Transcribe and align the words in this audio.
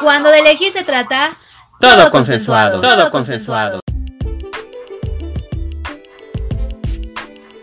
Cuando 0.00 0.30
de 0.30 0.38
elegir 0.38 0.72
se 0.72 0.82
trata, 0.82 1.36
todo, 1.78 2.10
consensuado, 2.10 2.80
todo 2.80 3.10
consensuado. 3.10 3.80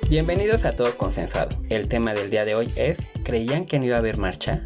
Bienvenidos 0.08 0.64
a 0.64 0.74
Todo 0.74 0.96
Consensuado. 0.98 1.50
El 1.70 1.88
tema 1.88 2.14
del 2.14 2.30
día 2.30 2.46
de 2.46 2.54
hoy 2.54 2.72
es, 2.76 3.00
¿creían 3.24 3.66
que 3.66 3.80
no 3.80 3.86
iba 3.86 3.96
a 3.96 4.00
haber 4.00 4.18
marcha? 4.18 4.62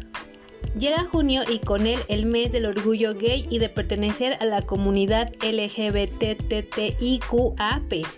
Llega 0.78 1.04
junio 1.04 1.42
y 1.46 1.58
con 1.58 1.86
él 1.86 2.00
el 2.08 2.24
mes 2.24 2.50
del 2.50 2.64
orgullo 2.64 3.14
gay 3.14 3.46
y 3.50 3.58
de 3.58 3.68
pertenecer 3.68 4.38
a 4.40 4.46
la 4.46 4.62
comunidad 4.62 5.30
LGBTTIQAP. 5.42 6.32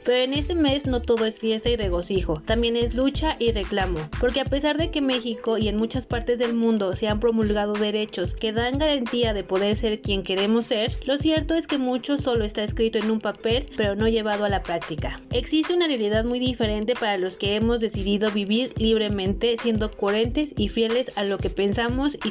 Pero 0.04 0.22
en 0.22 0.34
este 0.34 0.54
mes 0.54 0.86
no 0.86 1.02
todo 1.02 1.24
es 1.24 1.40
fiesta 1.40 1.68
y 1.68 1.74
regocijo, 1.76 2.40
también 2.40 2.76
es 2.76 2.94
lucha 2.94 3.34
y 3.40 3.50
reclamo. 3.50 3.98
Porque 4.20 4.40
a 4.40 4.44
pesar 4.44 4.78
de 4.78 4.92
que 4.92 5.00
México 5.00 5.58
y 5.58 5.66
en 5.66 5.76
muchas 5.76 6.06
partes 6.06 6.38
del 6.38 6.54
mundo 6.54 6.94
se 6.94 7.08
han 7.08 7.18
promulgado 7.18 7.72
derechos 7.72 8.34
que 8.34 8.52
dan 8.52 8.78
garantía 8.78 9.34
de 9.34 9.42
poder 9.42 9.76
ser 9.76 10.00
quien 10.00 10.22
queremos 10.22 10.66
ser, 10.66 10.92
lo 11.06 11.18
cierto 11.18 11.54
es 11.54 11.66
que 11.66 11.78
mucho 11.78 12.18
solo 12.18 12.44
está 12.44 12.62
escrito 12.62 12.98
en 12.98 13.10
un 13.10 13.18
papel 13.18 13.66
pero 13.76 13.96
no 13.96 14.06
llevado 14.06 14.44
a 14.44 14.48
la 14.48 14.62
práctica. 14.62 15.20
Existe 15.32 15.74
una 15.74 15.88
realidad 15.88 16.24
muy 16.24 16.38
diferente 16.38 16.94
para 16.94 17.18
los 17.18 17.36
que 17.36 17.56
hemos 17.56 17.80
decidido 17.80 18.30
vivir 18.30 18.72
libremente 18.76 19.56
siendo 19.60 19.90
coherentes 19.90 20.54
y 20.56 20.68
fieles 20.68 21.10
a 21.16 21.24
lo 21.24 21.38
que 21.38 21.50
pensamos 21.50 22.16
y 22.24 22.30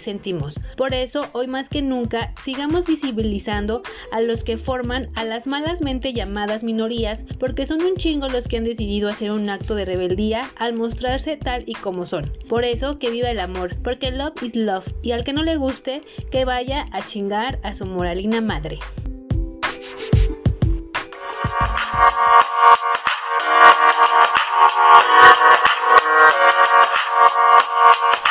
por 0.77 0.93
eso, 0.93 1.27
hoy 1.33 1.47
más 1.47 1.69
que 1.69 1.81
nunca, 1.81 2.33
sigamos 2.43 2.85
visibilizando 2.85 3.81
a 4.11 4.21
los 4.21 4.43
que 4.43 4.57
forman 4.57 5.09
a 5.15 5.23
las 5.23 5.47
malamente 5.47 6.13
llamadas 6.13 6.63
minorías, 6.63 7.25
porque 7.39 7.65
son 7.65 7.83
un 7.83 7.95
chingo 7.95 8.29
los 8.29 8.47
que 8.47 8.57
han 8.57 8.63
decidido 8.63 9.09
hacer 9.09 9.31
un 9.31 9.49
acto 9.49 9.75
de 9.75 9.85
rebeldía 9.85 10.49
al 10.57 10.73
mostrarse 10.73 11.37
tal 11.37 11.63
y 11.65 11.73
como 11.73 12.05
son. 12.05 12.31
Por 12.47 12.63
eso, 12.63 12.99
que 12.99 13.09
viva 13.09 13.29
el 13.29 13.39
amor, 13.39 13.75
porque 13.83 14.11
love 14.11 14.41
is 14.43 14.55
love, 14.55 14.93
y 15.01 15.11
al 15.11 15.23
que 15.23 15.33
no 15.33 15.43
le 15.43 15.55
guste, 15.55 16.01
que 16.31 16.45
vaya 16.45 16.85
a 16.91 17.05
chingar 17.05 17.59
a 17.63 17.73
su 17.73 17.85
moralina 17.85 18.41
madre. 18.41 18.79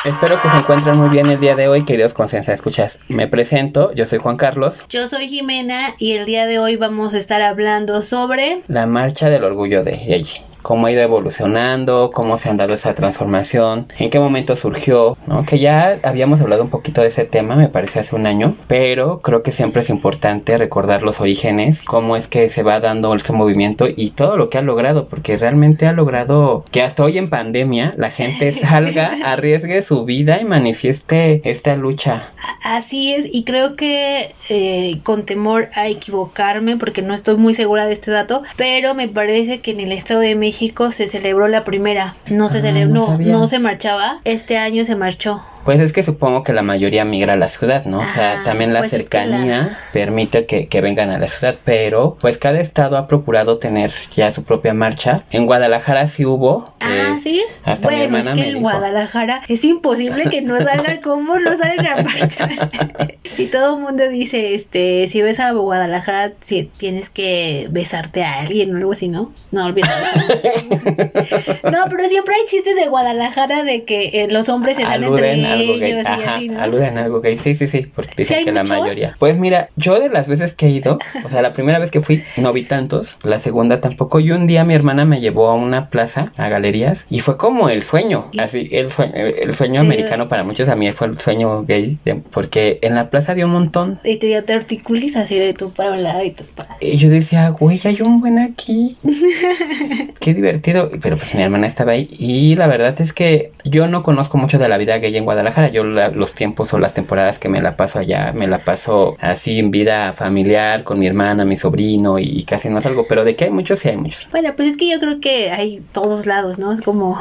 Espero 0.04 0.42
que 0.42 0.50
se 0.50 0.56
encuentren 0.56 0.98
muy 0.98 1.10
bien 1.10 1.26
el 1.26 1.38
día 1.38 1.54
de 1.54 1.68
hoy, 1.68 1.84
queridos 1.84 2.12
Consensa 2.12 2.52
Escuchas. 2.52 2.98
Me 3.08 3.28
presento, 3.28 3.92
yo 3.92 4.04
soy 4.04 4.18
Juan 4.18 4.36
Carlos. 4.36 4.84
Yo 4.88 5.06
soy 5.06 5.28
Jimena 5.28 5.94
y 5.96 6.14
el 6.14 6.26
día 6.26 6.44
de 6.46 6.58
hoy 6.58 6.74
vamos 6.74 7.14
a 7.14 7.18
estar 7.18 7.40
hablando 7.40 8.02
sobre 8.02 8.62
la 8.66 8.86
marcha 8.86 9.30
del 9.30 9.44
orgullo 9.44 9.84
de 9.84 10.12
ella 10.12 10.42
cómo 10.62 10.86
ha 10.86 10.92
ido 10.92 11.02
evolucionando, 11.02 12.10
cómo 12.12 12.38
se 12.38 12.48
ha 12.48 12.54
dado 12.54 12.74
esa 12.74 12.94
transformación, 12.94 13.86
en 13.98 14.10
qué 14.10 14.18
momento 14.18 14.56
surgió, 14.56 15.16
¿no? 15.26 15.44
Que 15.44 15.58
ya 15.58 15.98
habíamos 16.02 16.40
hablado 16.40 16.62
un 16.62 16.70
poquito 16.70 17.02
de 17.02 17.08
ese 17.08 17.24
tema, 17.24 17.56
me 17.56 17.68
parece 17.68 18.00
hace 18.00 18.16
un 18.16 18.26
año, 18.26 18.54
pero 18.68 19.20
creo 19.20 19.42
que 19.42 19.52
siempre 19.52 19.80
es 19.80 19.90
importante 19.90 20.56
recordar 20.56 21.02
los 21.02 21.20
orígenes, 21.20 21.82
cómo 21.82 22.16
es 22.16 22.28
que 22.28 22.48
se 22.48 22.62
va 22.62 22.80
dando 22.80 23.14
ese 23.14 23.32
movimiento 23.32 23.86
y 23.94 24.10
todo 24.10 24.36
lo 24.36 24.48
que 24.48 24.58
ha 24.58 24.62
logrado, 24.62 25.08
porque 25.08 25.36
realmente 25.36 25.86
ha 25.86 25.92
logrado 25.92 26.64
que 26.70 26.82
hasta 26.82 27.04
hoy 27.04 27.18
en 27.18 27.28
pandemia 27.28 27.94
la 27.96 28.10
gente 28.10 28.52
salga, 28.52 29.12
arriesgue 29.24 29.82
su 29.82 30.04
vida 30.04 30.40
y 30.40 30.44
manifieste 30.44 31.40
esta 31.44 31.76
lucha. 31.76 32.22
Así 32.62 33.12
es, 33.12 33.26
y 33.30 33.44
creo 33.44 33.76
que 33.76 34.34
eh, 34.48 34.98
con 35.02 35.24
temor 35.24 35.68
a 35.74 35.88
equivocarme, 35.88 36.76
porque 36.76 37.02
no 37.02 37.14
estoy 37.14 37.36
muy 37.36 37.54
segura 37.54 37.86
de 37.86 37.92
este 37.92 38.10
dato, 38.10 38.42
pero 38.56 38.94
me 38.94 39.08
parece 39.08 39.60
que 39.60 39.72
en 39.72 39.80
el 39.80 39.92
Estado 39.92 40.20
de 40.20 40.36
México 40.36 40.51
México 40.52 40.92
se 40.92 41.08
celebró 41.08 41.48
la 41.48 41.64
primera. 41.64 42.14
No 42.28 42.50
se 42.50 42.58
ah, 42.58 42.60
celebró, 42.60 43.16
no 43.16 43.46
se 43.46 43.58
marchaba. 43.58 44.20
Este 44.24 44.58
año 44.58 44.84
se 44.84 44.96
marchó. 44.96 45.40
Pues 45.64 45.80
es 45.80 45.92
que 45.92 46.02
supongo 46.02 46.42
que 46.42 46.52
la 46.52 46.62
mayoría 46.62 47.04
migra 47.04 47.34
a 47.34 47.36
la 47.36 47.48
ciudad, 47.48 47.84
¿no? 47.84 48.00
o 48.00 48.08
sea, 48.08 48.42
también 48.44 48.72
la 48.72 48.80
pues 48.80 48.90
cercanía 48.90 49.78
permite 49.92 50.44
que, 50.44 50.66
que, 50.66 50.80
vengan 50.80 51.10
a 51.10 51.18
la 51.18 51.28
ciudad, 51.28 51.54
pero 51.64 52.16
pues 52.20 52.38
cada 52.38 52.60
estado 52.60 52.96
ha 52.96 53.06
procurado 53.06 53.58
tener 53.58 53.92
ya 54.14 54.30
su 54.32 54.42
propia 54.44 54.74
marcha. 54.74 55.22
En 55.30 55.46
Guadalajara 55.46 56.06
sí 56.08 56.24
hubo. 56.24 56.74
Ah, 56.80 57.14
eh, 57.16 57.20
sí. 57.22 57.42
Hasta 57.64 57.88
bueno, 57.88 57.98
mi 57.98 58.04
hermana 58.04 58.32
es 58.32 58.38
que 58.40 58.50
en 58.50 58.60
Guadalajara 58.60 59.42
es 59.48 59.64
imposible 59.64 60.24
que 60.30 60.42
no 60.42 60.58
salga 60.58 61.00
como 61.00 61.38
no 61.38 61.56
sale 61.56 61.76
la 61.76 62.02
marcha. 62.02 62.48
si 63.36 63.46
todo 63.46 63.76
el 63.76 63.82
mundo 63.82 64.08
dice, 64.08 64.54
este, 64.54 65.06
si 65.08 65.22
ves 65.22 65.38
a 65.38 65.52
Guadalajara, 65.52 66.32
si 66.40 66.64
tienes 66.64 67.08
que 67.08 67.68
besarte 67.70 68.24
a 68.24 68.40
alguien 68.40 68.74
o 68.74 68.78
algo 68.78 68.92
así, 68.92 69.08
¿no? 69.08 69.32
No 69.52 69.66
olvides. 69.66 69.90
no, 71.62 71.84
pero 71.88 72.08
siempre 72.08 72.34
hay 72.34 72.46
chistes 72.46 72.74
de 72.74 72.88
Guadalajara 72.88 73.62
de 73.62 73.84
que 73.84 74.24
eh, 74.24 74.28
los 74.30 74.48
hombres 74.48 74.76
se 74.76 74.82
dan 74.82 75.04
entre 75.04 75.36
algo 75.52 75.78
gay. 75.78 75.92
Ajá, 76.04 76.40
aluden 76.58 76.98
algo 76.98 77.20
gay. 77.20 77.36
Sí, 77.36 77.54
sí, 77.54 77.66
sí, 77.66 77.86
porque 77.94 78.14
dicen 78.16 78.44
que 78.44 78.52
la 78.52 78.64
mayoría. 78.64 79.14
Pues 79.18 79.38
mira, 79.38 79.70
yo 79.76 79.98
de 79.98 80.08
las 80.08 80.28
veces 80.28 80.52
que 80.54 80.66
he 80.66 80.70
ido, 80.70 80.98
o 81.24 81.28
sea, 81.28 81.42
la 81.42 81.52
primera 81.52 81.78
vez 81.78 81.90
que 81.90 82.00
fui 82.00 82.22
no 82.36 82.52
vi 82.52 82.64
tantos, 82.64 83.16
la 83.22 83.38
segunda 83.38 83.80
tampoco. 83.80 84.20
Y 84.20 84.30
un 84.32 84.46
día 84.46 84.64
mi 84.64 84.74
hermana 84.74 85.04
me 85.04 85.20
llevó 85.20 85.48
a 85.48 85.54
una 85.54 85.88
plaza, 85.88 86.26
a 86.36 86.48
galerías, 86.48 87.06
y 87.08 87.20
fue 87.20 87.36
como 87.36 87.68
el 87.68 87.82
sueño, 87.82 88.30
así, 88.38 88.68
el 88.72 88.90
sueño, 88.90 89.14
el 89.14 89.54
sueño 89.54 89.80
americano 89.80 90.28
para 90.28 90.44
muchos, 90.44 90.68
a 90.68 90.76
mí 90.76 90.92
fue 90.92 91.08
el 91.08 91.18
sueño 91.18 91.64
gay, 91.64 91.98
porque 92.30 92.78
en 92.82 92.94
la 92.94 93.10
plaza 93.10 93.32
había 93.32 93.46
un 93.46 93.52
montón. 93.52 94.00
Y 94.04 94.16
te 94.16 94.26
dio 94.26 94.44
te 94.44 94.52
articulis 94.52 95.16
así 95.16 95.38
de 95.38 95.54
tu 95.54 95.72
para 95.72 95.92
un 95.92 96.02
lado 96.02 96.24
y 96.24 96.30
tu 96.30 96.44
para. 96.44 96.76
Y 96.80 96.96
yo 96.96 97.08
decía, 97.10 97.50
güey, 97.50 97.80
hay 97.84 98.00
un 98.00 98.20
buen 98.20 98.38
aquí. 98.38 98.96
Qué 100.20 100.34
divertido. 100.34 100.90
Pero 101.00 101.16
pues 101.16 101.34
mi 101.34 101.42
hermana 101.42 101.66
estaba 101.66 101.92
ahí. 101.92 102.08
Y 102.10 102.56
la 102.56 102.66
verdad 102.66 103.00
es 103.00 103.12
que 103.12 103.52
yo 103.64 103.86
no 103.88 104.02
conozco 104.02 104.38
mucho 104.38 104.58
de 104.58 104.68
la 104.68 104.78
vida 104.78 104.98
gay 104.98 105.16
en 105.16 105.24
Guadalajara 105.24 105.41
yo 105.72 105.84
los 105.84 106.34
tiempos 106.34 106.72
o 106.74 106.78
las 106.78 106.94
temporadas 106.94 107.38
que 107.38 107.48
me 107.48 107.60
la 107.60 107.76
paso 107.76 107.98
allá, 107.98 108.32
me 108.32 108.46
la 108.46 108.58
paso 108.58 109.16
así 109.20 109.58
en 109.58 109.70
vida 109.70 110.12
familiar 110.12 110.84
con 110.84 110.98
mi 110.98 111.06
hermana, 111.06 111.44
mi 111.44 111.56
sobrino 111.56 112.18
y, 112.18 112.44
casi 112.44 112.68
no 112.68 112.82
salgo, 112.82 113.06
pero 113.08 113.24
de 113.24 113.36
que 113.36 113.44
hay 113.44 113.50
muchos, 113.50 113.80
sí 113.80 113.88
hay 113.88 113.96
muchos. 113.96 114.28
Bueno, 114.30 114.54
pues 114.56 114.70
es 114.70 114.76
que 114.76 114.90
yo 114.90 114.98
creo 114.98 115.20
que 115.20 115.50
hay 115.50 115.82
todos 115.92 116.26
lados, 116.26 116.58
¿no? 116.58 116.72
Es 116.72 116.80
como... 116.80 117.20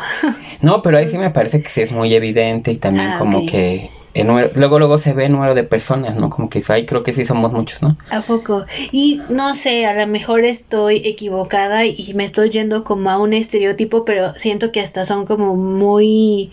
no, 0.62 0.82
pero 0.82 0.98
ahí 0.98 1.08
sí 1.08 1.18
me 1.18 1.30
parece 1.30 1.62
que 1.62 1.70
sí 1.70 1.82
es 1.82 1.92
muy 1.92 2.14
evidente 2.14 2.72
y 2.72 2.78
también 2.78 3.08
ah, 3.08 3.16
como 3.20 3.46
que 3.46 3.90
luego 4.14 4.80
luego 4.80 4.98
se 4.98 5.14
ve 5.14 5.26
el 5.26 5.32
número 5.32 5.56
de 5.56 5.64
personas, 5.64 6.16
¿no? 6.16 6.30
Como 6.30 6.50
que 6.50 6.62
ahí 6.70 6.86
creo 6.86 7.04
que 7.04 7.14
sí 7.14 7.26
somos 7.26 7.52
muchos, 7.52 7.82
¿no? 7.82 7.98
A 8.10 8.22
poco. 8.22 8.66
Y 8.92 9.22
no 9.30 9.56
sé, 9.56 9.86
a 9.86 9.94
lo 9.94 10.08
mejor 10.08 10.46
estoy 10.46 10.98
equivocada 11.06 11.86
y 11.86 12.14
me 12.16 12.26
estoy 12.26 12.50
yendo 12.50 12.84
como 12.84 13.10
a 13.10 13.18
un 13.18 13.34
estereotipo, 13.34 14.06
pero 14.06 14.34
siento 14.36 14.72
que 14.72 14.82
hasta 14.82 15.06
son 15.06 15.26
como 15.26 15.56
muy, 15.56 16.52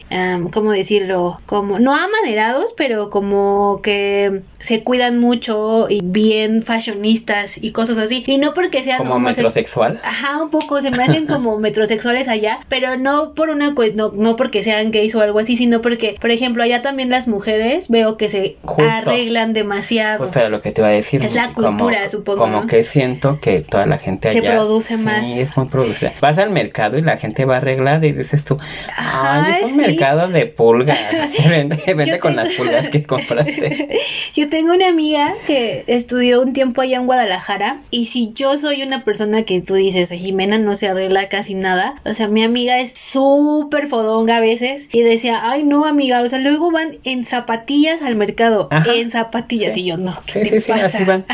¿cómo 0.52 0.72
decirlo? 0.72 1.40
Como, 1.46 1.78
no 1.78 1.94
amanerados, 1.94 2.74
pero 2.76 3.10
como 3.10 3.80
que 3.82 4.42
se 4.60 4.82
cuidan 4.82 5.18
mucho 5.18 5.86
y 5.88 6.00
bien 6.02 6.62
fashionistas 6.62 7.58
y 7.62 7.72
cosas 7.72 7.98
así. 7.98 8.24
Y 8.26 8.38
no 8.38 8.54
porque 8.54 8.82
sean 8.82 8.98
como 8.98 9.18
metrosexual. 9.18 10.00
Ajá, 10.02 10.42
un 10.42 10.50
poco, 10.50 10.80
se 10.82 10.90
me 10.90 11.02
hacen 11.02 11.26
como 11.26 11.58
metrosexuales 11.58 12.28
allá, 12.28 12.60
pero 12.68 12.96
no 12.96 13.34
por 13.34 13.50
una, 13.50 13.74
no, 13.94 14.12
no 14.14 14.36
porque 14.36 14.62
sean 14.62 14.90
gays 14.90 15.14
o 15.14 15.20
algo 15.20 15.38
así, 15.38 15.56
sino 15.56 15.80
porque, 15.80 16.16
por 16.20 16.30
ejemplo, 16.30 16.62
allá 16.62 16.82
también 16.82 17.10
las 17.10 17.28
mujeres 17.28 17.47
veo 17.88 18.16
que 18.16 18.28
se 18.28 18.56
arreglan 18.78 19.52
demasiado. 19.52 20.24
Justo 20.24 20.40
era 20.40 20.48
lo 20.48 20.60
que 20.60 20.72
te 20.72 20.80
iba 20.80 20.88
a 20.88 20.92
decir. 20.92 21.22
Es 21.22 21.34
la 21.34 21.52
cultura, 21.52 22.08
supongo. 22.10 22.40
Como 22.40 22.66
que 22.66 22.84
siento 22.84 23.38
que 23.40 23.60
toda 23.60 23.86
la 23.86 23.98
gente 23.98 24.28
allá. 24.28 24.40
Se 24.40 24.46
produce 24.46 24.96
más. 24.98 25.26
Sí, 25.26 25.40
es 25.40 25.56
muy 25.56 25.66
producida. 25.66 26.12
Vas 26.20 26.38
al 26.38 26.50
mercado 26.50 26.98
y 26.98 27.02
la 27.02 27.16
gente 27.16 27.44
va 27.44 27.58
arreglada 27.58 28.06
y 28.06 28.12
dices 28.12 28.44
tú, 28.44 28.58
ay, 28.96 29.52
es 29.52 29.62
un 29.70 29.76
mercado 29.76 30.28
de 30.28 30.46
pulgas. 30.46 30.98
vente, 31.48 32.18
con 32.18 32.36
las 32.36 32.54
pulgas 32.54 32.90
que 32.90 33.02
compraste. 33.02 33.88
yo 34.34 34.48
tengo 34.48 34.72
una 34.72 34.88
amiga 34.88 35.32
que 35.46 35.84
estudió 35.86 36.42
un 36.42 36.52
tiempo 36.52 36.80
allá 36.80 36.96
en 36.96 37.06
Guadalajara 37.06 37.80
y 37.90 38.06
si 38.06 38.32
yo 38.32 38.58
soy 38.58 38.82
una 38.82 39.04
persona 39.04 39.42
que 39.42 39.60
tú 39.60 39.74
dices, 39.74 40.10
Jimena 40.10 40.58
no 40.58 40.76
se 40.76 40.88
arregla 40.88 41.28
casi 41.28 41.54
nada, 41.54 41.96
o 42.04 42.14
sea, 42.14 42.28
mi 42.28 42.42
amiga 42.42 42.78
es 42.78 42.92
súper 42.92 43.86
fodonga 43.86 44.36
a 44.36 44.40
veces 44.40 44.88
y 44.92 45.02
decía, 45.02 45.40
ay 45.50 45.62
no 45.62 45.84
amiga, 45.84 46.22
o 46.22 46.28
sea, 46.28 46.38
luego 46.38 46.70
van 46.70 46.98
en 47.04 47.24
zapatillas 47.38 48.02
al 48.02 48.16
mercado. 48.16 48.68
En 48.70 49.10
zapatillas. 49.10 49.76
Y 49.76 49.84
yo 49.84 49.96
no. 49.96 50.14
sí, 50.26 50.44
sí, 50.44 50.60
sí, 50.60 50.72
así 50.72 51.04
van. 51.04 51.24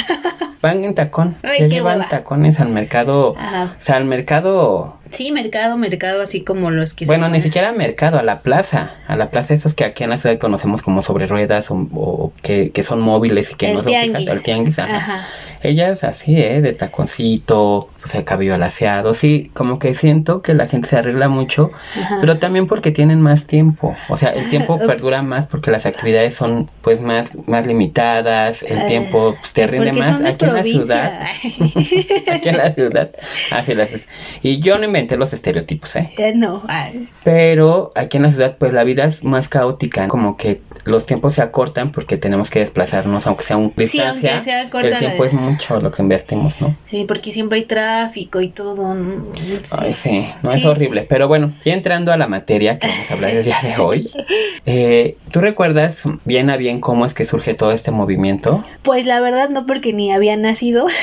Van 0.60 0.84
en 0.84 0.94
tacón. 0.94 1.36
Ay, 1.42 1.68
llevan 1.68 2.08
tacones 2.08 2.60
al 2.60 2.68
mercado. 2.68 3.30
O 3.32 3.36
sea, 3.78 3.96
al 3.96 4.04
mercado. 4.04 4.98
Sí, 5.10 5.32
mercado, 5.32 5.76
mercado, 5.76 6.22
así 6.22 6.42
como 6.42 6.70
los 6.70 6.94
que. 6.94 7.06
Bueno, 7.06 7.28
ni 7.28 7.40
siquiera 7.40 7.72
mercado, 7.72 8.18
a 8.18 8.22
la 8.22 8.40
plaza. 8.40 8.92
A 9.06 9.16
la 9.16 9.30
plaza, 9.30 9.54
esos 9.54 9.74
que 9.74 9.84
aquí 9.84 10.04
en 10.04 10.10
la 10.10 10.16
ciudad 10.16 10.38
conocemos 10.38 10.82
como 10.82 11.02
sobre 11.02 11.26
ruedas 11.26 11.68
o, 11.70 12.32
que, 12.42 12.70
que, 12.70 12.82
son 12.82 13.00
móviles 13.00 13.52
y 13.52 13.54
que 13.54 13.72
no 13.72 13.82
son 13.82 13.92
fijas. 13.92 14.26
El 14.26 14.42
tianguis, 14.42 14.78
ajá. 14.78 15.24
Ellas 15.64 16.04
así, 16.04 16.38
¿eh? 16.38 16.60
De 16.60 16.74
taconcito, 16.74 17.88
pues 17.98 18.14
el 18.14 18.24
cabello 18.24 18.54
alaciado. 18.54 19.14
Sí, 19.14 19.50
como 19.54 19.78
que 19.78 19.94
siento 19.94 20.42
que 20.42 20.52
la 20.52 20.66
gente 20.66 20.90
se 20.90 20.98
arregla 20.98 21.28
mucho, 21.28 21.70
pero 22.20 22.36
también 22.36 22.66
porque 22.66 22.90
tienen 22.90 23.22
más 23.22 23.46
tiempo. 23.46 23.96
O 24.10 24.18
sea, 24.18 24.28
el 24.28 24.50
tiempo 24.50 24.78
perdura 24.86 25.22
más 25.22 25.46
porque 25.46 25.70
las 25.70 25.86
actividades 25.86 26.34
son 26.34 26.68
pues 26.82 27.00
más, 27.00 27.30
más 27.46 27.66
limitadas, 27.66 28.62
el 28.62 28.78
ah, 28.78 28.86
tiempo 28.86 29.34
pues, 29.40 29.52
te 29.54 29.66
rinde 29.66 29.94
más 29.94 30.20
aquí 30.20 30.44
en 30.44 30.54
la 30.54 30.62
ciudad. 30.62 31.20
aquí 32.30 32.48
en 32.50 32.56
la 32.58 32.72
ciudad, 32.74 33.10
así 33.52 33.74
las 33.74 33.92
es. 33.92 34.06
Y 34.42 34.60
yo 34.60 34.76
no 34.76 34.84
inventé 34.84 35.03
meter 35.04 35.18
los 35.18 35.32
estereotipos, 35.32 35.96
¿eh? 35.96 36.10
Eh, 36.16 36.32
no. 36.34 36.62
Pero 37.22 37.92
aquí 37.94 38.16
en 38.16 38.24
la 38.24 38.30
ciudad, 38.30 38.56
pues 38.58 38.72
la 38.72 38.84
vida 38.84 39.04
es 39.04 39.22
más 39.22 39.48
caótica, 39.48 40.08
como 40.08 40.36
que 40.36 40.62
los 40.84 41.06
tiempos 41.06 41.34
se 41.34 41.42
acortan 41.42 41.92
porque 41.92 42.16
tenemos 42.16 42.50
que 42.50 42.60
desplazarnos, 42.60 43.26
aunque 43.26 43.44
sea 43.44 43.56
un 43.56 43.72
distancia. 43.76 44.42
Sí, 44.42 44.50
aunque 44.50 44.80
sea 44.80 44.90
el 44.90 44.98
tiempo 44.98 45.24
es 45.24 45.32
mucho 45.32 45.80
lo 45.80 45.92
que 45.92 46.02
invertimos, 46.02 46.60
¿no? 46.60 46.74
Sí, 46.90 47.04
porque 47.06 47.32
siempre 47.32 47.58
hay 47.58 47.64
tráfico 47.64 48.40
y 48.40 48.48
todo. 48.48 48.96
Sí. 49.34 49.76
Ay, 49.78 49.94
sí, 49.94 50.26
no 50.42 50.52
es 50.52 50.64
horrible. 50.64 51.06
Pero 51.08 51.28
bueno, 51.28 51.52
ya 51.64 51.74
entrando 51.74 52.12
a 52.12 52.16
la 52.16 52.26
materia 52.26 52.78
que 52.78 52.86
vamos 52.86 53.10
a 53.10 53.14
hablar 53.14 53.30
el 53.30 53.44
día 53.44 53.58
de 53.62 53.82
hoy, 53.82 54.10
eh, 54.66 55.16
¿tú 55.30 55.40
recuerdas 55.40 56.04
bien 56.24 56.50
a 56.50 56.56
bien 56.56 56.80
cómo 56.80 57.04
es 57.04 57.14
que 57.14 57.24
surge 57.24 57.54
todo 57.54 57.72
este 57.72 57.90
movimiento? 57.90 58.64
Pues 58.82 59.06
la 59.06 59.20
verdad 59.20 59.50
no, 59.50 59.66
porque 59.66 59.92
ni 59.92 60.12
había 60.12 60.36
nacido. 60.36 60.86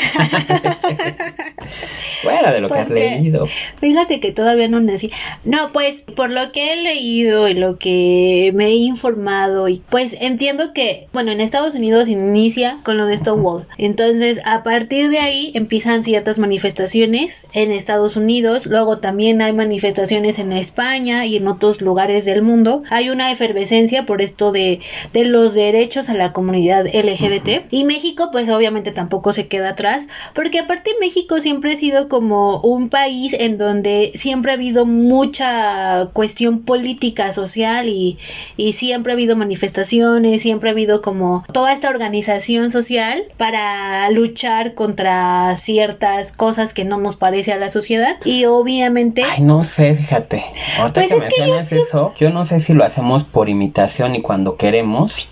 Bueno, 2.23 2.51
de 2.51 2.61
lo 2.61 2.69
que 2.69 2.79
has 2.79 2.89
leído. 2.89 3.47
Fíjate 3.79 4.19
que 4.19 4.31
todavía 4.31 4.67
no 4.67 4.79
nací. 4.79 5.11
No, 5.43 5.71
pues 5.71 6.01
por 6.01 6.29
lo 6.29 6.51
que 6.51 6.73
he 6.73 6.75
leído 6.77 7.47
y 7.47 7.53
lo 7.53 7.77
que 7.77 8.51
me 8.53 8.67
he 8.67 8.75
informado 8.75 9.67
y 9.67 9.81
pues 9.89 10.15
entiendo 10.19 10.73
que, 10.73 11.07
bueno, 11.13 11.31
en 11.31 11.41
Estados 11.41 11.75
Unidos 11.75 12.07
inicia 12.07 12.77
con 12.83 12.97
lo 12.97 13.05
de 13.05 13.17
Stonewall. 13.17 13.65
Entonces, 13.77 14.39
a 14.45 14.63
partir 14.63 15.09
de 15.09 15.19
ahí 15.19 15.51
empiezan 15.53 16.03
ciertas 16.03 16.39
manifestaciones 16.39 17.43
en 17.53 17.71
Estados 17.71 18.15
Unidos, 18.15 18.65
luego 18.65 18.97
también 18.99 19.41
hay 19.41 19.53
manifestaciones 19.53 20.39
en 20.39 20.53
España 20.53 21.25
y 21.25 21.37
en 21.37 21.47
otros 21.47 21.81
lugares 21.81 22.25
del 22.25 22.41
mundo. 22.41 22.83
Hay 22.89 23.09
una 23.09 23.31
efervescencia 23.31 24.05
por 24.05 24.21
esto 24.21 24.51
de, 24.51 24.79
de 25.13 25.25
los 25.25 25.53
derechos 25.53 26.09
a 26.09 26.13
la 26.13 26.33
comunidad 26.33 26.85
LGBT. 26.85 27.65
Y 27.71 27.85
México, 27.85 28.29
pues 28.31 28.49
obviamente 28.49 28.91
tampoco 28.91 29.33
se 29.33 29.47
queda 29.47 29.69
atrás, 29.69 30.07
porque 30.33 30.59
aparte 30.59 30.91
México 30.99 31.39
siempre 31.39 31.73
ha 31.73 31.77
sido 31.77 32.07
como 32.11 32.59
un 32.59 32.89
país 32.89 33.33
en 33.39 33.57
donde 33.57 34.11
siempre 34.15 34.51
ha 34.51 34.55
habido 34.55 34.85
mucha 34.85 36.09
cuestión 36.11 36.59
política, 36.63 37.31
social 37.31 37.87
y, 37.87 38.17
y 38.57 38.73
siempre 38.73 39.13
ha 39.13 39.15
habido 39.15 39.37
manifestaciones, 39.37 40.41
siempre 40.41 40.69
ha 40.69 40.73
habido 40.73 41.01
como 41.01 41.45
toda 41.53 41.71
esta 41.71 41.87
organización 41.87 42.69
social 42.69 43.23
para 43.37 44.09
luchar 44.11 44.73
contra 44.73 45.55
ciertas 45.55 46.33
cosas 46.33 46.73
que 46.73 46.83
no 46.83 46.97
nos 46.97 47.15
parece 47.15 47.53
a 47.53 47.57
la 47.57 47.69
sociedad 47.69 48.17
y 48.25 48.43
obviamente... 48.43 49.23
Ay, 49.23 49.41
no 49.41 49.63
sé, 49.63 49.95
fíjate. 49.95 50.43
Ahorita 50.79 50.99
pues 51.07 51.11
que 51.11 51.15
mencionas 51.17 51.71
eso, 51.71 52.13
yo 52.19 52.29
no 52.31 52.45
sé 52.45 52.59
si 52.59 52.73
lo 52.73 52.83
hacemos 52.83 53.23
por 53.23 53.47
imitación 53.47 54.15
y 54.15 54.21
cuando 54.21 54.57
queremos 54.57 55.29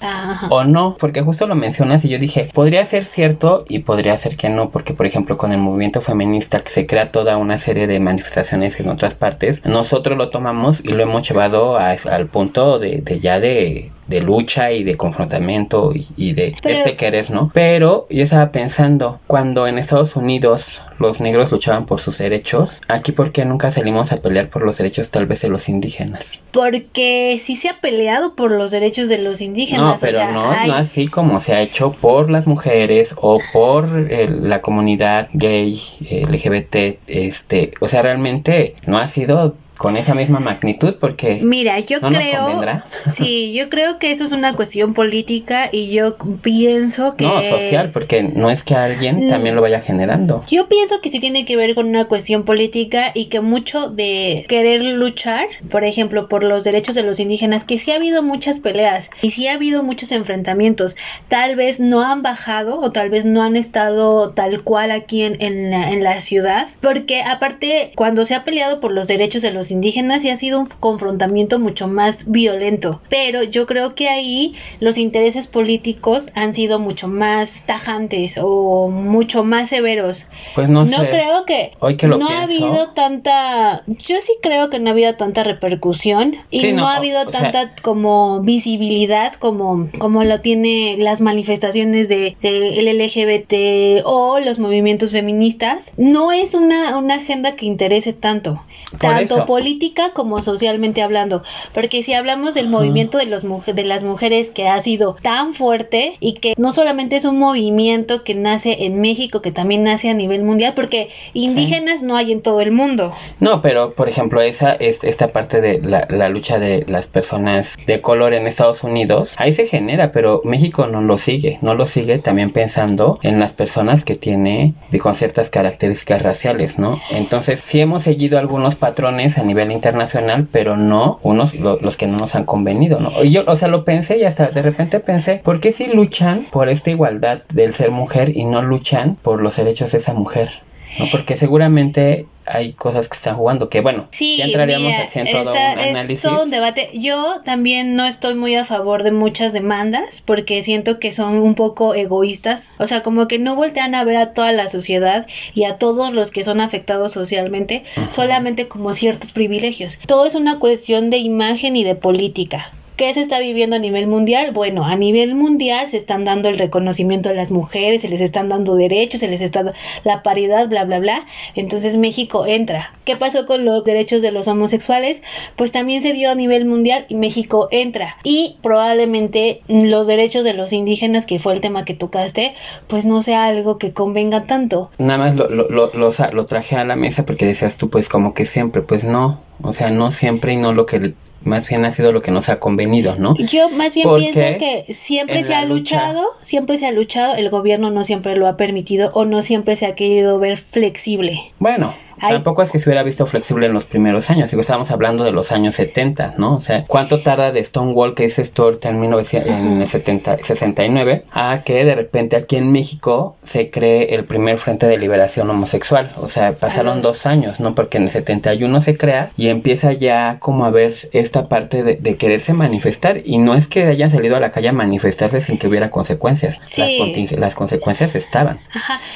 o 0.49 0.63
no, 0.63 0.95
porque 0.97 1.23
justo 1.23 1.45
lo 1.45 1.55
mencionas 1.55 2.05
y 2.05 2.09
yo 2.09 2.19
dije, 2.19 2.49
podría 2.53 2.85
ser 2.85 3.03
cierto 3.03 3.65
y 3.67 3.79
podría 3.79 4.15
ser 4.15 4.37
que 4.37 4.47
no, 4.47 4.69
porque 4.69 4.93
por 4.93 5.05
ejemplo 5.05 5.35
con 5.35 5.51
el 5.51 5.57
movimiento 5.57 5.99
feminista 5.99 6.55
se 6.69 6.85
crea 6.85 7.11
toda 7.11 7.37
una 7.37 7.57
serie 7.57 7.87
de 7.87 7.99
manifestaciones 7.99 8.79
en 8.79 8.89
otras 8.89 9.15
partes, 9.15 9.65
nosotros 9.65 10.17
lo 10.17 10.29
tomamos 10.29 10.81
y 10.83 10.89
lo 10.89 11.03
hemos 11.03 11.27
llevado 11.27 11.77
al 11.77 12.27
punto 12.27 12.79
de, 12.79 13.01
de 13.01 13.19
ya 13.19 13.39
de 13.39 13.91
de 14.09 14.21
lucha 14.21 14.71
y 14.71 14.83
de 14.83 14.97
confrontamiento 14.97 15.93
y, 15.93 16.33
de 16.33 16.55
este 16.63 16.95
querer, 16.95 17.29
¿no? 17.31 17.51
Pero 17.53 18.07
yo 18.09 18.23
estaba 18.23 18.51
pensando, 18.51 19.19
cuando 19.27 19.67
en 19.67 19.77
Estados 19.77 20.15
Unidos 20.15 20.83
los 20.97 21.21
negros 21.21 21.51
luchaban 21.51 21.85
por 21.85 22.01
sus 22.01 22.17
derechos, 22.17 22.81
aquí 22.87 23.11
por 23.11 23.31
qué 23.31 23.45
nunca 23.45 23.71
salimos 23.71 24.11
a 24.11 24.17
pelear 24.17 24.49
por 24.49 24.63
los 24.63 24.77
derechos 24.77 25.09
tal 25.09 25.25
vez 25.27 25.41
de 25.41 25.49
los 25.49 25.69
indígenas. 25.69 26.41
Porque 26.51 27.39
sí 27.41 27.55
se 27.55 27.69
ha 27.69 27.79
peleado 27.79 28.35
por 28.35 28.51
los 28.51 28.71
derechos 28.71 29.09
de 29.09 29.19
los 29.19 29.41
indígenas. 29.41 30.01
No, 30.01 30.07
pero 30.07 30.31
no, 30.31 30.65
no 30.67 30.73
así 30.73 31.07
como 31.07 31.39
se 31.39 31.53
ha 31.53 31.61
hecho 31.61 31.91
por 31.91 32.29
las 32.29 32.47
mujeres 32.47 33.15
o 33.17 33.39
por 33.53 33.87
la 33.89 34.61
comunidad 34.61 35.29
gay, 35.33 35.79
LGBT, 36.01 36.99
este, 37.07 37.73
o 37.79 37.87
sea, 37.87 38.01
realmente 38.01 38.75
no 38.85 38.97
ha 38.97 39.07
sido 39.07 39.55
con 39.79 39.95
esa 39.95 40.13
misma 40.13 40.41
magnitud 40.41 40.95
porque 40.99 41.39
mira 41.41 41.79
yo 41.79 42.01
creo 42.01 42.83
sí 43.15 43.53
yo 43.53 43.69
creo 43.69 43.97
que 43.97 44.11
eso 44.11 44.25
es 44.25 44.33
una 44.33 44.53
cuestión 44.53 44.93
política 44.93 45.69
y 45.71 45.89
yo 45.89 46.17
pienso 46.41 47.15
que 47.15 47.23
no 47.23 47.41
social 47.41 47.91
porque 47.91 48.21
no 48.23 48.49
es 48.51 48.63
que 48.63 48.75
alguien 48.75 49.27
mm. 49.27 49.29
también 49.29 49.55
lo 49.55 49.61
vaya 49.61 49.79
generando. 49.79 50.43
Yo 50.51 50.67
pienso 50.67 50.99
que 50.99 51.09
sí 51.09 51.21
tiene 51.21 51.45
que 51.45 51.55
ver 51.55 51.75
con 51.75 51.87
una 51.87 52.05
cuestión 52.05 52.43
política 52.43 53.11
y 53.13 53.27
que 53.27 53.39
mucho 53.39 53.89
de 53.89 54.45
querer 54.49 54.83
luchar 54.83 55.47
por 55.71 55.85
ejemplo 55.85 56.27
por 56.27 56.43
los 56.43 56.65
derechos 56.65 56.93
de 56.93 57.03
los 57.03 57.21
indígenas 57.21 57.63
que 57.63 57.79
sí 57.79 57.91
ha 57.91 57.95
habido 57.95 58.21
muchas 58.21 58.59
peleas 58.59 59.09
y 59.21 59.31
sí 59.31 59.47
ha 59.47 59.53
habido 59.53 59.81
muchos 59.81 60.11
enfrentamientos. 60.11 60.97
Tal 61.29 61.55
vez 61.55 61.79
no 61.79 62.01
han 62.01 62.21
bajado 62.21 62.81
o 62.81 62.91
tal 62.91 63.09
vez 63.09 63.23
no 63.23 63.41
han 63.41 63.55
estado 63.55 64.31
tal 64.31 64.61
cual 64.61 64.91
aquí 64.91 65.21
en, 65.21 65.41
en, 65.41 65.73
en 65.73 66.03
la 66.03 66.19
ciudad 66.19 66.67
porque 66.81 67.21
aparte 67.21 67.93
cuando 67.95 68.25
se 68.25 68.35
ha 68.35 68.43
peleado 68.43 68.81
por 68.81 68.91
los 68.91 69.07
derechos 69.07 69.41
de 69.41 69.51
los 69.51 69.68
indígenas 69.71 70.23
y 70.23 70.29
ha 70.29 70.37
sido 70.37 70.59
un 70.59 70.67
confrontamiento 70.67 71.59
mucho 71.59 71.87
más 71.87 72.29
violento. 72.29 73.01
Pero 73.09 73.43
yo 73.43 73.65
creo 73.65 73.95
que 73.95 74.09
ahí 74.09 74.55
los 74.79 74.97
intereses 74.97 75.47
políticos 75.47 76.27
han 76.35 76.53
sido 76.53 76.79
mucho 76.79 77.07
más 77.07 77.63
tajantes 77.65 78.35
o 78.41 78.89
mucho 78.89 79.43
más 79.43 79.69
severos. 79.69 80.25
Pues 80.55 80.69
no, 80.69 80.85
no 80.85 80.97
creo 80.97 81.45
que, 81.45 81.71
Hoy 81.79 81.97
que 81.97 82.07
lo 82.07 82.17
no 82.17 82.27
ha 82.27 82.43
habido 82.43 82.89
tanta, 82.93 83.83
yo 83.87 84.15
sí 84.21 84.33
creo 84.41 84.69
que 84.69 84.79
no 84.79 84.89
ha 84.89 84.93
habido 84.93 85.15
tanta 85.15 85.43
repercusión 85.43 86.35
y 86.49 86.71
no, 86.73 86.87
ha 86.87 86.95
habido 86.95 87.25
tanta 87.27 87.71
como 87.81 88.41
visibilidad 88.41 89.33
como, 89.33 89.87
como 89.99 90.23
lo 90.23 90.39
tiene 90.39 90.95
las 90.97 91.21
manifestaciones 91.21 92.09
de, 92.09 92.35
de 92.41 92.79
el 92.79 92.97
LGBT 92.97 94.05
o 94.05 94.39
los 94.39 94.59
movimientos 94.59 95.11
feministas. 95.11 95.91
No 95.97 96.31
es 96.31 96.53
una, 96.53 96.97
una 96.97 97.15
agenda 97.15 97.55
que 97.55 97.65
interese 97.65 98.13
tanto, 98.13 98.63
tanto 98.99 99.45
política 99.45 100.11
como 100.13 100.41
socialmente 100.41 101.01
hablando, 101.01 101.43
porque 101.73 102.03
si 102.03 102.13
hablamos 102.13 102.53
del 102.53 102.69
movimiento 102.69 103.17
de, 103.17 103.25
los, 103.25 103.43
de 103.65 103.83
las 103.83 104.03
mujeres 104.03 104.49
que 104.49 104.67
ha 104.67 104.81
sido 104.81 105.15
tan 105.21 105.53
fuerte 105.53 106.13
y 106.19 106.33
que 106.33 106.53
no 106.57 106.71
solamente 106.71 107.15
es 107.15 107.25
un 107.25 107.39
movimiento 107.39 108.23
que 108.23 108.35
nace 108.35 108.85
en 108.85 109.01
México, 109.01 109.41
que 109.41 109.51
también 109.51 109.83
nace 109.83 110.09
a 110.09 110.13
nivel 110.13 110.43
mundial, 110.43 110.73
porque 110.75 111.09
indígenas 111.33 112.01
no 112.01 112.15
hay 112.15 112.31
en 112.31 112.41
todo 112.41 112.61
el 112.61 112.71
mundo. 112.71 113.13
No, 113.39 113.61
pero 113.61 113.91
por 113.93 114.09
ejemplo 114.09 114.41
esa 114.41 114.73
es 114.73 115.03
esta 115.03 115.29
parte 115.29 115.61
de 115.61 115.81
la, 115.81 116.07
la 116.09 116.29
lucha 116.29 116.59
de 116.59 116.85
las 116.87 117.07
personas 117.07 117.77
de 117.85 118.01
color 118.01 118.33
en 118.33 118.47
Estados 118.47 118.83
Unidos, 118.83 119.33
ahí 119.37 119.53
se 119.53 119.67
genera, 119.67 120.11
pero 120.11 120.41
México 120.43 120.87
no 120.87 121.01
lo 121.01 121.17
sigue, 121.17 121.59
no 121.61 121.75
lo 121.75 121.85
sigue 121.85 122.19
también 122.19 122.49
pensando 122.49 123.19
en 123.23 123.39
las 123.39 123.53
personas 123.53 124.03
que 124.03 124.15
tiene 124.15 124.73
con 125.01 125.15
ciertas 125.15 125.49
características 125.49 126.21
raciales, 126.21 126.79
¿no? 126.79 126.99
Entonces, 127.11 127.59
si 127.59 127.79
hemos 127.79 128.03
seguido 128.03 128.39
algunos 128.39 128.68
patrones 128.75 129.37
a 129.37 129.43
nivel 129.43 129.71
internacional, 129.71 130.47
pero 130.51 130.77
no 130.77 131.19
unos 131.23 131.55
los 131.55 131.97
que 131.97 132.07
no 132.07 132.17
nos 132.17 132.35
han 132.35 132.45
convenido, 132.45 132.99
¿no? 132.99 133.11
Y 133.23 133.31
yo, 133.31 133.43
o 133.47 133.55
sea, 133.55 133.67
lo 133.67 133.85
pensé 133.85 134.17
y 134.17 134.23
hasta 134.23 134.49
de 134.49 134.61
repente 134.61 134.99
pensé, 134.99 135.41
¿por 135.43 135.59
qué 135.59 135.71
si 135.71 135.87
luchan 135.87 136.45
por 136.51 136.69
esta 136.69 136.89
igualdad 136.89 137.41
del 137.53 137.73
ser 137.73 137.91
mujer 137.91 138.35
y 138.35 138.45
no 138.45 138.61
luchan 138.61 139.17
por 139.21 139.41
los 139.41 139.55
derechos 139.55 139.91
de 139.91 139.97
esa 139.99 140.13
mujer? 140.13 140.49
¿No? 140.97 141.05
Porque 141.11 141.37
seguramente 141.37 142.25
hay 142.45 142.73
cosas 142.73 143.07
que 143.07 143.15
están 143.15 143.35
jugando 143.35 143.69
que 143.69 143.81
bueno 143.81 144.07
ya 144.11 144.45
entraríamos 144.45 144.91
en 145.13 145.31
todo 145.31 145.51
un 145.51 145.57
análisis. 145.57 146.21
todo 146.23 146.43
un 146.43 146.49
debate. 146.49 146.89
Yo 146.93 147.41
también 147.45 147.95
no 147.95 148.05
estoy 148.05 148.33
muy 148.33 148.55
a 148.55 148.65
favor 148.65 149.03
de 149.03 149.11
muchas 149.11 149.53
demandas 149.53 150.23
porque 150.25 150.63
siento 150.63 150.99
que 150.99 151.13
son 151.13 151.39
un 151.39 151.53
poco 151.53 151.93
egoístas. 151.93 152.69
O 152.79 152.87
sea 152.87 153.03
como 153.03 153.27
que 153.27 153.37
no 153.37 153.55
voltean 153.55 153.93
a 153.93 154.03
ver 154.03 154.17
a 154.17 154.33
toda 154.33 154.51
la 154.51 154.69
sociedad 154.69 155.27
y 155.53 155.65
a 155.65 155.77
todos 155.77 156.13
los 156.13 156.31
que 156.31 156.43
son 156.43 156.59
afectados 156.59 157.11
socialmente 157.11 157.83
solamente 158.09 158.67
como 158.67 158.93
ciertos 158.93 159.31
privilegios. 159.31 159.99
Todo 160.07 160.25
es 160.25 160.35
una 160.35 160.59
cuestión 160.59 161.09
de 161.09 161.17
imagen 161.17 161.75
y 161.75 161.83
de 161.83 161.95
política 161.95 162.71
¿Qué 162.99 163.13
se 163.13 163.21
está 163.21 163.39
viviendo 163.39 163.77
a 163.77 163.79
nivel 163.79 164.07
mundial? 164.07 164.51
Bueno, 164.51 164.83
a 164.83 164.97
nivel 164.97 165.33
mundial 165.33 165.87
se 165.89 165.95
están 165.95 166.25
dando 166.25 166.49
el 166.49 166.57
reconocimiento 166.57 167.29
a 167.29 167.33
las 167.33 167.49
mujeres, 167.49 168.01
se 168.01 168.09
les 168.09 168.19
están 168.19 168.49
dando 168.49 168.75
derechos, 168.75 169.21
se 169.21 169.29
les 169.29 169.39
está 169.39 169.63
dando 169.63 169.79
la 170.03 170.21
paridad, 170.21 170.67
bla, 170.67 170.83
bla, 170.83 170.99
bla. 170.99 171.25
Entonces 171.55 171.95
México 171.95 172.45
entra. 172.45 172.91
¿Qué 173.05 173.15
pasó 173.15 173.45
con 173.45 173.63
los 173.63 173.85
derechos 173.85 174.21
de 174.21 174.33
los 174.33 174.49
homosexuales? 174.49 175.21
Pues 175.55 175.71
también 175.71 176.01
se 176.01 176.11
dio 176.11 176.29
a 176.29 176.35
nivel 176.35 176.65
mundial 176.65 177.05
y 177.07 177.15
México 177.15 177.69
entra. 177.71 178.17
Y 178.25 178.57
probablemente 178.61 179.61
los 179.69 180.05
derechos 180.05 180.43
de 180.43 180.55
los 180.55 180.73
indígenas, 180.73 181.25
que 181.25 181.39
fue 181.39 181.53
el 181.53 181.61
tema 181.61 181.85
que 181.85 181.93
tocaste, 181.93 182.53
pues 182.87 183.05
no 183.05 183.21
sea 183.21 183.45
algo 183.45 183.77
que 183.77 183.93
convenga 183.93 184.43
tanto. 184.43 184.91
Nada 184.97 185.19
más 185.19 185.35
lo, 185.37 185.47
lo, 185.49 185.69
lo, 185.69 186.11
lo 186.33 186.45
traje 186.45 186.75
a 186.75 186.83
la 186.83 186.97
mesa 186.97 187.25
porque 187.25 187.45
decías 187.45 187.77
tú, 187.77 187.89
pues 187.89 188.09
como 188.09 188.33
que 188.33 188.45
siempre, 188.45 188.81
pues 188.81 189.05
no. 189.05 189.39
O 189.61 189.71
sea, 189.71 189.89
no 189.89 190.11
siempre 190.11 190.51
y 190.51 190.57
no 190.57 190.73
lo 190.73 190.85
que 190.85 191.13
más 191.43 191.67
bien 191.67 191.85
ha 191.85 191.91
sido 191.91 192.11
lo 192.11 192.21
que 192.21 192.31
nos 192.31 192.49
ha 192.49 192.59
convenido, 192.59 193.15
¿no? 193.15 193.35
Yo 193.37 193.69
más 193.69 193.95
bien 193.95 194.07
pienso 194.15 194.39
que 194.59 194.85
siempre 194.93 195.43
se 195.43 195.53
ha 195.53 195.65
luchado, 195.65 196.23
siempre 196.41 196.77
se 196.77 196.87
ha 196.87 196.91
luchado, 196.91 197.35
el 197.35 197.49
gobierno 197.49 197.91
no 197.91 198.03
siempre 198.03 198.35
lo 198.35 198.47
ha 198.47 198.57
permitido 198.57 199.09
o 199.13 199.25
no 199.25 199.41
siempre 199.41 199.75
se 199.75 199.85
ha 199.85 199.95
querido 199.95 200.39
ver 200.39 200.57
flexible. 200.57 201.39
Bueno, 201.59 201.93
Tampoco 202.19 202.61
es 202.61 202.71
que 202.71 202.79
se 202.79 202.89
hubiera 202.89 203.03
visto 203.03 203.25
flexible 203.25 203.65
en 203.65 203.73
los 203.73 203.85
primeros 203.85 204.29
años, 204.29 204.49
digo, 204.49 204.61
estábamos 204.61 204.91
hablando 204.91 205.23
de 205.23 205.31
los 205.31 205.51
años 205.51 205.75
70, 205.75 206.35
¿no? 206.37 206.55
O 206.55 206.61
sea, 206.61 206.85
¿cuánto 206.87 207.21
tarda 207.21 207.51
de 207.51 207.63
Stonewall, 207.63 208.15
que 208.15 208.25
es 208.25 208.39
esto 208.39 208.77
en, 208.81 208.99
1900, 208.99 209.51
en 209.51 209.87
70, 209.87 210.37
69, 210.37 211.25
a 211.31 211.61
que 211.63 211.85
de 211.85 211.95
repente 211.95 212.35
aquí 212.35 212.55
en 212.55 212.71
México 212.71 213.35
se 213.43 213.69
cree 213.69 214.15
el 214.15 214.25
primer 214.25 214.57
Frente 214.57 214.87
de 214.87 214.97
Liberación 214.97 215.49
Homosexual? 215.49 216.11
O 216.17 216.27
sea, 216.27 216.53
pasaron 216.53 217.01
dos 217.01 217.25
años, 217.25 217.59
¿no? 217.59 217.75
Porque 217.75 217.97
en 217.97 218.03
el 218.03 218.09
71 218.09 218.81
se 218.81 218.97
crea 218.97 219.31
y 219.37 219.47
empieza 219.47 219.93
ya 219.93 220.37
como 220.39 220.65
a 220.65 220.71
ver 220.71 220.93
esta 221.13 221.47
parte 221.47 221.83
de, 221.83 221.95
de 221.95 222.17
quererse 222.17 222.53
manifestar 222.53 223.21
y 223.25 223.37
no 223.37 223.55
es 223.55 223.67
que 223.67 223.85
hayan 223.85 224.11
salido 224.11 224.35
a 224.35 224.39
la 224.39 224.51
calle 224.51 224.69
a 224.69 224.73
manifestarse 224.73 225.41
sin 225.41 225.57
que 225.57 225.67
hubiera 225.67 225.89
consecuencias. 225.91 226.59
Las, 226.77 227.31
las, 227.31 227.55
consecuencias 227.55 228.15
estaban. 228.15 228.59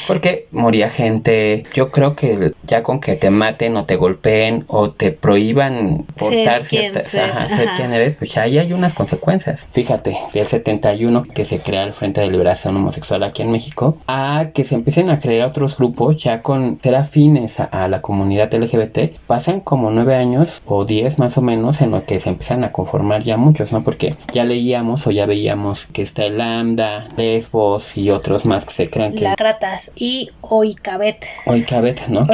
Porque 0.07 0.47
moría 0.51 0.89
gente. 0.89 1.63
Yo 1.73 1.89
creo 1.91 2.15
que 2.15 2.53
ya 2.63 2.83
con 2.83 2.92
que 2.99 3.15
te 3.15 3.29
maten 3.29 3.77
o 3.77 3.85
te 3.85 3.95
golpeen 3.95 4.65
o 4.67 4.91
te 4.91 5.11
prohíban 5.11 6.05
portar 6.17 6.63
ciertas, 6.63 7.07
ser. 7.07 7.31
quién 7.77 7.93
eres, 7.93 8.15
pues 8.15 8.37
ahí 8.37 8.57
hay 8.57 8.73
unas 8.73 8.93
consecuencias. 8.93 9.65
Fíjate, 9.69 10.17
del 10.33 10.47
71 10.47 11.23
que 11.23 11.45
se 11.45 11.59
crea 11.59 11.83
el 11.83 11.93
Frente 11.93 12.21
de 12.21 12.27
Liberación 12.27 12.75
Homosexual 12.77 13.23
aquí 13.23 13.41
en 13.41 13.51
México, 13.51 13.97
a 14.07 14.47
que 14.53 14.65
se 14.65 14.75
empiecen 14.75 15.09
a 15.09 15.19
crear 15.19 15.47
otros 15.47 15.77
grupos 15.77 16.17
ya 16.17 16.41
con 16.41 16.79
ser 16.81 16.95
afines 16.95 17.59
a, 17.59 17.87
la 17.87 18.01
comunidad 18.01 18.53
LGBT, 18.53 19.17
pasan 19.27 19.59
como 19.59 19.89
nueve 19.89 20.15
años 20.15 20.61
o 20.65 20.85
diez 20.85 21.19
más 21.19 21.37
o 21.37 21.41
menos 21.41 21.81
en 21.81 21.91
los 21.91 22.03
que 22.03 22.19
se 22.19 22.29
empiezan 22.29 22.63
a 22.63 22.71
conformar 22.71 23.23
ya 23.23 23.37
muchos, 23.37 23.71
¿no? 23.71 23.83
Porque 23.83 24.15
ya 24.31 24.43
leíamos 24.43 25.05
o 25.07 25.11
ya 25.11 25.25
veíamos 25.25 25.85
que 25.87 26.01
está 26.01 26.25
el 26.25 26.37
Lambda, 26.37 27.07
Lesbos 27.17 27.97
y 27.97 28.09
otros 28.09 28.45
más 28.45 28.65
que 28.65 28.73
se 28.73 28.89
crean 28.89 29.13
que... 29.13 29.21
Las 29.21 29.35
tratas 29.35 29.91
y 29.95 30.31
Oikabet. 30.41 31.25
Oikabet, 31.45 32.07
¿no? 32.07 32.25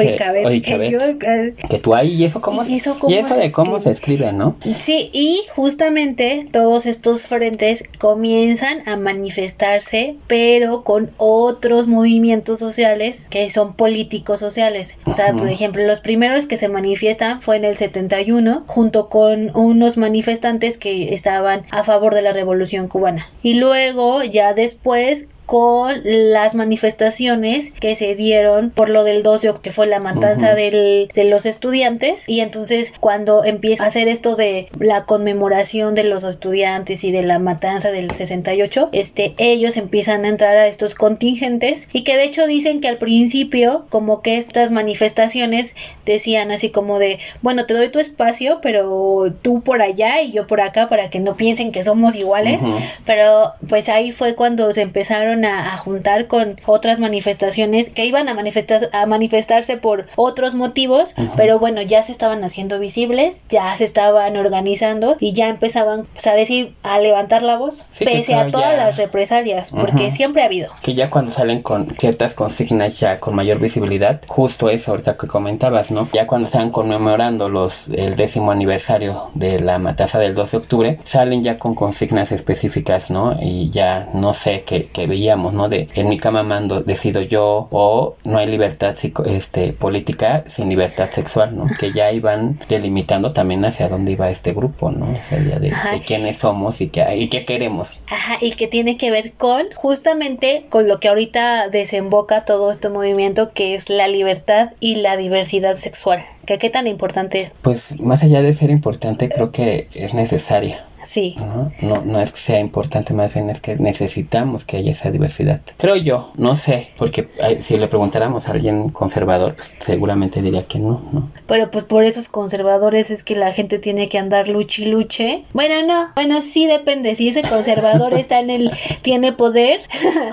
Oikabet. 0.49 1.19
Que, 1.19 1.47
eh, 1.47 1.53
que, 1.69 1.79
tú 1.79 1.95
ahí, 1.95 2.13
¿y 2.13 2.25
eso 2.25 2.41
cómo, 2.41 2.63
¿Y 2.65 2.75
eso, 2.75 2.97
y 3.07 3.15
eso 3.15 3.35
de 3.35 3.51
cómo 3.51 3.79
se 3.79 3.91
escribe, 3.91 4.31
¿no? 4.33 4.55
Sí, 4.61 5.09
y 5.13 5.41
justamente 5.55 6.47
todos 6.51 6.85
estos 6.85 7.23
frentes 7.23 7.83
comienzan 7.99 8.87
a 8.87 8.95
manifestarse, 8.97 10.15
pero 10.27 10.83
con 10.83 11.11
otros 11.17 11.87
movimientos 11.87 12.59
sociales 12.59 13.27
que 13.29 13.49
son 13.49 13.73
políticos 13.73 14.39
sociales. 14.39 14.97
O 15.05 15.13
sea, 15.13 15.33
por 15.33 15.49
ejemplo, 15.49 15.85
los 15.85 15.99
primeros 15.99 16.45
que 16.45 16.57
se 16.57 16.69
manifiestan 16.69 17.41
fue 17.41 17.57
en 17.57 17.65
el 17.65 17.75
71, 17.75 18.63
junto 18.67 19.09
con 19.09 19.55
unos 19.55 19.97
manifestantes 19.97 20.77
que 20.77 21.13
estaban 21.13 21.63
a 21.71 21.83
favor 21.83 22.13
de 22.13 22.21
la 22.21 22.33
revolución 22.33 22.87
cubana. 22.87 23.27
Y 23.43 23.55
luego, 23.55 24.23
ya 24.23 24.53
después, 24.53 25.27
con 25.49 25.99
las 26.03 26.53
manifestaciones 26.53 27.71
que 27.71 27.95
se 27.95 28.13
dieron 28.13 28.69
por 28.69 28.87
lo 28.87 29.03
del 29.03 29.23
2 29.23 29.41
de 29.41 29.49
octubre, 29.49 29.63
que 29.63 29.71
fue 29.71 29.87
la 29.87 29.99
matanza 29.99 30.53
de 30.53 31.09
los 31.25 31.47
estudiantes. 31.47 32.29
Y 32.29 32.41
entonces 32.41 32.93
cuando 32.99 33.43
empieza 33.43 33.83
a 33.83 33.87
hacer 33.87 34.07
esto 34.09 34.35
de 34.35 34.69
la 34.77 35.05
conmemoración 35.05 35.95
de 35.95 36.03
los 36.03 36.23
estudiantes 36.23 37.03
y 37.03 37.11
de 37.11 37.23
la 37.23 37.39
matanza 37.39 37.91
del 37.91 38.11
68, 38.11 38.89
este, 38.91 39.33
ellos 39.39 39.75
empiezan 39.77 40.23
a 40.23 40.27
entrar 40.27 40.55
a 40.55 40.67
estos 40.67 40.93
contingentes 40.93 41.87
y 41.93 42.03
que 42.03 42.15
de 42.15 42.25
hecho 42.25 42.45
dicen 42.45 42.79
que 42.79 42.87
al 42.87 42.99
principio 42.99 43.87
como 43.89 44.21
que 44.21 44.37
estas 44.37 44.69
manifestaciones 44.69 45.73
decían 46.05 46.51
así 46.51 46.69
como 46.69 46.99
de, 46.99 47.17
bueno, 47.41 47.65
te 47.65 47.73
doy 47.73 47.89
tu 47.89 47.97
espacio, 47.97 48.59
pero 48.61 49.33
tú 49.41 49.61
por 49.61 49.81
allá 49.81 50.21
y 50.21 50.29
yo 50.29 50.45
por 50.45 50.61
acá 50.61 50.89
para 50.89 51.09
que 51.09 51.19
no 51.19 51.35
piensen 51.35 51.71
que 51.71 51.83
somos 51.83 52.15
iguales. 52.15 52.61
Pero 53.07 53.53
pues 53.67 53.89
ahí 53.89 54.11
fue 54.11 54.35
cuando 54.35 54.71
se 54.73 54.83
empezaron 54.83 55.38
a, 55.45 55.77
juntar 55.77 56.27
con 56.27 56.59
otras 56.65 56.99
manifestaciones 56.99 57.89
que 57.89 58.05
iban 58.05 58.27
a, 58.29 58.33
manifestar, 58.33 58.89
a 58.91 59.05
manifestarse 59.05 59.77
por 59.77 60.07
otros 60.15 60.55
motivos, 60.55 61.13
pero 61.35 61.59
bueno, 61.59 61.81
ya 61.81 62.03
se 62.03 62.11
estaban 62.11 62.43
haciendo 62.43 62.79
visibles, 62.79 63.45
ya 63.49 63.75
se 63.77 63.85
estaban 63.85 64.35
organizando 64.37 65.15
y 65.19 65.33
ya 65.33 65.47
empezaban 65.49 66.05
pues, 66.13 66.27
a 66.27 66.33
decir, 66.33 66.75
a 66.83 66.99
levantar 66.99 67.41
la 67.43 67.57
voz, 67.57 67.85
pese 67.97 68.35
a 68.35 68.51
todas 68.51 68.77
las 68.77 68.97
represalias, 68.97 69.71
porque 69.71 70.11
siempre 70.11 70.41
ha 70.41 70.45
habido. 70.45 70.71
Que 70.81 70.93
ya 70.93 71.09
cuando 71.09 71.31
salen 71.31 71.61
con 71.61 71.95
ciertas 71.95 72.33
consignas 72.33 72.99
ya 72.99 73.19
con 73.19 73.35
mayor 73.35 73.59
visibilidad, 73.59 74.21
justo 74.27 74.69
eso 74.69 74.91
ahorita 74.91 75.17
que 75.17 75.27
comentabas, 75.27 75.91
¿no? 75.91 76.07
Ya 76.13 76.27
cuando 76.27 76.47
están 76.47 76.71
conmemorando 76.71 77.49
los 77.49 77.89
el 77.89 78.15
décimo 78.15 78.51
aniversario 78.51 79.29
de 79.33 79.59
la 79.59 79.79
matanza 79.79 80.19
del 80.19 80.35
12 80.35 80.51
de 80.51 80.63
octubre, 80.63 80.99
salen 81.03 81.43
ya 81.43 81.57
con 81.57 81.75
consignas 81.75 82.31
específicas, 82.31 83.09
¿no? 83.09 83.37
Y 83.39 83.69
ya 83.69 84.07
no 84.13 84.33
sé, 84.33 84.63
que, 84.65 84.85
que 84.85 85.07
veía 85.07 85.28
¿no? 85.35 85.69
De 85.69 85.87
en 85.95 86.09
mi 86.09 86.17
cama 86.17 86.43
mando, 86.43 86.81
decido 86.81 87.21
yo, 87.21 87.67
o 87.71 88.15
no 88.23 88.37
hay 88.37 88.47
libertad 88.47 88.95
este, 89.25 89.73
política 89.73 90.43
sin 90.47 90.69
libertad 90.69 91.09
sexual, 91.11 91.55
¿no? 91.55 91.65
Que 91.79 91.91
ya 91.91 92.11
iban 92.11 92.59
delimitando 92.67 93.33
también 93.33 93.63
hacia 93.65 93.89
dónde 93.89 94.13
iba 94.13 94.29
este 94.29 94.53
grupo, 94.53 94.91
¿no? 94.91 95.05
O 95.05 95.23
sea, 95.23 95.39
ya 95.39 95.59
de, 95.59 95.73
quiénes 96.05 96.37
somos 96.37 96.81
y 96.81 96.89
qué, 96.89 97.17
y 97.17 97.29
qué 97.29 97.45
queremos. 97.45 97.99
Ajá, 98.09 98.37
y 98.41 98.51
que 98.51 98.67
tiene 98.67 98.97
que 98.97 99.11
ver 99.11 99.33
con, 99.33 99.65
justamente, 99.75 100.65
con 100.69 100.87
lo 100.87 100.99
que 100.99 101.07
ahorita 101.07 101.69
desemboca 101.69 102.45
todo 102.45 102.71
este 102.71 102.89
movimiento, 102.89 103.51
que 103.51 103.75
es 103.75 103.89
la 103.89 104.07
libertad 104.07 104.73
y 104.79 104.95
la 104.95 105.17
diversidad 105.17 105.75
sexual. 105.75 106.23
¿Qué, 106.45 106.57
qué 106.57 106.69
tan 106.69 106.87
importante 106.87 107.41
es? 107.41 107.53
Pues 107.61 107.99
más 107.99 108.23
allá 108.23 108.41
de 108.41 108.53
ser 108.53 108.69
importante, 108.69 109.29
creo 109.29 109.51
que 109.51 109.87
es 109.93 110.13
necesaria 110.13 110.88
Sí. 111.05 111.35
¿no? 111.81 112.03
No, 112.05 112.21
es 112.21 112.31
que 112.33 112.39
sea 112.39 112.59
importante, 112.59 113.13
más 113.13 113.33
bien 113.33 113.49
es 113.49 113.61
que 113.61 113.75
necesitamos 113.75 114.65
que 114.65 114.77
haya 114.77 114.91
esa 114.91 115.11
diversidad. 115.11 115.61
Creo 115.77 115.95
yo, 115.95 116.31
no 116.35 116.55
sé, 116.55 116.89
porque 116.97 117.27
si 117.61 117.77
le 117.77 117.87
preguntáramos 117.87 118.47
a 118.47 118.51
alguien 118.51 118.89
conservador, 118.89 119.55
pues 119.55 119.75
seguramente 119.79 120.41
diría 120.41 120.63
que 120.63 120.79
no, 120.79 121.01
¿no? 121.11 121.29
Pero 121.47 121.71
pues 121.71 121.83
por 121.85 122.03
esos 122.03 122.29
conservadores 122.29 123.11
es 123.11 123.23
que 123.23 123.35
la 123.35 123.51
gente 123.51 123.79
tiene 123.79 124.07
que 124.07 124.17
andar 124.17 124.47
luche 124.47 124.83
y 124.83 124.85
luche. 124.85 125.43
Bueno, 125.53 125.85
no, 125.85 126.09
bueno, 126.15 126.41
sí 126.41 126.65
depende. 126.65 127.15
Si 127.15 127.29
ese 127.29 127.43
conservador 127.43 128.13
está 128.19 128.39
en 128.39 128.49
el, 128.49 128.71
tiene 129.01 129.33
poder 129.33 129.81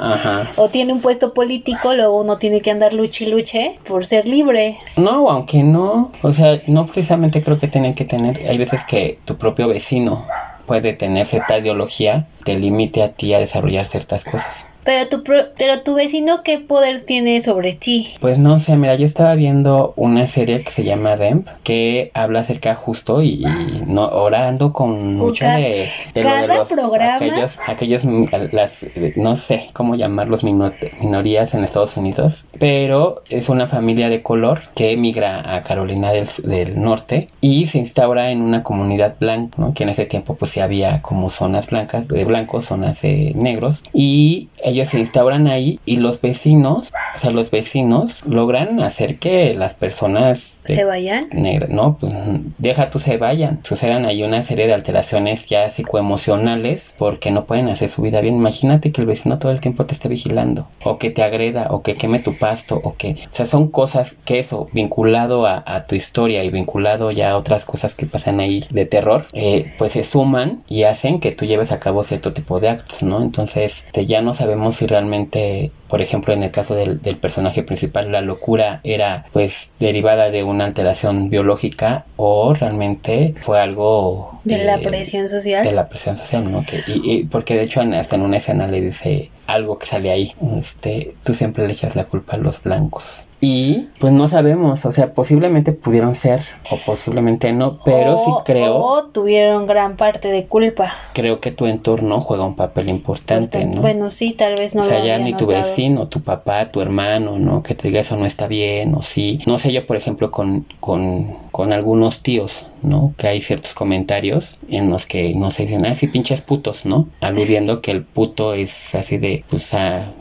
o 0.57 0.69
tiene 0.69 0.93
un 0.93 1.01
puesto 1.01 1.35
político, 1.35 1.95
luego 1.95 2.21
uno 2.21 2.39
tiene 2.39 2.61
que 2.61 2.71
andar 2.71 2.93
luche 2.93 3.25
y 3.25 3.31
luche 3.31 3.79
por 3.87 4.05
ser 4.05 4.27
libre. 4.27 4.77
No, 4.97 5.31
aunque 5.31 5.63
no, 5.63 6.13
o 6.23 6.33
sea, 6.33 6.59
no 6.67 6.87
precisamente 6.87 7.43
creo 7.43 7.59
que 7.59 7.69
tienen 7.69 7.95
que 7.95 8.05
tener, 8.05 8.49
hay 8.49 8.59
veces 8.59 8.85
que 8.85 9.19
tu 9.25 9.37
propio 9.37 9.69
vecino 9.69 10.25
puede 10.67 10.93
tener 10.93 11.27
cierta 11.27 11.59
ideología 11.59 12.29
te 12.45 12.57
limite 12.59 13.03
a 13.03 13.15
ti 13.15 13.33
a 13.35 13.39
desarrollar 13.41 13.87
ciertas 13.87 14.25
cosas. 14.25 14.73
Pero 14.87 15.09
tu, 15.09 15.25
pero 15.25 15.83
tu 15.83 15.95
vecino, 15.97 16.45
¿qué 16.45 16.61
poder 16.61 17.01
tiene 17.01 17.41
sobre 17.41 17.75
ti? 17.75 18.07
Pues 18.21 18.39
no 18.39 18.61
sé, 18.61 18.77
mira, 18.77 18.95
yo 18.95 19.05
estaba 19.05 19.35
viendo 19.35 19.93
una 19.97 20.29
serie 20.29 20.63
que 20.63 20.71
se 20.71 20.85
llama 20.85 21.17
Demp, 21.17 21.49
que 21.65 22.13
habla 22.15 22.41
acerca 22.41 22.77
justo 22.77 23.21
y, 23.21 23.45
no 23.89 24.07
orando 24.07 24.73
con 24.73 25.17
mucho 25.17 25.45
de, 25.45 25.89
de, 26.15 26.23
los 26.47 26.69
programa. 26.69 27.17
aquellos, 27.17 27.59
aquellos 27.67 28.05
las, 28.53 28.87
no 29.17 29.35
sé 29.35 29.71
cómo 29.73 29.97
llamarlos 29.97 30.45
minorías 30.45 31.55
en 31.55 31.65
Estados 31.65 31.97
Unidos, 31.97 32.47
pero 32.61 33.25
es 33.29 33.49
una 33.49 33.67
familia 33.67 34.09
de 34.09 34.23
color 34.23 34.61
que 34.77 34.93
emigra 34.93 35.57
a 35.57 35.65
Carolina 35.65 36.13
del, 36.13 36.29
del 36.45 36.81
Norte 36.81 37.27
y 37.41 37.67
se 37.67 37.79
instaura 37.79 38.31
en 38.31 38.41
una 38.41 38.63
comunidad 38.63 39.17
blanca, 39.19 39.57
¿no? 39.59 39.75
que 39.75 39.83
en 39.83 39.89
ese 39.89 40.07
tiempo 40.07 40.37
pues 40.37 40.53
sí 40.53 40.61
había 40.61 41.03
como 41.03 41.29
zonas 41.29 41.67
blancas 41.71 42.07
de 42.07 42.25
blancos, 42.25 42.67
zonas 42.67 43.03
negros 43.03 43.83
y 43.93 44.49
ellos 44.63 44.76
se 44.85 44.99
instauran 44.99 45.47
ahí 45.47 45.81
y 45.85 45.97
los 45.97 46.21
vecinos, 46.21 46.93
o 47.15 47.19
sea, 47.19 47.31
los 47.31 47.51
vecinos 47.51 48.25
logran 48.27 48.81
hacer 48.81 49.19
que 49.19 49.55
las 49.55 49.75
personas 49.75 50.61
se 50.65 50.85
vayan. 50.85 51.29
No, 51.69 51.97
pues 51.99 52.15
deja 52.59 52.91
tú 52.91 52.99
se 52.99 53.17
vayan. 53.17 53.61
Sucedan 53.63 54.05
ahí 54.05 54.23
una 54.23 54.43
serie 54.43 54.67
de 54.67 54.75
alteraciones 54.75 55.49
ya 55.49 55.71
psicoemocionales 55.71 56.95
porque 56.99 57.31
no 57.31 57.45
pueden 57.45 57.69
hacer 57.69 57.89
su 57.89 58.03
vida 58.03 58.21
bien. 58.21 58.37
Imagínate 58.37 58.93
que 58.93 59.01
el 59.01 59.07
vecino 59.07 59.39
todo 59.39 59.53
el 59.53 59.61
tiempo 59.61 59.87
te 59.87 59.95
esté 59.95 60.09
vigilando 60.09 60.69
o 60.85 60.99
que 60.99 61.11
te 61.11 61.23
agreda 61.23 61.69
o 61.71 61.83
que 61.83 61.95
queme 61.95 62.19
tu 62.19 62.37
pasto 62.37 62.81
o 62.83 62.95
que, 62.97 63.17
o 63.31 63.35
sea, 63.35 63.47
son 63.47 63.69
cosas 63.69 64.17
que 64.25 64.39
eso 64.39 64.69
vinculado 64.73 65.47
a, 65.47 65.87
tu 65.87 65.95
historia 65.95 66.43
y 66.43 66.51
vinculado 66.51 67.11
ya 67.11 67.31
a 67.31 67.37
otras 67.37 67.65
cosas 67.65 67.95
que 67.95 68.07
pasan 68.07 68.41
ahí 68.41 68.65
de 68.71 68.87
terror, 68.87 69.27
eh, 69.33 69.73
pues 69.79 69.93
se 69.93 70.05
suman 70.05 70.63
y 70.69 70.85
hacen 70.85 71.21
que 71.21 71.33
tú 71.33 71.45
lleves 71.45 71.71
a 71.71 71.79
cabo 71.79 72.03
cierto 72.03 72.33
tipo 72.33 72.59
de 72.61 72.69
actos, 72.69 73.03
¿no? 73.03 73.23
Entonces, 73.23 73.85
este, 73.87 74.07
ya 74.07 74.23
no 74.23 74.35
sabemos 74.35 74.66
si 74.73 74.87
realmente, 74.87 75.71
por 75.89 76.03
ejemplo, 76.03 76.33
en 76.35 76.43
el 76.43 76.51
caso 76.51 76.75
del, 76.75 77.01
del 77.01 77.17
personaje 77.17 77.63
principal, 77.63 78.13
la 78.13 78.21
locura 78.21 78.81
era 78.85 79.27
pues 79.33 79.73
derivada 79.79 80.31
de 80.31 80.43
una 80.43 80.65
alteración 80.65 81.31
biológica 81.31 82.05
o 82.17 82.55
realmente 82.55 83.35
fue 83.41 83.61
algo 83.61 84.41
de 84.45 84.65
la 84.65 84.79
presión 84.79 85.29
social. 85.29 85.65
De 85.65 85.73
la 85.73 85.89
presión 85.89 86.17
social, 86.17 86.51
¿no? 86.51 86.65
Que, 86.65 86.79
y, 86.87 87.25
porque 87.25 87.57
de 87.57 87.63
hecho 87.63 87.81
hasta 87.81 88.17
en 88.17 88.23
una 88.23 88.39
escena 88.39 88.67
le 88.67 88.81
dice 88.81 89.31
algo 89.47 89.79
que 89.79 89.87
sale 89.87 90.11
ahí, 90.11 90.33
este, 90.59 91.15
tú 91.25 91.35
siempre 91.35 91.67
le 91.67 91.73
echas 91.73 91.97
la 91.97 92.05
culpa 92.05 92.35
a 92.35 92.39
los 92.39 92.63
blancos. 92.63 93.27
Y 93.41 93.89
pues 93.99 94.13
no 94.15 94.29
sabemos, 94.29 94.87
o 94.87 94.93
sea, 94.93 95.13
posiblemente 95.13 95.73
pudieron 95.73 96.15
ser 96.15 96.41
o 96.71 96.77
posiblemente 96.87 97.53
no, 97.53 97.79
pero 97.85 98.17
sí 98.17 98.31
creo... 98.47 98.77
O 98.77 99.05
tuvieron 99.05 99.67
gran 99.67 99.97
parte 99.97 100.29
de 100.29 100.47
culpa. 100.47 100.93
Creo 101.13 101.41
que 101.41 101.51
tu 101.51 101.67
entorno 101.67 102.21
juega 102.21 102.45
un 102.45 102.57
papel 102.57 102.89
importante, 102.89 103.65
¿no? 103.67 103.83
Bueno, 103.83 104.09
sí, 104.09 104.33
tal 104.33 104.57
vez 104.57 104.75
no 104.75 104.81
o 104.81 104.85
sea, 104.85 105.05
ya 105.05 105.19
ni 105.19 105.35
tu 105.35 105.47
vecino, 105.47 106.09
tu 106.09 106.23
papá, 106.23 106.71
tu 106.71 106.81
hermano, 106.81 107.39
¿no? 107.39 107.63
Que 107.63 107.75
te 107.75 107.89
diga 107.89 108.01
eso 108.01 108.17
no 108.17 108.25
está 108.25 108.47
bien 108.47 108.95
o 108.95 109.03
sí. 109.03 109.39
No 109.47 109.59
sé, 109.59 109.71
yo 109.71 109.87
por 109.87 109.97
ejemplo 109.97 110.31
con, 110.31 110.65
con, 110.81 111.37
con 111.53 111.73
algunos 111.73 112.21
tíos, 112.23 112.65
¿no? 112.87 113.15
Que 113.19 113.27
hay 113.27 113.41
ciertos 113.41 113.75
comentarios 113.75 114.59
en 114.69 114.91
los 114.91 115.07
que 115.07 115.35
no 115.35 115.51
se 115.51 115.65
dicen, 115.65 115.85
ah, 115.85 115.95
pinches 116.13 116.41
putos, 116.41 116.87
¿no? 116.87 117.09
Aludiendo 117.21 117.83
que 117.83 117.91
el 117.91 118.05
puto 118.05 118.55
es 118.55 118.95
así 118.95 119.19
de, 119.19 119.45
pues, 119.51 119.75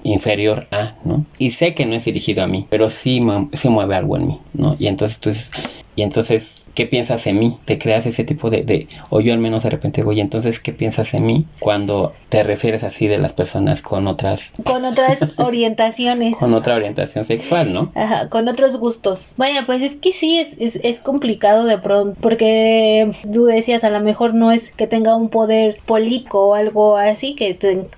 inferior 0.04 0.68
a, 0.72 0.96
¿no? 1.04 1.26
Y 1.38 1.52
sé 1.52 1.76
que 1.76 1.86
no 1.86 1.94
es 1.94 2.06
dirigido 2.06 2.44
a 2.44 2.48
mí, 2.48 2.66
pero 2.70 2.90
sí, 2.90 3.22
sí 3.54 3.70
mueve 3.70 3.96
algo 3.96 4.18
en 4.18 4.28
mí, 4.28 4.40
¿no? 4.54 4.76
Y 4.80 4.88
entonces 4.88 5.20
tú 5.20 5.30
dices, 5.30 5.52
y 5.96 6.02
entonces, 6.02 6.70
¿qué 6.74 6.86
piensas 6.86 7.26
en 7.28 7.40
mí? 7.40 7.58
Te 7.66 7.78
creas 7.78 8.06
ese 8.06 8.24
tipo 8.24 8.50
de, 8.50 8.64
de, 8.64 8.88
o 9.10 9.22
yo 9.22 9.34
al 9.34 9.40
menos 9.40 9.64
de 9.64 9.70
repente 9.70 10.04
voy, 10.04 10.20
entonces, 10.20 10.60
¿qué 10.60 10.74
piensas 10.74 11.14
en 11.14 11.26
mí 11.26 11.46
cuando 11.60 12.14
te 12.30 12.44
refieres 12.44 12.84
así 12.84 13.08
de 13.08 13.18
las 13.18 13.34
personas 13.34 13.82
con 13.82 14.08
otras... 14.08 14.54
Con 14.64 14.84
otras 14.86 15.20
orientaciones. 15.38 16.36
con 16.36 16.54
otra 16.54 16.76
orientación 16.76 17.26
sexual, 17.26 17.74
¿no? 17.74 17.92
Ajá, 17.96 18.30
con 18.30 18.48
otros 18.48 18.78
gustos. 18.78 19.34
Vaya, 19.38 19.66
pues 19.66 19.82
es 19.82 19.96
que 19.96 20.12
sí, 20.12 20.40
es, 20.40 20.56
es, 20.60 20.80
es 20.84 21.00
complicado 21.00 21.66
de 21.66 21.78
pronto, 21.78 22.20
porque 22.22 23.10
tú 23.32 23.46
decías, 23.46 23.84
a 23.84 23.90
lo 23.90 24.02
mejor 24.02 24.34
no 24.34 24.52
es 24.52 24.72
que 24.72 24.88
tenga 24.88 25.16
un 25.16 25.30
poder 25.30 25.78
político 25.86 26.48
o 26.48 26.54
algo 26.56 26.98
así, 26.98 27.36
que 27.36 27.54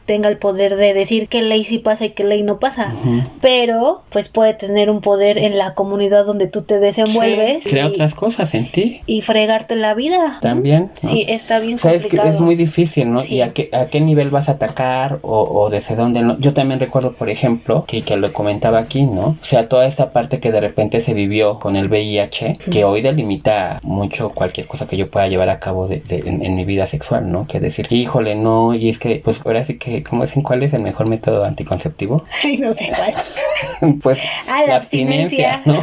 tenga 0.06 0.30
el 0.30 0.38
poder 0.38 0.75
de 0.75 0.94
decir 0.94 1.27
qué 1.27 1.42
ley 1.42 1.63
sí 1.63 1.80
pasa 1.80 2.06
y 2.06 2.10
qué 2.12 2.24
ley 2.24 2.44
no 2.44 2.60
pasa, 2.60 2.96
pero 3.42 4.04
pues 4.12 4.30
puede 4.30 4.54
tener 4.54 4.89
un 4.89 5.01
poder 5.01 5.38
en 5.38 5.58
la 5.58 5.74
comunidad 5.74 6.25
donde 6.25 6.48
tú 6.48 6.62
te 6.62 6.80
desenvuelves 6.80 7.63
otras 7.88 8.13
cosas 8.13 8.53
en 8.53 8.70
ti. 8.70 9.01
Y 9.06 9.22
fregarte 9.22 9.75
la 9.75 9.94
vida. 9.94 10.38
También. 10.41 10.91
Sí, 10.96 11.25
está 11.27 11.60
bien 11.60 11.75
o 11.75 11.77
sea, 11.77 11.94
Es, 11.94 12.06
que 12.06 12.17
es 12.17 12.39
muy 12.39 12.56
difícil, 12.56 13.12
¿no? 13.12 13.20
Y 13.24 13.41
a 13.41 13.53
qué, 13.53 13.70
a 13.74 13.86
qué 13.86 14.00
nivel 14.00 14.29
vas 14.29 14.50
a 14.50 14.53
atacar 14.53 15.20
o, 15.22 15.44
o 15.44 15.70
desde 15.70 15.96
dónde. 15.96 16.22
¿no? 16.22 16.39
Yo 16.39 16.53
también 16.53 16.79
recuerdo, 16.79 17.13
por 17.13 17.29
ejemplo, 17.29 17.86
que, 17.88 18.01
que 18.01 18.17
lo 18.17 18.32
comentaba 18.34 18.79
aquí, 18.79 19.03
¿no? 19.03 19.27
O 19.27 19.38
sea, 19.41 19.67
toda 19.67 19.88
esta 19.88 20.12
parte 20.12 20.39
que 20.39 20.51
de 20.51 20.62
repente 20.62 21.01
se 21.01 21.13
vivió 21.13 21.60
con 21.60 21.75
el 21.75 21.89
VIH, 21.89 22.58
que 22.72 22.84
hoy 22.84 23.01
delimita 23.01 23.79
mucho 23.84 24.29
cualquier 24.29 24.67
cosa 24.67 24.88
que 24.88 24.98
yo 24.98 25.10
pueda 25.10 25.27
llevar 25.27 25.50
a 25.50 25.60
cabo 25.60 25.88
de, 25.88 26.01
en, 26.10 26.56
mi 26.56 26.65
vida 26.65 26.88
sexual, 26.88 27.32
¿no? 27.32 27.48
Que 27.48 27.60
decir, 27.60 27.88
híjole, 27.89 28.36
no, 28.36 28.74
y 28.74 28.89
es 28.89 29.00
que, 29.00 29.22
pues 29.24 29.46
ahora 29.46 29.63
sí 29.63 29.77
que, 29.77 30.03
¿cómo 30.03 30.24
dicen 30.24 30.44
cuál 30.44 30.63
es 30.63 30.74
el 30.74 30.82
mejor 30.82 31.08
método 31.08 31.46
anticonceptivo? 31.46 32.24
Ay, 32.44 32.58
no 32.58 32.74
sé 32.74 32.91
cuál. 32.96 34.00
pues 34.01 34.20
ah, 34.48 34.63
la, 34.67 34.75
abstinencia, 34.77 35.62
¿no? 35.65 35.82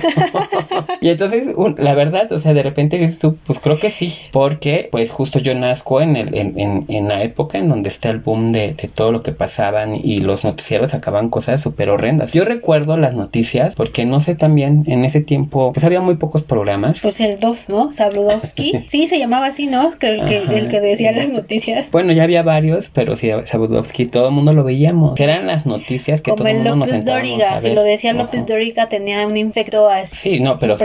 y 1.00 1.10
entonces, 1.10 1.54
la 1.78 1.93
verdad, 1.94 2.30
o 2.32 2.38
sea, 2.38 2.54
de 2.54 2.62
repente 2.62 2.98
dices 2.98 3.18
tú, 3.18 3.36
pues 3.46 3.58
creo 3.58 3.78
que 3.78 3.90
sí, 3.90 4.12
porque 4.32 4.88
pues 4.90 5.10
justo 5.10 5.38
yo 5.38 5.54
nazco 5.54 6.00
en, 6.00 6.16
el, 6.16 6.34
en, 6.34 6.84
en, 6.88 7.08
la 7.08 7.22
época 7.22 7.58
en 7.58 7.68
donde 7.68 7.88
está 7.88 8.10
el 8.10 8.18
boom 8.18 8.52
de, 8.52 8.74
de, 8.74 8.88
todo 8.88 9.12
lo 9.12 9.22
que 9.22 9.32
pasaban 9.32 9.94
y 9.94 10.18
los 10.18 10.44
noticieros 10.44 10.92
sacaban 10.92 11.28
cosas 11.28 11.60
súper 11.60 11.90
horrendas. 11.90 12.32
Yo 12.32 12.44
recuerdo 12.44 12.96
las 12.96 13.14
noticias 13.14 13.74
porque 13.74 14.04
no 14.04 14.20
sé 14.20 14.34
también, 14.34 14.84
en 14.86 15.04
ese 15.04 15.20
tiempo, 15.20 15.72
pues 15.72 15.84
había 15.84 16.00
muy 16.00 16.16
pocos 16.16 16.42
programas. 16.42 17.00
Pues 17.00 17.20
el 17.20 17.38
2, 17.40 17.68
¿no? 17.68 17.92
Sabludowski. 17.92 18.84
sí, 18.88 19.06
se 19.06 19.18
llamaba 19.18 19.46
así, 19.46 19.66
¿no? 19.66 19.96
Que 19.98 20.08
el, 20.08 20.24
que, 20.24 20.38
el 20.38 20.68
que 20.68 20.80
decía 20.80 21.12
las 21.12 21.30
noticias. 21.30 21.90
Bueno, 21.90 22.12
ya 22.12 22.24
había 22.24 22.42
varios, 22.42 22.90
pero 22.90 23.16
sí, 23.16 23.30
Sabludowski, 23.46 24.06
todo 24.06 24.28
el 24.28 24.34
mundo 24.34 24.52
lo 24.52 24.64
veíamos. 24.64 25.18
Eran 25.18 25.46
las 25.46 25.66
noticias 25.66 26.22
que 26.22 26.32
todo 26.32 26.46
el 26.46 26.56
mundo 26.56 26.76
López 26.76 26.92
nos 26.92 27.04
Dóriga, 27.04 27.60
si 27.60 27.70
lo 27.70 27.82
decía 27.82 28.12
López 28.12 28.46
Dóriga 28.46 28.88
tenía 28.88 29.26
un 29.26 29.36
infecto 29.36 29.88
así. 29.88 30.16
Sí, 30.16 30.40
no, 30.40 30.58
pero 30.58 30.76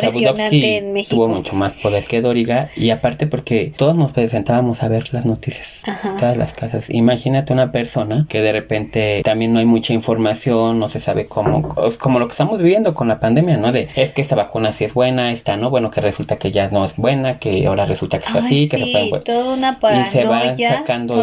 Sabudowski 1.03 1.15
tuvo 1.15 1.27
mucho 1.27 1.55
más 1.55 1.73
poder 1.73 2.03
que 2.05 2.21
Doriga 2.21 2.69
y 2.75 2.89
aparte 2.89 3.27
porque 3.27 3.73
todos 3.75 3.95
nos 3.95 4.11
presentábamos 4.11 4.83
a 4.83 4.87
ver 4.87 5.13
las 5.13 5.25
noticias, 5.25 5.83
todas 6.19 6.37
las 6.37 6.53
casas. 6.53 6.89
Imagínate 6.89 7.53
una 7.53 7.71
persona 7.71 8.25
que 8.29 8.41
de 8.41 8.51
repente 8.51 9.21
también 9.23 9.53
no 9.53 9.59
hay 9.59 9.65
mucha 9.65 9.93
información, 9.93 10.79
no 10.79 10.89
se 10.89 10.99
sabe 10.99 11.25
cómo, 11.25 11.75
como 11.99 12.19
lo 12.19 12.27
que 12.27 12.33
estamos 12.33 12.59
viviendo 12.59 12.93
con 12.93 13.07
la 13.07 13.19
pandemia, 13.19 13.57
¿no? 13.57 13.71
De 13.71 13.89
es 13.95 14.13
que 14.13 14.21
esta 14.21 14.35
vacuna 14.35 14.71
sí 14.71 14.85
es 14.85 14.93
buena, 14.93 15.31
esta 15.31 15.57
no, 15.57 15.69
bueno, 15.69 15.91
que 15.91 16.01
resulta 16.01 16.37
que 16.37 16.51
ya 16.51 16.69
no 16.69 16.85
es 16.85 16.97
buena, 16.97 17.39
que 17.39 17.65
ahora 17.67 17.85
resulta 17.85 18.19
que 18.19 18.25
es 18.25 18.35
así, 18.35 18.69
que 18.69 18.77
se 18.77 18.85
pueden... 18.87 19.23
Toda 19.23 19.53
una 19.53 19.79
paranoia, 19.79 20.07
y 20.07 20.11
se 20.11 20.23
van 20.25 20.55
sacando... 20.55 21.15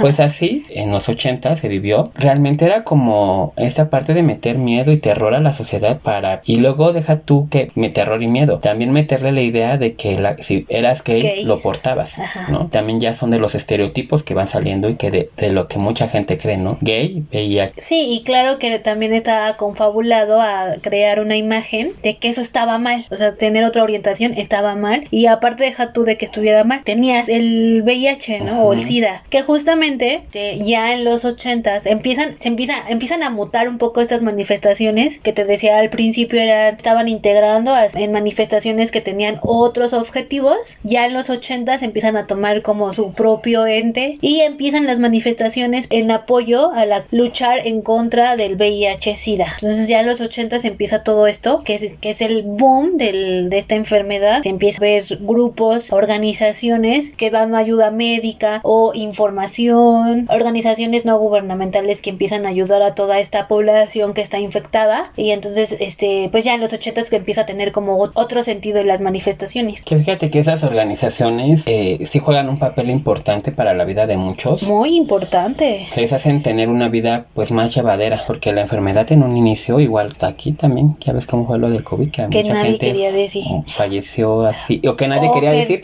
pues 0.00 0.20
así, 0.20 0.64
en 0.70 0.90
los 0.90 1.08
80 1.08 1.56
se 1.56 1.68
vivió, 1.68 2.10
realmente 2.14 2.64
era 2.64 2.84
como 2.84 3.52
esta 3.56 3.90
parte 3.90 4.14
de 4.14 4.22
meter 4.22 4.58
miedo 4.58 4.92
y 4.92 4.98
terror 4.98 5.34
a 5.34 5.40
la 5.40 5.52
sociedad 5.52 5.98
para... 6.00 6.42
Y 6.44 6.58
luego 6.58 6.92
deja 6.92 7.18
tú 7.18 7.48
que 7.50 7.68
me 7.74 7.90
terror 7.90 8.22
y 8.22 8.28
miedo, 8.28 8.58
también 8.58 8.83
meterle 8.92 9.32
la 9.32 9.42
idea 9.42 9.76
de 9.76 9.94
que 9.94 10.18
la, 10.18 10.36
si 10.38 10.66
eras 10.68 11.02
gay, 11.04 11.44
lo 11.44 11.60
portabas, 11.60 12.18
¿no? 12.48 12.68
También 12.68 13.00
ya 13.00 13.14
son 13.14 13.30
de 13.30 13.38
los 13.38 13.54
estereotipos 13.54 14.22
que 14.22 14.34
van 14.34 14.48
saliendo 14.48 14.88
y 14.88 14.96
que 14.96 15.10
de, 15.10 15.30
de, 15.36 15.50
lo 15.50 15.68
que 15.68 15.78
mucha 15.78 16.08
gente 16.08 16.38
cree, 16.38 16.56
¿no? 16.56 16.78
Gay, 16.80 17.24
VIH. 17.32 17.80
Sí, 17.80 18.06
y 18.10 18.22
claro 18.22 18.58
que 18.58 18.78
también 18.78 19.14
estaba 19.14 19.56
confabulado 19.56 20.40
a 20.40 20.74
crear 20.82 21.20
una 21.20 21.36
imagen 21.36 21.92
de 22.02 22.16
que 22.16 22.28
eso 22.28 22.40
estaba 22.40 22.78
mal, 22.78 23.04
o 23.10 23.16
sea, 23.16 23.34
tener 23.34 23.64
otra 23.64 23.82
orientación 23.82 24.34
estaba 24.36 24.74
mal 24.74 25.04
y 25.10 25.26
aparte 25.26 25.64
deja 25.64 25.92
tú 25.92 26.04
de 26.04 26.16
que 26.16 26.24
estuviera 26.24 26.64
mal, 26.64 26.82
tenías 26.84 27.28
el 27.28 27.82
VIH, 27.84 28.40
¿no? 28.40 28.62
O 28.62 28.72
el 28.72 28.80
SIDA, 28.80 29.22
que 29.30 29.42
justamente 29.42 30.22
eh, 30.34 30.58
ya 30.64 30.94
en 30.94 31.04
los 31.04 31.24
ochentas 31.24 31.86
empiezan, 31.86 32.36
se 32.36 32.48
empiezan, 32.48 32.78
empiezan 32.88 33.22
a 33.22 33.30
mutar 33.30 33.68
un 33.68 33.78
poco 33.78 34.00
estas 34.00 34.22
manifestaciones 34.22 35.18
que 35.18 35.32
te 35.32 35.44
decía 35.44 35.78
al 35.78 35.90
principio 35.90 36.40
era, 36.40 36.70
estaban 36.70 37.08
integrando 37.08 37.72
en 37.94 38.12
manifestaciones 38.12 38.73
que 38.90 39.00
tenían 39.00 39.38
otros 39.42 39.92
objetivos. 39.92 40.56
Ya 40.82 41.06
en 41.06 41.14
los 41.14 41.30
80 41.30 41.76
empiezan 41.76 42.16
a 42.16 42.26
tomar 42.26 42.62
como 42.62 42.92
su 42.92 43.12
propio 43.12 43.66
ente 43.66 44.18
y 44.20 44.40
empiezan 44.40 44.86
las 44.86 45.00
manifestaciones 45.00 45.86
en 45.90 46.10
apoyo 46.10 46.72
a 46.72 46.86
la 46.86 47.04
luchar 47.10 47.66
en 47.66 47.82
contra 47.82 48.36
del 48.36 48.56
VIH-Sida. 48.56 49.54
Entonces 49.60 49.88
ya 49.88 50.00
en 50.00 50.06
los 50.06 50.20
80 50.20 50.60
empieza 50.64 51.02
todo 51.02 51.26
esto, 51.26 51.62
que 51.64 51.74
es, 51.74 51.92
que 52.00 52.10
es 52.10 52.20
el 52.20 52.42
boom 52.42 52.96
del, 52.96 53.50
de 53.50 53.58
esta 53.58 53.74
enfermedad. 53.74 54.42
Se 54.42 54.48
empieza 54.48 54.78
a 54.78 54.80
ver 54.80 55.04
grupos, 55.20 55.92
organizaciones 55.92 57.10
que 57.10 57.30
dan 57.30 57.54
ayuda 57.54 57.90
médica 57.90 58.60
o 58.62 58.92
información, 58.94 60.26
organizaciones 60.30 61.04
no 61.04 61.18
gubernamentales 61.18 62.00
que 62.00 62.10
empiezan 62.10 62.46
a 62.46 62.50
ayudar 62.50 62.82
a 62.82 62.94
toda 62.94 63.18
esta 63.20 63.48
población 63.48 64.14
que 64.14 64.20
está 64.20 64.38
infectada 64.38 65.12
y 65.16 65.30
entonces 65.30 65.76
este 65.80 66.28
pues 66.30 66.44
ya 66.44 66.54
en 66.54 66.60
los 66.60 66.72
80 66.72 66.94
que 67.10 67.16
empieza 67.16 67.42
a 67.42 67.46
tener 67.46 67.72
como 67.72 67.98
otro 67.98 68.44
sentido 68.54 68.78
en 68.78 68.86
las 68.86 69.00
manifestaciones. 69.00 69.84
Que 69.84 69.96
fíjate 69.96 70.30
que 70.30 70.38
esas 70.38 70.62
organizaciones 70.62 71.64
eh, 71.66 71.98
sí 72.06 72.20
juegan 72.20 72.48
un 72.48 72.58
papel 72.58 72.88
importante 72.88 73.50
para 73.50 73.74
la 73.74 73.84
vida 73.84 74.06
de 74.06 74.16
muchos. 74.16 74.62
Muy 74.62 74.96
importante. 74.96 75.84
Les 75.96 76.12
hacen 76.12 76.42
tener 76.42 76.68
una 76.68 76.88
vida 76.88 77.26
pues 77.34 77.50
más 77.50 77.74
llevadera, 77.74 78.22
porque 78.26 78.52
la 78.52 78.60
enfermedad 78.60 79.10
en 79.10 79.24
un 79.24 79.36
inicio, 79.36 79.80
igual 79.80 80.12
aquí 80.20 80.52
también, 80.52 80.96
ya 81.00 81.12
ves 81.12 81.26
cómo 81.26 81.46
fue 81.46 81.58
lo 81.58 81.68
del 81.68 81.82
COVID, 81.82 82.10
que, 82.10 82.28
que 82.30 82.44
nadie 82.44 82.78
quería 82.78 83.10
decir. 83.10 83.44
falleció 83.66 84.46
así, 84.46 84.80
o 84.86 84.94
que 84.94 85.08
nadie 85.08 85.30
quería 85.32 85.50
decir. 85.50 85.82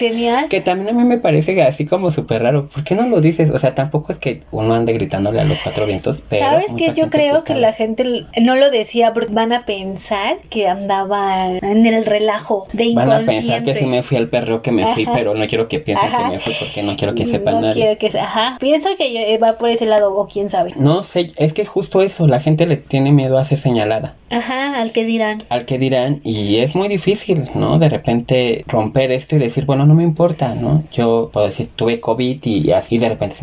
Que 0.48 0.60
también 0.60 0.90
a 0.90 0.92
mí 0.92 1.04
me 1.04 1.18
parece 1.18 1.60
así 1.62 1.86
como 1.86 2.12
súper 2.12 2.42
raro. 2.42 2.66
¿Por 2.66 2.84
qué 2.84 2.94
no 2.94 3.08
lo 3.08 3.20
dices? 3.20 3.50
O 3.50 3.58
sea, 3.58 3.74
tampoco 3.74 4.12
es 4.12 4.18
que 4.18 4.40
uno 4.52 4.74
ande 4.74 4.92
gritándole 4.92 5.40
a 5.40 5.44
los 5.44 5.58
cuatro 5.58 5.86
vientos. 5.86 6.22
Pero 6.30 6.44
¿Sabes 6.44 6.66
que 6.76 6.92
Yo 6.94 7.10
creo 7.10 7.42
que 7.42 7.54
la 7.54 7.72
gente 7.72 8.26
no 8.40 8.54
lo 8.54 8.70
decía 8.70 9.12
porque 9.12 9.32
van 9.32 9.52
a 9.52 9.64
pensar 9.64 10.38
que 10.48 10.68
andaba 10.68 11.48
en 11.48 11.86
el 11.86 12.04
relajo 12.04 12.59
de 12.72 12.84
inconsciencia 12.84 13.40
pensar 13.40 13.64
que 13.64 13.74
si 13.74 13.86
me 13.86 14.02
fui 14.02 14.16
al 14.16 14.28
perro 14.28 14.62
que 14.62 14.72
me 14.72 14.86
fui, 14.86 15.06
pero 15.06 15.34
no 15.34 15.46
quiero 15.46 15.68
que 15.68 15.80
piensen 15.80 16.10
que 16.10 16.32
me 16.32 16.40
fui 16.40 16.54
porque 16.58 16.82
no 16.82 16.96
quiero 16.96 17.14
que 17.14 17.26
sepan 17.26 17.60
no 17.60 17.72
Quiero 17.72 17.96
que, 17.98 18.06
ajá. 18.18 18.56
Pienso 18.58 18.88
que 18.96 19.38
va 19.38 19.56
por 19.56 19.70
ese 19.70 19.86
lado 19.86 20.14
o 20.14 20.26
quién 20.26 20.50
sabe. 20.50 20.72
No 20.76 21.02
sé, 21.02 21.32
es 21.36 21.52
que 21.52 21.64
justo 21.64 22.02
eso, 22.02 22.26
la 22.26 22.40
gente 22.40 22.66
le 22.66 22.76
tiene 22.76 23.12
miedo 23.12 23.38
a 23.38 23.44
ser 23.44 23.58
señalada. 23.58 24.16
Ajá, 24.30 24.80
al 24.80 24.92
que 24.92 25.04
dirán. 25.04 25.42
Al 25.48 25.64
que 25.64 25.78
dirán 25.78 26.20
y 26.24 26.56
es 26.56 26.74
muy 26.76 26.88
difícil, 26.88 27.48
¿no? 27.54 27.78
De 27.78 27.88
repente 27.88 28.64
romper 28.68 29.12
esto 29.12 29.36
y 29.36 29.38
decir, 29.38 29.66
bueno, 29.66 29.86
no 29.86 29.94
me 29.94 30.04
importa, 30.04 30.54
¿no? 30.54 30.84
Yo 30.92 31.30
puedo 31.32 31.46
decir, 31.46 31.68
tuve 31.74 32.00
COVID 32.00 32.44
y 32.44 32.72
así 32.72 32.98
de 32.98 33.08
repente, 33.08 33.36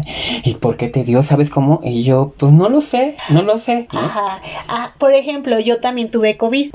¿y 0.44 0.56
por 0.56 0.78
qué 0.78 0.88
te 0.88 1.04
dio? 1.04 1.24
¿Sabes 1.24 1.50
cómo? 1.50 1.80
Y 1.84 2.04
yo, 2.04 2.34
pues 2.38 2.52
no 2.52 2.70
lo 2.70 2.82
sé, 2.82 3.16
no 3.30 3.42
lo 3.42 3.58
sé. 3.58 3.88
Ajá. 3.90 4.42
Ah, 4.68 4.94
por 4.98 5.14
ejemplo, 5.14 5.60
yo 5.60 5.80
también 5.80 6.10
tuve 6.10 6.38
COVID. 6.38 6.72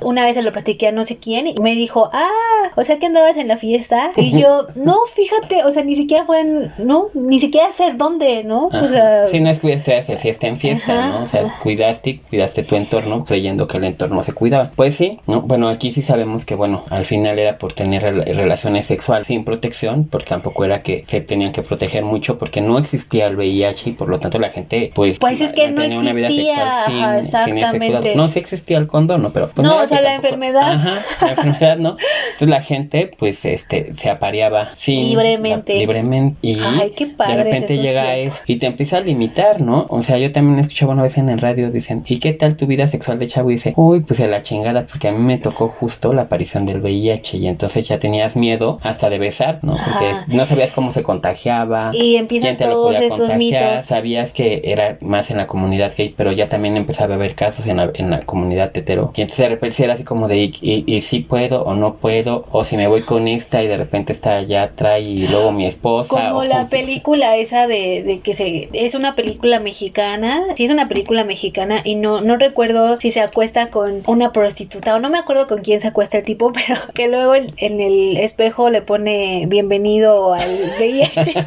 Una 0.00 0.24
vez 0.24 0.34
se 0.34 0.42
lo 0.42 0.52
platiqué 0.52 0.88
a 0.88 0.92
no 0.92 1.04
sé 1.04 1.18
quién 1.18 1.46
y 1.46 1.54
me 1.60 1.74
dijo, 1.74 1.85
ah, 1.94 2.72
o 2.76 2.84
sea 2.84 2.98
que 2.98 3.06
andabas 3.06 3.36
en 3.36 3.48
la 3.48 3.56
fiesta. 3.56 4.12
Y 4.16 4.38
yo, 4.40 4.66
no, 4.74 4.98
fíjate, 5.14 5.64
o 5.64 5.70
sea, 5.70 5.82
ni 5.82 5.96
siquiera 5.96 6.24
fue 6.24 6.40
en, 6.40 6.72
no, 6.78 7.08
ni 7.14 7.38
siquiera 7.38 7.70
sé 7.72 7.92
dónde, 7.92 8.44
¿no? 8.44 8.66
O 8.66 8.88
sea. 8.88 9.26
Sí, 9.26 9.40
no 9.40 9.50
es 9.50 9.60
que 9.60 9.76
de 9.76 10.16
fiesta 10.16 10.46
en 10.46 10.58
fiesta, 10.58 11.08
¿no? 11.08 11.24
O 11.24 11.28
sea, 11.28 11.42
cuidaste, 11.62 12.20
cuidaste 12.28 12.62
tu 12.62 12.76
entorno 12.76 13.24
creyendo 13.24 13.66
que 13.66 13.78
el 13.78 13.84
entorno 13.84 14.22
se 14.22 14.32
cuidaba. 14.32 14.70
Pues 14.74 14.96
sí, 14.96 15.20
¿no? 15.26 15.42
Bueno, 15.42 15.68
aquí 15.68 15.92
sí 15.92 16.02
sabemos 16.02 16.44
que, 16.44 16.54
bueno, 16.54 16.82
al 16.90 17.04
final 17.04 17.38
era 17.38 17.58
por 17.58 17.72
tener 17.72 18.02
relaciones 18.02 18.86
sexuales 18.86 19.26
sin 19.26 19.44
protección, 19.44 20.04
porque 20.04 20.26
tampoco 20.26 20.64
era 20.64 20.82
que 20.82 21.04
se 21.06 21.20
tenían 21.20 21.52
que 21.52 21.62
proteger 21.62 22.04
mucho 22.04 22.38
porque 22.38 22.60
no 22.60 22.78
existía 22.78 23.26
el 23.26 23.36
VIH 23.36 23.90
y 23.90 23.92
por 23.92 24.08
lo 24.08 24.18
tanto 24.18 24.38
la 24.38 24.50
gente, 24.50 24.90
pues. 24.94 25.18
Pues 25.18 25.40
es 25.40 25.52
que 25.52 25.68
no 25.68 25.82
existía, 25.82 26.10
una 26.10 26.28
vida 26.28 26.84
sexual 26.84 27.24
sin, 27.24 27.58
exactamente. 27.58 28.16
no, 28.16 28.28
sí 28.28 28.38
existía 28.38 28.78
el 28.78 28.86
condón, 28.86 29.22
¿no? 29.22 29.30
Pero. 29.30 29.50
Pues, 29.50 29.66
no, 29.66 29.78
o 29.78 29.88
sea, 29.88 30.00
la 30.00 30.14
enfermedad. 30.14 30.72
Ajá, 30.72 30.98
la 31.20 31.30
enfermedad, 31.30 31.75
¿no? 31.78 31.96
Entonces 32.32 32.48
la 32.48 32.62
gente, 32.62 33.10
pues, 33.18 33.44
este, 33.44 33.94
se 33.94 34.10
apareaba 34.10 34.70
sin. 34.74 35.08
Libremente. 35.08 35.78
libremente. 35.78 36.38
Y 36.42 36.58
Ay, 36.60 36.92
qué 36.96 37.06
padre 37.06 37.36
de 37.36 37.44
repente 37.44 37.78
llega 37.78 38.16
eso 38.16 38.42
y 38.46 38.56
te 38.56 38.66
empieza 38.66 38.98
a 38.98 39.00
limitar, 39.00 39.60
¿no? 39.60 39.86
O 39.88 40.02
sea, 40.02 40.18
yo 40.18 40.32
también 40.32 40.58
escuchaba 40.58 40.92
una 40.92 41.02
vez 41.02 41.18
en 41.18 41.28
el 41.28 41.38
radio, 41.38 41.70
dicen, 41.70 42.04
¿y 42.06 42.18
qué 42.18 42.32
tal 42.32 42.56
tu 42.56 42.66
vida 42.66 42.86
sexual 42.86 43.18
de 43.18 43.28
chavo? 43.28 43.50
Y 43.50 43.54
dice, 43.54 43.72
uy, 43.76 44.00
pues 44.00 44.20
a 44.20 44.26
la 44.26 44.42
chingada, 44.42 44.86
porque 44.86 45.08
a 45.08 45.12
mí 45.12 45.22
me 45.22 45.38
tocó 45.38 45.68
justo 45.68 46.12
la 46.12 46.22
aparición 46.22 46.66
del 46.66 46.80
VIH 46.80 47.38
y 47.38 47.48
entonces 47.48 47.88
ya 47.88 47.98
tenías 47.98 48.36
miedo 48.36 48.78
hasta 48.82 49.10
de 49.10 49.18
besar, 49.18 49.60
¿no? 49.62 49.72
Porque 49.72 50.12
no 50.28 50.46
sabías 50.46 50.72
cómo 50.72 50.90
se 50.90 51.02
contagiaba. 51.02 51.90
Y 51.94 52.16
empiezan 52.16 52.56
todos 52.56 52.96
estos 52.96 53.36
mitos. 53.36 53.84
Sabías 53.84 54.32
que 54.32 54.62
era 54.64 54.98
más 55.00 55.30
en 55.30 55.36
la 55.36 55.46
comunidad 55.46 55.92
gay, 55.96 56.14
pero 56.16 56.32
ya 56.32 56.48
también 56.48 56.76
empezaba 56.76 57.14
a 57.14 57.16
haber 57.16 57.34
casos 57.34 57.66
en 57.66 57.78
la, 57.78 57.90
en 57.94 58.10
la 58.10 58.20
comunidad 58.20 58.76
hetero. 58.76 59.12
Y 59.14 59.22
entonces 59.22 59.44
de 59.44 59.48
repente 59.48 59.84
era 59.84 59.94
así 59.94 60.04
como 60.04 60.28
de, 60.28 60.50
y, 60.60 61.00
si 61.00 61.20
puedo 61.20 61.65
o 61.66 61.74
no 61.74 61.96
puedo, 61.96 62.44
o 62.52 62.62
si 62.62 62.76
me 62.76 62.86
voy 62.86 63.02
con 63.02 63.26
esta 63.26 63.60
y 63.60 63.66
de 63.66 63.76
repente 63.76 64.12
está 64.12 64.36
allá 64.36 64.70
trae 64.76 65.00
y 65.00 65.26
luego 65.26 65.50
mi 65.50 65.66
esposa. 65.66 66.28
Como 66.28 66.44
la 66.44 66.68
película 66.68 67.36
esa 67.36 67.66
de, 67.66 68.04
de 68.04 68.20
que 68.20 68.34
se, 68.34 68.68
es 68.72 68.94
una 68.94 69.16
película 69.16 69.58
mexicana, 69.58 70.44
sí 70.54 70.64
es 70.64 70.70
una 70.70 70.86
película 70.86 71.24
mexicana 71.24 71.80
y 71.82 71.96
no, 71.96 72.20
no 72.20 72.36
recuerdo 72.36 73.00
si 73.00 73.10
se 73.10 73.20
acuesta 73.20 73.70
con 73.70 74.02
una 74.06 74.30
prostituta 74.32 74.94
o 74.94 75.00
no 75.00 75.10
me 75.10 75.18
acuerdo 75.18 75.48
con 75.48 75.62
quién 75.62 75.80
se 75.80 75.88
acuesta 75.88 76.18
el 76.18 76.22
tipo, 76.22 76.52
pero 76.54 76.78
que 76.94 77.08
luego 77.08 77.34
en, 77.34 77.80
el 77.80 78.16
espejo 78.16 78.70
le 78.70 78.82
pone 78.82 79.46
bienvenido 79.48 80.34
al 80.34 80.48
VIH. 80.78 81.34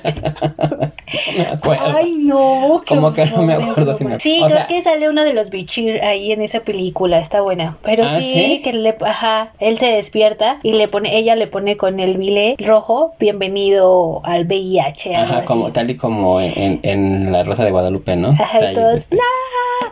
me 1.37 1.45
acuerdo. 1.45 1.83
Ay, 1.95 2.11
no. 2.25 2.83
Como 2.85 3.13
que 3.13 3.25
no 3.25 3.43
me 3.43 3.53
acuerdo 3.53 3.93
si 3.95 4.03
me 4.03 4.19
Sí, 4.19 4.41
creo 4.45 4.67
que 4.67 4.81
sale 4.81 5.07
uno 5.07 5.23
de 5.23 5.33
los 5.33 5.49
bichir 5.49 6.01
ahí 6.01 6.33
en 6.33 6.41
esa 6.41 6.59
película, 6.59 7.19
está 7.19 7.39
buena. 7.39 7.77
Pero 7.83 8.03
¿Ah, 8.03 8.19
sí, 8.19 8.59
que 8.65 8.73
le, 8.73 8.97
ajá, 8.99 9.53
él 9.59 9.77
se 9.77 10.08
despierta 10.09 10.59
y 10.63 10.73
le 10.73 10.87
pone, 10.87 11.15
ella 11.15 11.35
le 11.35 11.45
pone 11.45 11.77
con 11.77 11.99
el 11.99 12.17
bile 12.17 12.55
rojo, 12.57 13.13
bienvenido 13.19 14.21
al 14.23 14.45
VIH. 14.45 15.15
Ajá, 15.15 15.45
como 15.45 15.71
tal 15.71 15.91
y 15.91 15.97
como 15.97 16.41
en, 16.41 16.79
en, 16.81 17.31
La 17.31 17.43
Rosa 17.43 17.63
de 17.63 17.69
Guadalupe, 17.69 18.15
¿no? 18.15 18.29
Ajá, 18.29 18.71
y 18.71 18.73
todos, 18.73 19.07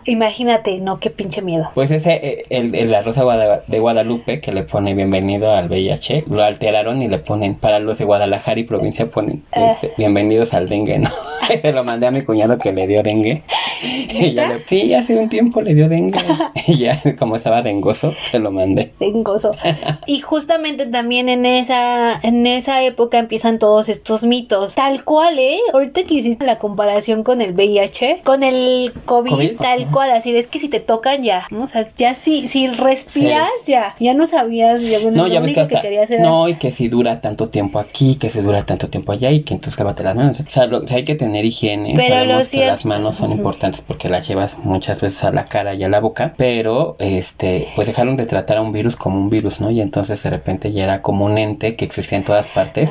Imagínate, 0.05 0.79
no, 0.79 0.99
qué 0.99 1.09
pinche 1.09 1.41
miedo. 1.41 1.69
Pues 1.75 1.91
ese, 1.91 2.13
eh, 2.13 2.43
el, 2.49 2.73
el, 2.73 2.91
La 2.91 3.03
Rosa 3.03 3.23
de 3.67 3.79
Guadalupe 3.79 4.39
que 4.39 4.51
le 4.53 4.63
pone 4.63 4.93
bienvenido 4.93 5.51
al 5.51 5.67
VIH, 5.67 6.23
lo 6.29 6.43
alteraron 6.43 7.01
y 7.01 7.07
le 7.09 7.19
ponen 7.19 7.55
para 7.55 7.79
los 7.79 7.97
de 7.99 8.05
Guadalajara 8.05 8.59
y 8.59 8.63
provincia 8.63 9.05
ponen 9.05 9.43
ah. 9.51 9.71
este, 9.73 9.91
bienvenidos 9.97 10.53
al 10.53 10.67
dengue, 10.69 10.97
¿no? 10.97 11.09
Se 11.61 11.71
lo 11.71 11.83
mandé 11.83 12.07
a 12.07 12.11
mi 12.11 12.21
cuñado 12.21 12.57
que 12.57 12.73
le 12.73 12.87
dio 12.87 13.03
dengue. 13.03 13.43
Y 13.81 14.33
ya 14.33 14.47
le, 14.47 14.59
sí, 14.65 14.93
hace 14.93 15.15
un 15.17 15.29
tiempo 15.29 15.61
le 15.61 15.73
dio 15.73 15.87
dengue. 15.87 16.19
y 16.67 16.77
ya, 16.79 16.99
como 17.19 17.35
estaba 17.35 17.61
dengoso, 17.61 18.11
se 18.11 18.39
lo 18.39 18.51
mandé. 18.51 18.93
Dengoso. 18.99 19.51
y 20.07 20.19
justamente 20.21 20.85
también 20.87 21.29
en 21.29 21.45
esa, 21.45 22.17
en 22.23 22.47
esa 22.47 22.81
época 22.81 23.19
empiezan 23.19 23.59
todos 23.59 23.89
estos 23.89 24.23
mitos. 24.23 24.73
Tal 24.75 25.03
cual, 25.03 25.37
¿eh? 25.37 25.59
Ahorita 25.73 26.03
que 26.03 26.15
hiciste 26.15 26.45
la 26.45 26.57
comparación 26.59 27.23
con 27.23 27.41
el 27.41 27.53
VIH, 27.53 28.21
con 28.23 28.41
el 28.43 28.93
COVID, 29.05 29.57
tal 29.57 29.87
cual, 29.91 30.11
así 30.11 30.35
es 30.35 30.47
que 30.47 30.59
si 30.59 30.69
te 30.69 30.79
tocan 30.79 31.21
ya, 31.21 31.45
¿no? 31.51 31.63
O 31.63 31.67
sea, 31.67 31.85
ya 31.95 32.15
si, 32.15 32.47
si 32.47 32.67
respiras, 32.67 33.49
ya, 33.65 33.95
ya 33.99 34.13
no 34.13 34.25
sabías, 34.25 34.81
ya, 34.81 34.99
no, 34.99 35.27
ya 35.27 35.41
único 35.41 35.67
que, 35.67 35.79
querías 35.81 36.09
era... 36.09 36.23
No, 36.23 36.47
y 36.47 36.55
que 36.55 36.71
si 36.71 36.87
dura 36.87 37.19
tanto 37.19 37.49
tiempo 37.49 37.79
aquí, 37.79 38.15
que 38.15 38.29
si 38.29 38.39
dura 38.39 38.65
tanto 38.65 38.89
tiempo 38.89 39.11
allá 39.11 39.31
y 39.31 39.41
que 39.41 39.53
entonces 39.53 39.77
lávate 39.77 40.03
las 40.03 40.15
manos. 40.15 40.39
O 40.39 40.49
sea, 40.49 40.69
hay 40.95 41.03
que 41.03 41.15
tener 41.15 41.43
higiene. 41.43 41.93
Pero 41.95 42.23
las 42.25 42.85
manos 42.85 43.17
son 43.17 43.31
importantes 43.31 43.81
porque 43.81 44.07
las 44.07 44.25
llevas 44.25 44.59
muchas 44.59 45.01
veces 45.01 45.23
a 45.25 45.31
la 45.31 45.45
cara 45.45 45.73
y 45.73 45.83
a 45.83 45.89
la 45.89 45.99
boca, 45.99 46.33
pero 46.37 46.95
este, 46.99 47.67
pues 47.75 47.87
dejaron 47.87 48.15
de 48.15 48.25
tratar 48.25 48.57
a 48.57 48.61
un 48.61 48.71
virus 48.71 48.95
como 48.95 49.17
un 49.17 49.29
virus, 49.29 49.59
¿no? 49.59 49.69
Y 49.69 49.81
entonces 49.81 49.96
de 50.03 50.29
repente 50.29 50.71
ya 50.71 50.83
era 50.83 51.01
como 51.01 51.25
un 51.25 51.37
ente 51.37 51.75
que 51.75 51.85
existía 51.85 52.17
en 52.17 52.23
todas 52.23 52.47
partes. 52.47 52.89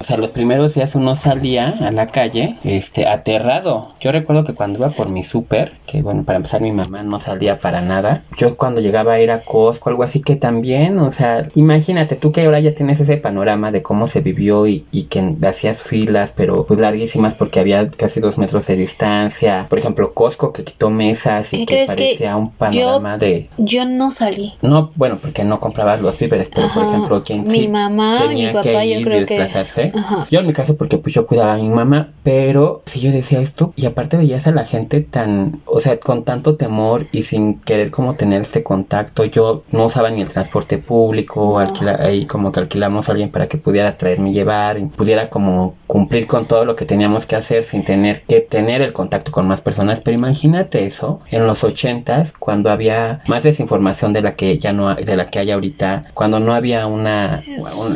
O 0.00 0.04
sea, 0.04 0.16
los 0.16 0.30
primeros 0.30 0.74
días 0.74 0.94
uno 0.94 1.16
salía 1.16 1.74
a 1.80 1.90
la 1.90 2.08
calle, 2.08 2.56
este, 2.64 3.06
aterrado. 3.06 3.92
Yo 4.00 4.12
recuerdo 4.12 4.44
que 4.44 4.54
cuando 4.54 4.78
iba 4.78 4.90
por 4.90 5.10
mi 5.10 5.22
súper, 5.22 5.72
que 5.86 6.02
bueno, 6.02 6.24
para 6.24 6.38
empezar 6.38 6.60
mi 6.60 6.72
mamá 6.72 7.02
no 7.02 7.20
salía 7.20 7.58
para 7.58 7.80
nada. 7.80 8.24
Yo 8.36 8.56
cuando 8.56 8.80
llegaba 8.80 9.14
a 9.14 9.20
ir 9.20 9.30
a 9.30 9.42
Costco, 9.44 9.90
algo 9.90 10.02
así 10.02 10.20
que 10.20 10.36
también, 10.36 10.98
o 10.98 11.10
sea, 11.10 11.48
imagínate 11.54 12.16
tú 12.16 12.32
que 12.32 12.44
ahora 12.44 12.60
ya 12.60 12.74
tienes 12.74 13.00
ese 13.00 13.16
panorama 13.16 13.70
de 13.70 13.82
cómo 13.82 14.06
se 14.06 14.20
vivió 14.20 14.66
y, 14.66 14.84
y 14.90 15.04
que 15.04 15.36
hacías 15.46 15.82
filas, 15.82 16.32
pero 16.34 16.64
pues 16.66 16.80
larguísimas 16.80 17.34
porque 17.34 17.60
había 17.60 17.88
casi 17.90 18.20
dos 18.20 18.38
metros 18.38 18.66
de 18.66 18.76
distancia. 18.76 19.66
Por 19.68 19.78
ejemplo, 19.78 20.12
Costco 20.14 20.52
que 20.52 20.64
quitó 20.64 20.90
mesas 20.90 21.52
y 21.52 21.66
que 21.66 21.84
parecía 21.86 22.36
un 22.36 22.50
panorama 22.50 23.18
de... 23.18 23.48
Yo 23.58 23.84
no 23.84 24.10
salí. 24.10 24.54
No, 24.62 24.90
bueno, 24.96 25.18
porque 25.20 25.44
no 25.44 25.60
comprabas 25.60 26.00
los 26.00 26.16
pero 26.28 26.44
por 26.74 26.84
ejemplo, 26.84 27.22
quien 27.22 27.46
mi 27.46 27.68
mamá, 27.68 28.26
mi 28.28 28.46
papá, 28.48 28.84
yo 28.84 29.02
creo 29.02 29.26
que... 29.26 29.92
Yo 30.30 30.40
en 30.40 30.46
mi 30.46 30.52
caso 30.52 30.76
porque 30.76 30.98
pues 30.98 31.14
yo 31.14 31.26
cuidaba 31.26 31.54
a 31.54 31.58
mi 31.58 31.68
mamá, 31.68 32.10
pero 32.22 32.82
si 32.86 33.00
yo 33.00 33.10
decía 33.10 33.40
esto 33.40 33.72
y 33.76 33.86
aparte 33.86 34.16
veías 34.16 34.46
a 34.46 34.52
la 34.52 34.64
gente 34.64 35.00
tan, 35.00 35.60
o 35.64 35.80
sea, 35.80 35.98
con 35.98 36.24
tanto 36.24 36.56
temor 36.56 37.06
y 37.12 37.22
sin 37.22 37.58
querer 37.60 37.90
como 37.90 38.14
tener 38.14 38.42
este 38.42 38.62
contacto, 38.62 39.24
yo 39.24 39.62
no 39.70 39.86
usaba 39.86 40.10
ni 40.10 40.22
el 40.22 40.28
transporte 40.28 40.78
público, 40.78 41.58
ahí 41.58 42.26
como 42.26 42.52
que 42.52 42.60
alquilamos 42.60 43.08
a 43.08 43.12
alguien 43.12 43.30
para 43.30 43.48
que 43.48 43.58
pudiera 43.58 43.96
traerme 43.96 44.30
y 44.30 44.32
llevar, 44.32 44.78
y 44.78 44.84
pudiera 44.84 45.28
como 45.28 45.74
cumplir 45.86 46.26
con 46.26 46.46
todo 46.46 46.64
lo 46.64 46.76
que 46.76 46.84
teníamos 46.84 47.26
que 47.26 47.36
hacer 47.36 47.64
sin 47.64 47.84
tener 47.84 48.22
que 48.22 48.40
tener 48.40 48.82
el 48.82 48.92
contacto 48.92 49.32
con 49.32 49.46
más 49.46 49.60
personas. 49.60 50.00
Pero 50.00 50.16
imagínate 50.16 50.84
eso 50.84 51.20
en 51.30 51.46
los 51.46 51.64
ochentas, 51.64 52.32
cuando 52.32 52.70
había 52.70 53.20
más 53.26 53.42
desinformación 53.42 54.12
de 54.12 54.22
la 54.22 54.34
que 54.34 54.58
ya 54.58 54.72
no 54.72 54.94
de 54.94 55.16
la 55.16 55.26
que 55.26 55.38
hay 55.38 55.50
ahorita, 55.50 56.04
cuando 56.14 56.40
no 56.40 56.54
había 56.54 56.86
una 56.86 57.42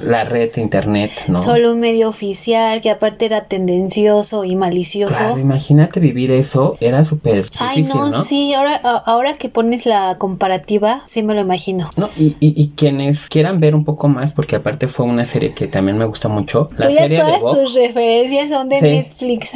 la 0.04 0.24
red 0.24 0.52
de 0.54 0.60
internet, 0.60 1.10
¿no? 1.28 1.40
Solo 1.40 1.72
un 1.72 1.80
medio 1.80 2.08
oficial 2.08 2.80
que 2.80 2.90
aparte 2.90 3.26
era 3.26 3.42
tendencioso 3.42 4.44
y 4.44 4.56
malicioso. 4.56 5.38
imagínate 5.38 6.00
vivir 6.00 6.30
eso, 6.30 6.76
era 6.80 7.04
súper 7.04 7.46
Ay, 7.58 7.82
no, 7.82 8.24
sí, 8.24 8.54
ahora, 8.54 8.76
ahora 8.76 9.34
que 9.34 9.48
pones 9.48 9.86
la 9.86 10.16
comparativa, 10.18 11.02
sí 11.06 11.22
me 11.22 11.34
lo 11.34 11.40
imagino. 11.40 11.90
No, 11.96 12.08
y, 12.16 12.36
y, 12.40 12.68
quienes 12.76 13.28
quieran 13.28 13.60
ver 13.60 13.74
un 13.74 13.84
poco 13.84 14.08
más, 14.08 14.32
porque 14.32 14.56
aparte 14.56 14.88
fue 14.88 15.06
una 15.06 15.26
serie 15.26 15.52
que 15.52 15.66
también 15.66 15.98
me 15.98 16.04
gustó 16.04 16.28
mucho, 16.28 16.68
la 16.76 16.90
serie 16.90 17.20
todas 17.20 17.40
tus 17.40 17.74
referencias 17.74 18.48
son 18.48 18.68
de 18.68 18.80
Netflix. 18.80 19.50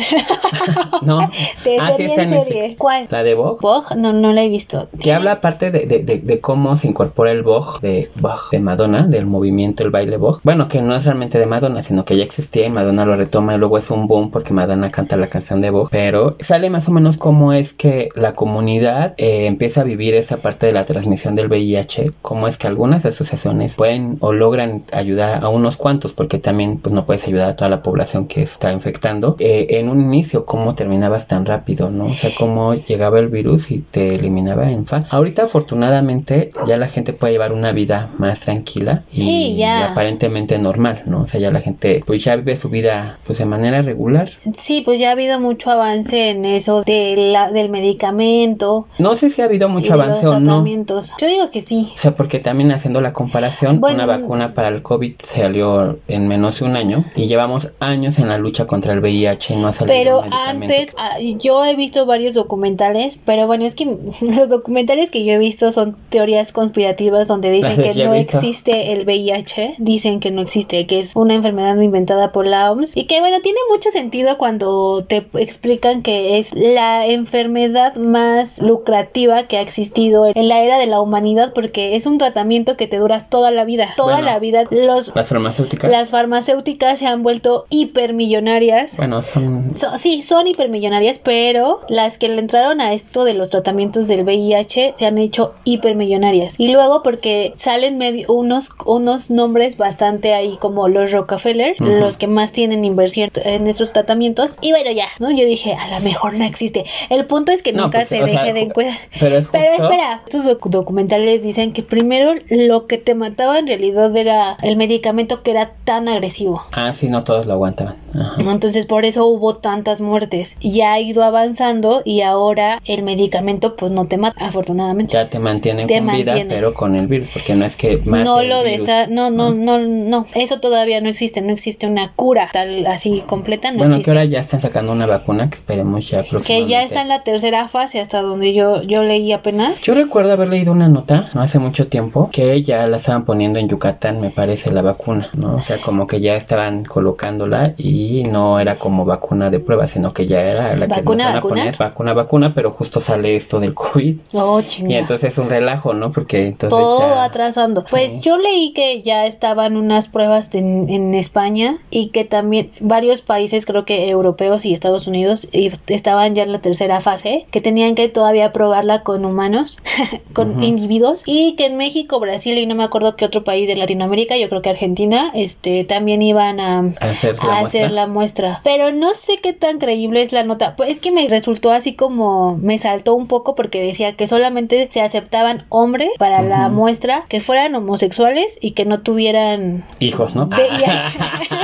no, 1.02 1.20
de 1.64 1.78
ah, 1.78 1.92
serie 1.96 2.14
en 2.14 2.30
serie. 2.30 2.76
¿Cuál? 2.76 3.06
La 3.10 3.22
de 3.22 3.34
Vogue. 3.34 3.58
Vogue, 3.60 3.96
no, 3.96 4.12
no 4.12 4.32
la 4.32 4.42
he 4.42 4.48
visto. 4.48 4.88
Que 5.00 5.12
habla 5.12 5.32
aparte 5.32 5.70
de, 5.70 5.86
de, 5.86 6.18
de, 6.18 6.40
cómo 6.40 6.76
se 6.76 6.88
incorpora 6.88 7.30
el 7.30 7.42
Vogue 7.42 7.80
de, 7.80 8.10
Vogue, 8.16 8.49
de 8.50 8.60
Madonna, 8.60 9.06
del 9.06 9.26
movimiento, 9.26 9.82
el 9.82 9.90
baile 9.90 10.16
Vogue. 10.16 10.40
Bueno, 10.42 10.68
que 10.68 10.82
no 10.82 10.94
es 10.94 11.04
realmente 11.04 11.38
de 11.38 11.46
Madonna, 11.46 11.82
sino 11.82 12.04
que 12.04 12.16
ya 12.16 12.24
existía 12.24 12.66
y 12.66 12.70
Madonna 12.70 13.04
lo 13.04 13.16
retoma 13.16 13.54
y 13.54 13.58
luego 13.58 13.78
es 13.78 13.90
un 13.90 14.06
boom 14.06 14.30
porque 14.30 14.52
Madonna 14.52 14.90
canta 14.90 15.16
la 15.16 15.28
canción 15.28 15.60
de 15.60 15.70
Vogue. 15.70 15.88
Pero 15.90 16.36
sale 16.40 16.70
más 16.70 16.88
o 16.88 16.92
menos 16.92 17.16
cómo 17.16 17.52
es 17.52 17.72
que 17.72 18.08
la 18.14 18.34
comunidad 18.34 19.14
eh, 19.16 19.46
empieza 19.46 19.80
a 19.80 19.84
vivir 19.84 20.14
esa 20.14 20.38
parte 20.38 20.66
de 20.66 20.72
la 20.72 20.84
transmisión 20.84 21.34
del 21.34 21.48
VIH, 21.48 22.06
cómo 22.22 22.48
es 22.48 22.58
que 22.58 22.66
algunas 22.66 23.04
asociaciones 23.04 23.74
pueden 23.76 24.16
o 24.20 24.32
logran 24.32 24.82
ayudar 24.92 25.44
a 25.44 25.48
unos 25.48 25.76
cuantos, 25.76 26.12
porque 26.12 26.38
también 26.38 26.78
pues 26.78 26.94
no 26.94 27.06
puedes 27.06 27.26
ayudar 27.26 27.50
a 27.50 27.56
toda 27.56 27.70
la 27.70 27.82
población 27.82 28.26
que 28.26 28.42
está 28.42 28.72
infectando. 28.72 29.36
Eh, 29.38 29.66
en 29.70 29.88
un 29.88 30.00
inicio, 30.00 30.44
cómo 30.44 30.74
terminabas 30.74 31.28
tan 31.28 31.46
rápido, 31.46 31.90
¿no? 31.90 32.06
O 32.06 32.12
sea, 32.12 32.30
cómo 32.36 32.74
llegaba 32.74 33.18
el 33.18 33.28
virus 33.28 33.70
y 33.70 33.78
te 33.78 34.14
eliminaba 34.14 34.70
en. 34.70 34.80
Ahorita 35.10 35.44
afortunadamente 35.44 36.52
ya 36.66 36.76
la 36.76 36.88
gente 36.88 37.12
puede 37.12 37.34
llevar 37.34 37.52
una 37.52 37.72
vida 37.72 38.08
más 38.18 38.39
tranquila 38.40 39.04
y, 39.12 39.62
aparentemente 39.62 40.58
normal, 40.58 41.02
¿no? 41.06 41.22
O 41.22 41.26
sea, 41.26 41.40
ya 41.40 41.50
la 41.50 41.60
gente 41.60 42.02
pues 42.06 42.24
ya 42.24 42.36
vive 42.36 42.56
su 42.56 42.68
vida 42.68 43.18
pues 43.26 43.38
de 43.38 43.44
manera 43.44 43.82
regular. 43.82 44.30
Sí, 44.58 44.82
pues 44.84 44.98
ya 44.98 45.10
ha 45.10 45.12
habido 45.12 45.40
mucho 45.40 45.70
avance 45.70 46.30
en 46.30 46.44
eso 46.44 46.82
de 46.82 47.14
la, 47.16 47.50
del 47.52 47.70
medicamento. 47.70 48.86
No 48.98 49.16
sé 49.16 49.30
si 49.30 49.42
ha 49.42 49.46
habido 49.46 49.68
mucho 49.68 49.94
avance 49.94 50.26
o 50.26 50.40
no. 50.40 50.64
Yo 50.66 51.26
digo 51.26 51.50
que 51.50 51.60
sí. 51.60 51.88
O 51.94 51.98
sea, 51.98 52.14
porque 52.14 52.38
también 52.38 52.72
haciendo 52.72 53.00
la 53.00 53.12
comparación, 53.12 53.80
una 53.82 54.06
vacuna 54.06 54.54
para 54.54 54.68
el 54.68 54.82
COVID 54.82 55.14
salió 55.22 55.98
en 56.08 56.28
menos 56.28 56.60
de 56.60 56.64
un 56.64 56.76
año 56.76 57.04
y 57.14 57.26
llevamos 57.26 57.72
años 57.80 58.18
en 58.18 58.28
la 58.28 58.38
lucha 58.38 58.66
contra 58.66 58.92
el 58.92 59.00
VIH 59.00 59.54
y 59.54 59.56
no 59.56 59.68
ha 59.68 59.72
salido 59.72 59.96
Pero 59.96 60.24
antes, 60.32 60.94
ah, 60.98 61.18
yo 61.20 61.64
he 61.64 61.74
visto 61.76 62.06
varios 62.06 62.34
documentales, 62.34 63.18
pero 63.24 63.46
bueno, 63.46 63.64
es 63.64 63.74
que 63.74 63.84
los 64.36 64.48
documentales 64.48 65.10
que 65.10 65.24
yo 65.24 65.32
he 65.32 65.38
visto 65.38 65.72
son 65.72 65.96
teorías 66.08 66.52
conspirativas 66.52 67.28
donde 67.28 67.50
dicen 67.50 67.76
que 67.76 68.04
no 68.04 68.12
visto. 68.12 68.29
Existe 68.36 68.92
el 68.92 69.04
VIH, 69.04 69.74
dicen 69.78 70.20
que 70.20 70.30
no 70.30 70.42
existe, 70.42 70.86
que 70.86 70.98
es 71.00 71.12
una 71.14 71.34
enfermedad 71.34 71.76
inventada 71.80 72.32
por 72.32 72.46
la 72.46 72.70
OMS 72.72 72.96
y 72.96 73.04
que 73.04 73.20
bueno, 73.20 73.40
tiene 73.40 73.58
mucho 73.70 73.90
sentido 73.90 74.38
cuando 74.38 75.04
te 75.06 75.26
explican 75.38 76.02
que 76.02 76.38
es 76.38 76.54
la 76.54 77.06
enfermedad 77.06 77.96
más 77.96 78.58
lucrativa 78.58 79.44
que 79.44 79.58
ha 79.58 79.60
existido 79.60 80.26
en 80.34 80.48
la 80.48 80.62
era 80.62 80.78
de 80.78 80.86
la 80.86 81.00
humanidad 81.00 81.52
porque 81.54 81.96
es 81.96 82.06
un 82.06 82.18
tratamiento 82.18 82.76
que 82.76 82.86
te 82.86 82.96
dura 82.98 83.26
toda 83.28 83.50
la 83.50 83.64
vida, 83.64 83.88
toda 83.96 84.14
Bueno. 84.16 84.26
la 84.30 84.38
vida. 84.38 84.64
Los 84.70 85.14
Las 85.14 85.28
farmacéuticas. 85.28 85.90
las 85.90 86.10
farmacéuticas 86.10 86.98
se 86.98 87.06
han 87.06 87.22
vuelto 87.22 87.66
hipermillonarias. 87.70 88.96
Bueno, 88.96 89.22
son. 89.22 89.76
So- 89.76 89.98
sí, 89.98 90.22
son 90.22 90.46
hipermillonarias, 90.46 91.18
pero 91.18 91.80
las 91.88 92.18
que 92.18 92.28
le 92.28 92.38
entraron 92.40 92.80
a 92.80 92.92
esto 92.92 93.24
de 93.24 93.34
los 93.34 93.50
tratamientos 93.50 94.08
del 94.08 94.22
VIH 94.24 94.94
se 94.96 95.06
han 95.06 95.18
hecho 95.18 95.52
hipermillonarias. 95.64 96.54
Y 96.58 96.68
luego 96.72 97.02
porque 97.02 97.52
salen 97.56 97.98
medio, 97.98 98.19
unos, 98.28 98.70
unos 98.86 99.30
nombres 99.30 99.76
bastante 99.76 100.34
ahí 100.34 100.56
como 100.60 100.88
los 100.88 101.12
Rockefeller, 101.12 101.74
los 101.80 102.16
que 102.16 102.26
más 102.26 102.52
tienen 102.52 102.84
inversión 102.84 103.30
en 103.44 103.66
estos 103.68 103.92
tratamientos. 103.92 104.56
Y 104.60 104.70
bueno, 104.72 104.90
ya, 104.90 105.06
¿no? 105.18 105.30
Yo 105.30 105.44
dije, 105.44 105.74
a 105.74 105.98
lo 105.98 106.04
mejor 106.04 106.34
no 106.34 106.44
existe. 106.44 106.84
El 107.08 107.24
punto 107.26 107.52
es 107.52 107.62
que 107.62 107.72
No, 107.72 107.84
nunca 107.84 107.98
pues, 107.98 108.08
se 108.08 108.20
deje 108.20 108.30
sea, 108.30 108.52
de 108.54 108.70
cuidar. 108.70 108.98
Pero 109.18 109.36
es 109.38 109.48
Pero 109.48 109.82
espera, 109.84 110.22
estos 110.24 110.44
doc- 110.44 110.66
documentales 110.68 111.42
dicen 111.42 111.72
que 111.72 111.82
primero 111.82 112.34
lo 112.48 112.86
que 112.86 112.98
te 112.98 113.14
mataba 113.14 113.58
en 113.58 113.66
realidad 113.66 114.14
era 114.16 114.56
el 114.62 114.76
medicamento 114.76 115.42
que 115.42 115.50
era 115.52 115.72
tan 115.84 116.08
agresivo. 116.08 116.62
Ah, 116.72 116.92
sí, 116.92 117.08
no 117.08 117.24
todos 117.24 117.46
lo 117.46 117.54
aguantaban. 117.54 117.96
Ajá. 118.14 118.40
Entonces 118.40 118.86
por 118.86 119.04
eso 119.04 119.26
hubo 119.26 119.56
tantas 119.56 120.00
muertes. 120.00 120.56
Ya 120.60 120.92
ha 120.92 121.00
ido 121.00 121.22
avanzando 121.24 122.02
y 122.04 122.22
ahora 122.22 122.80
el 122.84 123.02
medicamento 123.02 123.76
pues 123.76 123.92
no 123.92 124.06
te 124.06 124.16
mata, 124.16 124.46
afortunadamente. 124.46 125.12
Ya 125.12 125.28
te 125.28 125.38
mantienen 125.38 125.86
Te 125.86 125.98
con 126.02 126.12
vida, 126.16 126.34
pero 126.48 126.74
con 126.74 126.96
el 126.96 127.06
virus, 127.06 127.28
porque 127.32 127.54
no 127.54 127.64
es 127.64 127.76
que 127.76 127.98
No 128.10 128.42
lo 128.42 128.62
virus. 128.62 128.86
desa 128.86 129.06
no, 129.06 129.30
no, 129.30 129.50
no, 129.54 129.78
no, 129.78 130.26
eso 130.34 130.60
todavía 130.60 131.00
no 131.00 131.08
existe, 131.08 131.40
no 131.40 131.52
existe 131.52 131.86
una 131.86 132.12
cura 132.14 132.48
tal 132.52 132.86
así 132.86 133.22
completa, 133.26 133.70
no 133.72 133.78
Bueno, 133.78 134.00
que 134.02 134.10
ahora 134.10 134.24
ya 134.24 134.40
están 134.40 134.60
sacando 134.60 134.92
una 134.92 135.06
vacuna 135.06 135.48
que 135.48 135.56
esperemos 135.56 136.08
ya 136.08 136.22
Que 136.44 136.66
ya 136.66 136.82
está 136.82 137.02
en 137.02 137.08
la 137.08 137.22
tercera 137.22 137.68
fase 137.68 138.00
hasta 138.00 138.22
donde 138.22 138.52
yo, 138.52 138.82
yo 138.82 139.02
leí 139.02 139.32
apenas. 139.32 139.80
Yo 139.80 139.94
recuerdo 139.94 140.32
haber 140.32 140.48
leído 140.48 140.72
una 140.72 140.88
nota, 140.88 141.26
no 141.34 141.42
hace 141.42 141.58
mucho 141.58 141.86
tiempo, 141.88 142.28
que 142.32 142.62
ya 142.62 142.86
la 142.86 142.96
estaban 142.96 143.24
poniendo 143.24 143.58
en 143.58 143.68
Yucatán, 143.68 144.20
me 144.20 144.30
parece, 144.30 144.70
la 144.72 144.82
vacuna, 144.82 145.28
¿no? 145.34 145.56
O 145.56 145.62
sea, 145.62 145.80
como 145.80 146.06
que 146.06 146.20
ya 146.20 146.34
estaban 146.36 146.84
colocándola 146.84 147.74
y 147.76 148.24
no 148.24 148.60
era 148.60 148.76
como 148.76 149.04
vacuna 149.04 149.50
de 149.50 149.60
prueba, 149.60 149.86
sino 149.86 150.12
que 150.12 150.26
ya 150.26 150.40
era 150.42 150.76
la 150.76 150.86
que 150.86 150.88
nos 150.88 150.98
¿Vacuna, 151.04 151.24
van 151.26 151.36
a 151.36 151.40
poner. 151.40 151.76
Vacuna, 151.76 152.12
vacuna, 152.14 152.54
pero 152.54 152.70
justo 152.70 153.00
sale 153.00 153.36
esto 153.36 153.60
del 153.60 153.74
COVID. 153.74 154.16
Oh, 154.34 154.60
Y 154.86 154.94
entonces 154.94 155.32
es 155.32 155.38
un 155.38 155.48
relajo, 155.48 155.92
¿no? 155.92 156.10
Porque 156.10 156.46
entonces 156.46 156.70
Todo 156.78 157.00
ya- 157.00 157.24
atrasando. 157.24 157.84
Pues 157.84 157.99
Sí. 158.08 158.20
yo 158.20 158.38
leí 158.38 158.72
que 158.72 159.02
ya 159.02 159.26
estaban 159.26 159.76
unas 159.76 160.08
pruebas 160.08 160.54
en, 160.54 160.88
en 160.88 161.14
España 161.14 161.76
y 161.90 162.08
que 162.08 162.24
también 162.24 162.70
varios 162.80 163.22
países, 163.22 163.66
creo 163.66 163.84
que 163.84 164.08
europeos 164.08 164.64
y 164.64 164.72
Estados 164.72 165.06
Unidos, 165.06 165.46
y 165.52 165.70
estaban 165.88 166.34
ya 166.34 166.42
en 166.44 166.52
la 166.52 166.60
tercera 166.60 167.00
fase, 167.00 167.46
que 167.50 167.60
tenían 167.60 167.94
que 167.94 168.08
todavía 168.08 168.52
probarla 168.52 169.02
con 169.02 169.24
humanos, 169.24 169.78
con 170.32 170.52
Ujú. 170.52 170.62
individuos, 170.62 171.22
y 171.26 171.54
que 171.56 171.66
en 171.66 171.76
México, 171.76 172.20
Brasil 172.20 172.56
y 172.58 172.66
no 172.66 172.74
me 172.74 172.84
acuerdo 172.84 173.16
qué 173.16 173.24
otro 173.24 173.44
país 173.44 173.68
de 173.68 173.76
Latinoamérica, 173.76 174.36
yo 174.36 174.48
creo 174.48 174.62
que 174.62 174.70
Argentina, 174.70 175.30
este, 175.34 175.84
también 175.84 176.22
iban 176.22 176.60
a, 176.60 176.80
hacer 177.00 177.36
la 177.36 177.42
a 177.42 177.60
muestra. 177.60 177.60
hacer 177.66 177.90
la 177.90 178.06
muestra. 178.06 178.60
Pero 178.64 178.92
no 178.92 179.14
sé 179.14 179.36
qué 179.42 179.52
tan 179.52 179.78
creíble 179.78 180.22
es 180.22 180.32
la 180.32 180.44
nota. 180.44 180.76
Pues 180.76 180.90
es 180.90 181.00
que 181.00 181.12
me 181.12 181.28
resultó 181.28 181.70
así 181.72 181.94
como 181.94 182.56
me 182.56 182.78
saltó 182.78 183.14
un 183.14 183.26
poco 183.26 183.54
porque 183.54 183.80
decía 183.80 184.14
que 184.16 184.26
solamente 184.28 184.88
se 184.90 185.00
aceptaban 185.00 185.64
hombres 185.68 186.10
para 186.18 186.42
la 186.42 186.66
Ujú. 186.66 186.76
muestra 186.76 187.24
que 187.28 187.40
fueran 187.40 187.74
homosexuales 187.80 188.58
y 188.60 188.72
que 188.72 188.84
no 188.84 189.00
tuvieran 189.00 189.84
Hijos, 189.98 190.34
¿no? 190.34 190.46
VIH. 190.46 191.08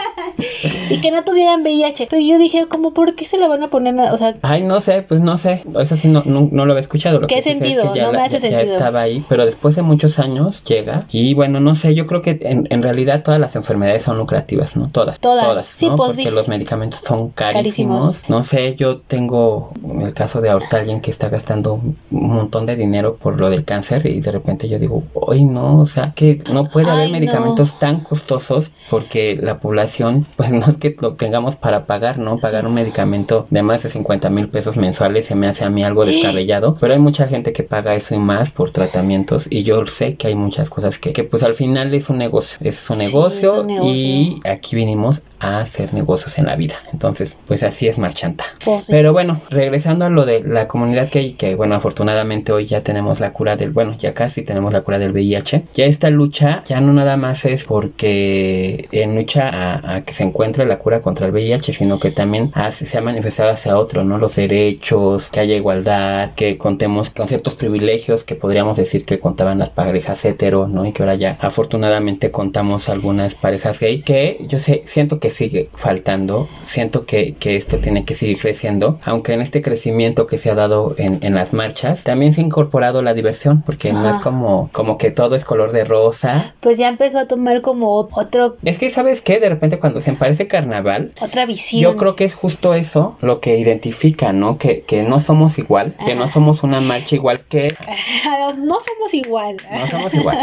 y 0.90 1.00
que 1.00 1.10
no 1.10 1.22
tuvieran 1.24 1.62
VIH. 1.62 2.06
Pero 2.10 2.22
yo 2.22 2.38
dije, 2.38 2.66
como, 2.68 2.92
¿por 2.92 3.14
qué 3.14 3.26
se 3.26 3.38
la 3.38 3.48
van 3.48 3.62
a 3.62 3.68
poner? 3.68 3.94
O 4.12 4.16
sea, 4.18 4.34
Ay, 4.42 4.62
no 4.62 4.80
sé, 4.80 5.02
pues 5.02 5.20
no 5.20 5.38
sé. 5.38 5.62
Eso 5.80 5.96
sí, 5.96 6.08
no, 6.08 6.22
no, 6.24 6.48
no 6.50 6.64
lo 6.66 6.72
había 6.72 6.80
escuchado. 6.80 7.20
Lo 7.20 7.26
¿Qué 7.26 7.36
que 7.36 7.42
sí 7.42 7.48
sé 7.50 7.52
es 7.54 7.58
sentido? 7.58 7.92
que 7.92 7.98
ya 8.00 8.06
No 8.06 8.12
me 8.12 8.18
hace 8.24 8.38
ya- 8.40 8.48
ya 8.50 8.56
sentido. 8.58 8.76
estaba 8.76 9.00
ahí, 9.00 9.24
pero 9.28 9.44
después 9.44 9.76
de 9.76 9.82
muchos 9.82 10.18
años 10.18 10.62
llega. 10.64 11.06
Y 11.10 11.34
bueno, 11.34 11.60
no 11.60 11.74
sé, 11.74 11.94
yo 11.94 12.06
creo 12.06 12.20
que 12.22 12.38
en, 12.42 12.66
en 12.70 12.82
realidad 12.82 13.22
todas 13.22 13.40
las 13.40 13.56
enfermedades 13.56 14.02
son 14.02 14.16
lucrativas, 14.16 14.76
¿no? 14.76 14.88
Todas. 14.88 15.18
Todas. 15.20 15.66
Sí, 15.66 15.88
¿no? 15.88 15.96
pues, 15.96 16.10
Porque 16.10 16.24
sí. 16.24 16.30
los 16.30 16.48
medicamentos 16.48 17.00
son 17.00 17.30
carísimos. 17.30 18.04
Carísimos. 18.04 18.30
No 18.30 18.42
sé, 18.44 18.74
yo 18.76 18.98
tengo 18.98 19.72
el 20.00 20.12
caso 20.14 20.40
de 20.40 20.50
ahorita 20.50 20.78
alguien 20.78 21.00
que 21.00 21.10
está 21.10 21.28
gastando 21.28 21.74
un 21.74 21.96
montón 22.10 22.66
de 22.66 22.76
dinero 22.76 23.16
por 23.16 23.40
lo 23.40 23.48
del 23.50 23.64
cáncer 23.64 24.06
y 24.06 24.20
de 24.20 24.32
repente 24.32 24.68
yo 24.68 24.78
digo, 24.78 25.02
hoy 25.14 25.44
no, 25.44 25.80
o 25.80 25.86
sea, 25.86 26.12
que 26.14 26.42
no 26.52 26.68
puede 26.68 26.90
haber 26.90 27.06
no. 27.06 27.12
medicamentos 27.12 27.78
tan 27.78 28.00
costosos 28.00 28.70
porque 28.90 29.38
la 29.40 29.58
población, 29.60 30.25
pues 30.36 30.50
no 30.50 30.66
es 30.66 30.76
que 30.78 30.96
lo 31.00 31.14
tengamos 31.16 31.56
para 31.56 31.86
pagar, 31.86 32.18
¿no? 32.18 32.40
Pagar 32.40 32.66
un 32.66 32.74
medicamento 32.74 33.46
de 33.50 33.62
más 33.62 33.82
de 33.82 33.90
50 33.90 34.30
mil 34.30 34.48
pesos 34.50 34.76
mensuales 34.76 35.26
se 35.26 35.34
me 35.34 35.46
hace 35.48 35.64
a 35.64 35.70
mí 35.70 35.84
algo 35.84 36.04
descabellado, 36.06 36.74
pero 36.80 36.92
hay 36.94 36.98
mucha 37.00 37.26
gente 37.26 37.52
que 37.52 37.62
paga 37.62 37.94
eso 37.94 38.14
y 38.14 38.18
más 38.18 38.50
por 38.50 38.70
tratamientos 38.72 39.46
y 39.50 39.62
yo 39.62 39.84
sé 39.86 40.16
que 40.16 40.28
hay 40.28 40.34
muchas 40.34 40.70
cosas 40.70 40.98
que, 40.98 41.12
que 41.12 41.24
pues 41.24 41.42
al 41.42 41.54
final 41.54 41.92
es 41.94 42.08
un 42.10 42.18
negocio, 42.18 42.58
es 42.68 42.88
un 42.90 42.96
Sí, 42.96 42.98
negocio, 42.98 43.50
es 43.52 43.54
un 43.54 43.66
negocio. 43.68 44.16
y 44.16 44.40
aquí 44.44 44.76
vinimos 44.76 45.22
a 45.38 45.60
hacer 45.60 45.92
negocios 45.94 46.38
en 46.38 46.46
la 46.46 46.56
vida, 46.56 46.76
entonces 46.92 47.38
pues 47.46 47.62
así 47.62 47.88
es 47.88 47.98
marchanta. 47.98 48.44
pues, 48.64 48.84
sí. 48.84 48.92
Pero 48.92 49.12
bueno, 49.12 49.40
regresando 49.50 50.04
a 50.04 50.10
lo 50.10 50.24
de 50.24 50.42
la 50.42 50.66
comunidad 50.68 51.08
que 51.10 51.18
hay, 51.20 51.32
que 51.34 51.54
bueno, 51.54 51.74
afortunadamente 51.74 52.52
hoy 52.52 52.66
ya 52.66 52.80
tenemos 52.82 53.20
la 53.20 53.32
cura 53.32 53.56
del, 53.56 53.70
bueno, 53.70 53.94
ya 53.98 54.14
casi 54.14 54.42
tenemos 54.42 54.72
la 54.72 54.80
cura 54.82 54.98
del 54.98 55.12
VIH. 55.12 55.64
Ya 55.74 55.86
esta 55.86 56.10
lucha 56.10 56.62
ya 56.66 56.80
no 56.80 56.92
nada 56.92 57.16
más 57.16 57.44
es 57.44 57.64
porque 57.64 58.88
en 58.92 59.14
lucha 59.16 59.48
a, 59.48 59.96
a 59.96 60.00
que 60.04 60.14
se 60.14 60.22
encuentre 60.24 60.66
la 60.66 60.78
cura 60.78 61.00
contra 61.02 61.26
el 61.26 61.32
VIH, 61.32 61.72
sino 61.72 61.98
que 61.98 62.10
también 62.10 62.50
hace- 62.54 62.86
se 62.86 62.98
ha 62.98 63.00
manifestado 63.00 63.50
hacia 63.50 63.78
otro, 63.78 64.04
¿no? 64.04 64.18
Los 64.18 64.36
derechos, 64.36 65.28
que 65.30 65.40
haya 65.40 65.54
igualdad, 65.56 66.32
que 66.34 66.58
contemos 66.58 67.10
con 67.10 67.28
ciertos 67.28 67.54
privilegios 67.54 68.24
que 68.24 68.34
podríamos 68.36 68.76
decir 68.76 69.04
que 69.04 69.18
contaban 69.20 69.58
las 69.58 69.70
parejas 69.70 70.24
hetero, 70.24 70.68
¿no? 70.68 70.84
Y 70.86 70.92
que 70.92 71.02
ahora 71.02 71.14
ya 71.14 71.36
afortunadamente 71.40 72.30
contamos 72.30 72.88
algunas 72.88 73.34
parejas 73.34 73.78
gay, 73.80 74.02
que 74.02 74.38
yo 74.48 74.58
sé, 74.58 74.82
siento 74.86 75.18
que 75.20 75.30
sigue 75.36 75.68
faltando, 75.74 76.48
siento 76.64 77.06
que, 77.06 77.34
que 77.34 77.56
esto 77.56 77.78
tiene 77.78 78.04
que 78.04 78.14
seguir 78.14 78.38
creciendo, 78.38 78.98
aunque 79.04 79.32
en 79.34 79.40
este 79.42 79.62
crecimiento 79.62 80.26
que 80.26 80.38
se 80.38 80.50
ha 80.50 80.54
dado 80.54 80.94
en, 80.98 81.18
en 81.22 81.34
las 81.34 81.52
marchas, 81.52 82.04
también 82.04 82.34
se 82.34 82.40
ha 82.40 82.44
incorporado 82.44 83.02
la 83.02 83.14
diversión, 83.14 83.62
porque 83.62 83.92
no 83.92 84.08
es 84.08 84.16
Ajá. 84.16 84.20
como, 84.22 84.70
como 84.72 84.98
que 84.98 85.10
todo 85.10 85.36
es 85.36 85.44
color 85.44 85.72
de 85.72 85.84
rosa. 85.84 86.54
pues 86.60 86.78
ya 86.78 86.88
empezó 86.88 87.18
a 87.18 87.26
tomar 87.26 87.60
como 87.60 87.90
otro 87.92 88.56
Es 88.64 88.78
que, 88.78 88.90
¿sabes 88.90 89.20
qué? 89.22 89.38
De 89.38 89.48
repente 89.48 89.78
cuando 89.78 90.00
se 90.00 90.12
parece 90.14 90.46
carnaval, 90.46 91.12
otra 91.20 91.46
visión. 91.46 91.82
yo 91.82 91.96
creo 91.96 92.16
que 92.16 92.24
es 92.24 92.34
justo 92.34 92.74
eso 92.74 93.16
lo 93.20 93.40
que 93.40 93.58
identifica, 93.58 94.32
¿no? 94.32 94.58
Que, 94.58 94.80
que 94.80 95.02
no 95.02 95.20
somos 95.20 95.58
igual, 95.58 95.94
que 96.06 96.14
no 96.14 96.24
Ajá. 96.24 96.32
somos 96.32 96.62
una 96.62 96.80
marcha 96.80 97.14
igual 97.14 97.40
que... 97.40 97.68
no 98.58 98.74
somos 98.80 99.14
igual. 99.14 99.56
No 99.70 99.86
somos 99.86 100.14
igual, 100.14 100.36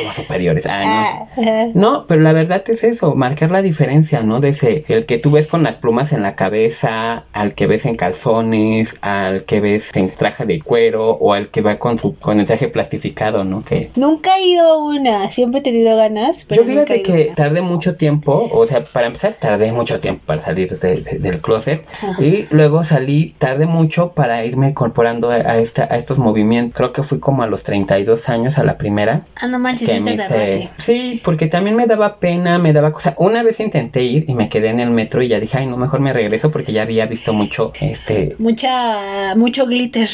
somos 0.00 0.16
superiores. 0.16 0.66
Ay, 0.66 0.86
no. 0.86 0.92
Ah, 0.92 1.28
ah. 1.36 1.66
No, 1.74 2.04
pero 2.06 2.22
la 2.22 2.32
verdad 2.32 2.62
es 2.68 2.84
eso, 2.84 3.14
marcar 3.14 3.50
la 3.50 3.62
diferencia, 3.62 4.22
¿no? 4.28 4.40
De 4.40 4.50
ese, 4.50 4.84
el 4.88 5.06
que 5.06 5.18
tú 5.18 5.30
ves 5.32 5.48
con 5.48 5.62
las 5.62 5.76
plumas 5.76 6.12
en 6.12 6.22
la 6.22 6.36
cabeza, 6.36 7.24
al 7.32 7.54
que 7.54 7.66
ves 7.66 7.86
en 7.86 7.96
calzones, 7.96 8.96
al 9.00 9.44
que 9.44 9.60
ves 9.60 9.90
en 9.96 10.10
traje 10.10 10.44
de 10.46 10.60
cuero, 10.60 11.10
o 11.12 11.32
al 11.32 11.48
que 11.48 11.60
va 11.62 11.78
con 11.78 11.98
su, 11.98 12.14
con 12.16 12.38
el 12.40 12.46
traje 12.46 12.68
plastificado, 12.68 13.44
¿no? 13.44 13.64
Que 13.64 13.90
Nunca 13.96 14.36
he 14.38 14.46
ido 14.48 14.66
a 14.72 14.76
una, 14.84 15.30
siempre 15.30 15.60
he 15.60 15.62
tenido 15.62 15.96
ganas. 15.96 16.44
Pero 16.48 16.62
yo 16.62 16.68
fíjate 16.68 17.02
que 17.02 17.26
una. 17.26 17.34
tardé 17.34 17.60
mucho 17.62 17.96
tiempo, 17.96 18.48
o 18.52 18.66
sea, 18.66 18.84
para 18.84 19.06
empezar 19.06 19.34
tardé 19.34 19.72
mucho 19.72 20.00
tiempo 20.00 20.22
para 20.26 20.42
salir 20.42 20.68
de- 20.78 21.00
de- 21.00 21.18
del 21.18 21.40
closet 21.40 21.84
Ajá. 22.02 22.22
y 22.22 22.46
luego 22.50 22.84
salí 22.84 23.34
tarde 23.38 23.66
mucho 23.66 24.12
para 24.12 24.44
irme 24.44 24.68
incorporando 24.68 25.30
a, 25.30 25.34
a 25.36 25.58
esta, 25.58 25.84
a 25.90 25.96
estos 25.96 26.18
movimientos. 26.18 26.76
Creo 26.76 26.92
que 26.92 27.02
fui 27.02 27.18
como 27.18 27.42
a 27.42 27.46
los 27.46 27.62
32 27.62 28.28
años 28.28 28.58
a 28.58 28.64
la 28.64 28.76
primera 28.78 29.22
Ah, 29.36 29.46
no 29.46 29.58
manches, 29.58 29.88
que 29.88 30.00
me 30.00 30.14
hice-. 30.14 30.68
Sí, 30.76 31.20
porque 31.24 31.46
también 31.46 31.76
me 31.76 31.86
daba 31.86 32.16
pena, 32.18 32.58
me 32.58 32.72
daba 32.72 32.92
cosa. 32.92 33.14
Una 33.18 33.42
vez 33.42 33.60
intenté 33.60 34.02
ir 34.02 34.17
y 34.26 34.34
me 34.34 34.48
quedé 34.48 34.68
en 34.68 34.80
el 34.80 34.90
metro 34.90 35.22
y 35.22 35.28
ya 35.28 35.38
dije, 35.40 35.58
ay, 35.58 35.66
no, 35.66 35.76
mejor 35.76 36.00
me 36.00 36.12
regreso 36.12 36.50
porque 36.50 36.72
ya 36.72 36.82
había 36.82 37.06
visto 37.06 37.32
mucho, 37.32 37.72
este, 37.80 38.34
Mucha, 38.38 39.34
mucho 39.36 39.66
glitter. 39.66 40.08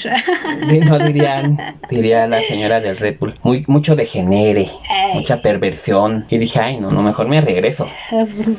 no 0.88 0.98
dirían, 0.98 1.58
diría 1.88 2.26
la 2.26 2.40
señora 2.42 2.80
del 2.80 2.96
Red 2.96 3.16
Bull, 3.20 3.34
muy, 3.42 3.64
mucho 3.66 3.96
degenere, 3.96 4.68
Ay. 4.90 5.14
mucha 5.18 5.40
perversión. 5.42 6.26
Y 6.30 6.38
dije, 6.38 6.58
ay, 6.60 6.78
no, 6.80 6.90
no, 6.90 7.02
mejor 7.02 7.28
me 7.28 7.40
regreso. 7.40 7.86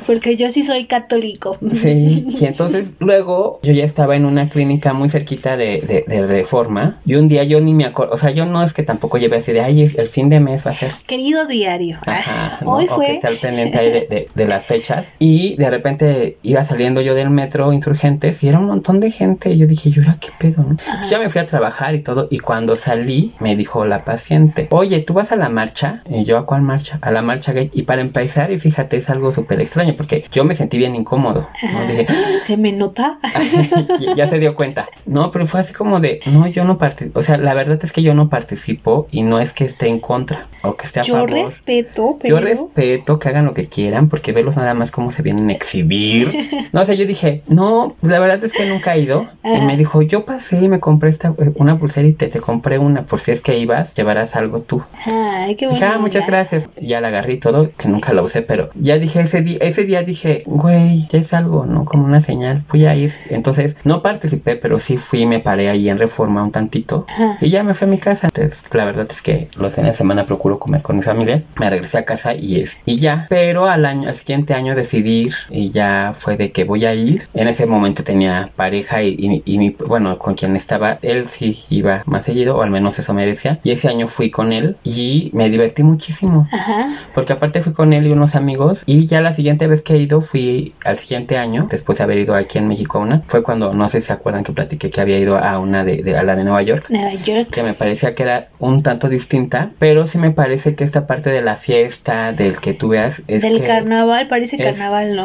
Porque 0.06 0.36
yo 0.36 0.50
sí 0.50 0.64
soy 0.64 0.84
católico. 0.84 1.56
Sí, 1.72 2.26
y 2.28 2.44
entonces 2.44 2.94
luego 3.00 3.60
yo 3.62 3.72
ya 3.72 3.84
estaba 3.84 4.16
en 4.16 4.24
una 4.24 4.48
clínica 4.48 4.92
muy 4.92 5.08
cerquita 5.08 5.56
de, 5.56 5.80
de, 5.80 6.04
de 6.06 6.26
Reforma 6.26 6.98
y 7.04 7.14
un 7.14 7.28
día 7.28 7.44
yo 7.44 7.60
ni 7.60 7.74
me 7.74 7.84
acuerdo, 7.84 8.14
o 8.14 8.18
sea, 8.18 8.30
yo 8.30 8.46
no 8.46 8.62
es 8.62 8.72
que 8.72 8.82
tampoco 8.82 9.18
lleve 9.18 9.36
así 9.36 9.52
de, 9.52 9.60
ay, 9.60 9.82
el 9.96 10.08
fin 10.08 10.28
de 10.28 10.40
mes 10.40 10.66
va 10.66 10.70
a 10.70 10.74
ser 10.74 10.90
Querido 11.06 11.46
diario. 11.46 11.98
Ajá, 12.06 12.58
¿no? 12.64 12.72
Hoy 12.76 12.84
O 12.84 12.88
que 12.88 12.94
fue. 12.94 13.14
estar 13.14 13.34
pendiente 13.36 13.78
ahí 13.78 13.90
de, 13.90 14.00
de- 14.06 14.28
de 14.34 14.46
las 14.46 14.64
fechas. 14.64 15.12
Y, 15.18 15.35
Y 15.36 15.54
de 15.56 15.68
repente 15.68 16.38
iba 16.42 16.64
saliendo 16.64 17.02
yo 17.02 17.14
del 17.14 17.28
metro 17.28 17.70
Insurgentes 17.74 18.42
y 18.42 18.48
era 18.48 18.58
un 18.58 18.64
montón 18.64 19.00
de 19.00 19.10
gente. 19.10 19.50
Y 19.50 19.58
yo 19.58 19.66
dije, 19.66 19.90
¿yo 19.90 20.00
era 20.00 20.16
qué 20.18 20.30
pedo? 20.38 20.62
No? 20.62 20.78
Ya 21.10 21.18
me 21.18 21.28
fui 21.28 21.42
a 21.42 21.46
trabajar 21.46 21.94
y 21.94 22.00
todo. 22.00 22.26
Y 22.30 22.38
cuando 22.38 22.74
salí, 22.74 23.34
me 23.38 23.54
dijo 23.54 23.84
la 23.84 24.02
paciente, 24.02 24.66
oye, 24.70 25.00
¿tú 25.00 25.12
vas 25.12 25.32
a 25.32 25.36
la 25.36 25.50
marcha? 25.50 26.02
Y 26.08 26.24
yo, 26.24 26.38
¿a 26.38 26.46
cuál 26.46 26.62
marcha? 26.62 26.98
A 27.02 27.10
la 27.10 27.20
marcha 27.20 27.52
gay. 27.52 27.70
Y 27.74 27.82
para 27.82 28.00
empezar, 28.00 28.50
y 28.50 28.56
fíjate, 28.56 28.96
es 28.96 29.10
algo 29.10 29.30
súper 29.30 29.60
extraño 29.60 29.94
porque 29.94 30.24
yo 30.32 30.42
me 30.44 30.54
sentí 30.54 30.78
bien 30.78 30.96
incómodo. 30.96 31.46
Dije, 31.86 32.06
¿Se 32.40 32.56
me 32.56 32.72
nota? 32.72 33.18
ya 34.16 34.26
se 34.26 34.38
dio 34.38 34.54
cuenta. 34.54 34.88
No, 35.04 35.30
pero 35.30 35.46
fue 35.46 35.60
así 35.60 35.74
como 35.74 36.00
de, 36.00 36.20
no, 36.32 36.46
yo 36.46 36.64
no 36.64 36.78
participo. 36.78 37.20
O 37.20 37.22
sea, 37.22 37.36
la 37.36 37.52
verdad 37.52 37.78
es 37.82 37.92
que 37.92 38.00
yo 38.00 38.14
no 38.14 38.30
participo 38.30 39.06
y 39.10 39.20
no 39.20 39.38
es 39.38 39.52
que 39.52 39.66
esté 39.66 39.88
en 39.88 40.00
contra 40.00 40.46
o 40.62 40.74
que 40.76 40.86
esté 40.86 41.00
a 41.00 41.02
yo 41.02 41.12
favor. 41.12 41.30
respeto, 41.30 42.16
pero... 42.22 42.36
Yo 42.36 42.42
respeto 42.42 43.18
que 43.18 43.28
hagan 43.28 43.44
lo 43.44 43.52
que 43.52 43.68
quieran 43.68 44.08
porque 44.08 44.32
verlos 44.32 44.56
nada 44.56 44.72
más 44.72 44.90
como 44.90 45.10
se 45.10 45.25
vienen 45.26 45.50
a 45.50 45.52
exhibir. 45.52 46.32
No, 46.72 46.82
o 46.82 46.84
sea, 46.84 46.94
yo 46.94 47.06
dije, 47.06 47.42
no, 47.48 47.96
la 48.02 48.18
verdad 48.18 48.42
es 48.44 48.52
que 48.52 48.66
nunca 48.66 48.94
he 48.94 49.00
ido. 49.00 49.28
Y 49.44 49.64
me 49.64 49.76
dijo, 49.76 50.02
yo 50.02 50.24
pasé 50.24 50.64
y 50.64 50.68
me 50.68 50.80
compré 50.80 51.10
esta, 51.10 51.34
eh, 51.38 51.52
una 51.56 51.78
pulsera 51.78 52.06
y 52.08 52.12
te, 52.12 52.28
te 52.28 52.40
compré 52.40 52.78
una 52.78 53.02
por 53.02 53.20
si 53.20 53.30
es 53.30 53.40
que 53.40 53.58
ibas, 53.58 53.94
llevarás 53.94 54.36
algo 54.36 54.60
tú. 54.60 54.82
Ay, 55.06 55.56
qué 55.56 55.66
bueno. 55.66 55.80
Dije, 55.80 55.92
ah, 55.94 55.98
muchas 55.98 56.26
gracias. 56.26 56.68
Ya 56.76 57.00
la 57.00 57.08
agarré 57.08 57.34
y 57.34 57.38
todo, 57.38 57.70
que 57.76 57.88
nunca 57.88 58.12
la 58.12 58.22
usé, 58.22 58.42
pero 58.42 58.70
ya 58.74 58.98
dije 58.98 59.20
ese 59.20 59.42
día, 59.42 59.58
ese 59.60 59.84
día 59.84 60.02
dije, 60.02 60.42
güey, 60.46 61.06
ya 61.08 61.18
es 61.18 61.32
algo, 61.32 61.66
¿no? 61.66 61.84
Como 61.84 62.04
una 62.04 62.20
señal, 62.20 62.64
voy 62.70 62.86
a 62.86 62.94
ir. 62.94 63.12
Entonces, 63.30 63.76
no 63.84 64.02
participé, 64.02 64.56
pero 64.56 64.80
sí 64.80 64.96
fui, 64.96 65.26
me 65.26 65.40
paré 65.40 65.68
ahí 65.68 65.88
en 65.88 65.98
Reforma 65.98 66.42
un 66.42 66.52
tantito 66.52 67.06
Ajá. 67.08 67.38
y 67.40 67.50
ya 67.50 67.62
me 67.62 67.74
fui 67.74 67.86
a 67.86 67.90
mi 67.90 67.98
casa. 67.98 68.28
Entonces, 68.28 68.64
la 68.72 68.84
verdad 68.84 69.06
es 69.10 69.22
que 69.22 69.48
los 69.58 69.74
fines 69.74 69.92
de 69.92 69.96
semana 69.96 70.24
procuro 70.24 70.58
comer 70.58 70.82
con 70.82 70.96
mi 70.96 71.02
familia. 71.02 71.42
Me 71.58 71.70
regresé 71.70 71.98
a 71.98 72.04
casa 72.04 72.34
y 72.34 72.60
es, 72.60 72.80
y 72.84 72.98
ya. 72.98 73.26
Pero 73.28 73.66
al 73.66 73.86
año, 73.86 74.08
al 74.08 74.14
siguiente 74.14 74.54
año 74.54 74.74
decidí 74.74 75.15
ir 75.22 75.34
y 75.50 75.70
ya 75.70 76.12
fue 76.14 76.36
de 76.36 76.52
que 76.52 76.64
voy 76.64 76.84
a 76.86 76.94
ir. 76.94 77.28
En 77.34 77.48
ese 77.48 77.66
momento 77.66 78.04
tenía 78.04 78.50
pareja 78.56 79.02
y, 79.02 79.16
y, 79.18 79.42
y 79.44 79.58
mi, 79.58 79.70
bueno, 79.70 80.18
con 80.18 80.34
quien 80.34 80.56
estaba, 80.56 80.98
él 81.02 81.28
sí 81.28 81.58
iba 81.70 82.02
más 82.06 82.24
seguido, 82.24 82.56
o 82.56 82.62
al 82.62 82.70
menos 82.70 82.98
eso 82.98 83.14
me 83.14 83.26
decía. 83.26 83.58
Y 83.64 83.70
ese 83.70 83.88
año 83.88 84.08
fui 84.08 84.30
con 84.30 84.52
él 84.52 84.76
y 84.84 85.30
me 85.32 85.48
divertí 85.50 85.82
muchísimo. 85.82 86.46
Ajá. 86.52 86.88
Porque 87.14 87.32
aparte 87.32 87.60
fui 87.62 87.72
con 87.72 87.92
él 87.92 88.06
y 88.06 88.12
unos 88.12 88.34
amigos 88.34 88.82
y 88.86 89.06
ya 89.06 89.20
la 89.20 89.32
siguiente 89.32 89.66
vez 89.66 89.82
que 89.82 89.94
he 89.94 89.98
ido 89.98 90.20
fui 90.20 90.74
al 90.84 90.96
siguiente 90.98 91.38
año, 91.38 91.68
después 91.70 91.98
de 91.98 92.04
haber 92.04 92.18
ido 92.18 92.34
aquí 92.34 92.58
en 92.58 92.68
México 92.68 92.98
a 92.98 93.02
una, 93.02 93.20
fue 93.24 93.42
cuando, 93.42 93.72
no 93.74 93.88
sé 93.88 94.00
si 94.00 94.08
se 94.08 94.12
acuerdan 94.12 94.44
que 94.44 94.52
platiqué 94.52 94.90
que 94.90 95.00
había 95.00 95.18
ido 95.18 95.38
a 95.38 95.58
una 95.58 95.84
de, 95.84 96.02
de- 96.02 96.16
a 96.16 96.22
la 96.22 96.36
de 96.36 96.44
Nueva 96.44 96.62
York. 96.62 96.86
Nueva 96.90 97.12
York. 97.14 97.48
Que 97.50 97.62
me 97.62 97.72
parecía 97.74 98.14
que 98.14 98.22
era 98.22 98.48
un 98.58 98.82
tanto 98.82 99.08
distinta, 99.08 99.70
pero 99.78 100.06
sí 100.06 100.18
me 100.18 100.30
parece 100.30 100.74
que 100.74 100.84
esta 100.84 101.06
parte 101.06 101.30
de 101.30 101.40
la 101.42 101.56
fiesta, 101.56 102.32
del 102.32 102.58
que 102.58 102.74
tú 102.74 102.88
veas, 102.88 103.22
es 103.28 103.42
Del 103.42 103.60
que 103.60 103.66
carnaval, 103.66 104.28
parece 104.28 104.56
es 104.56 104.62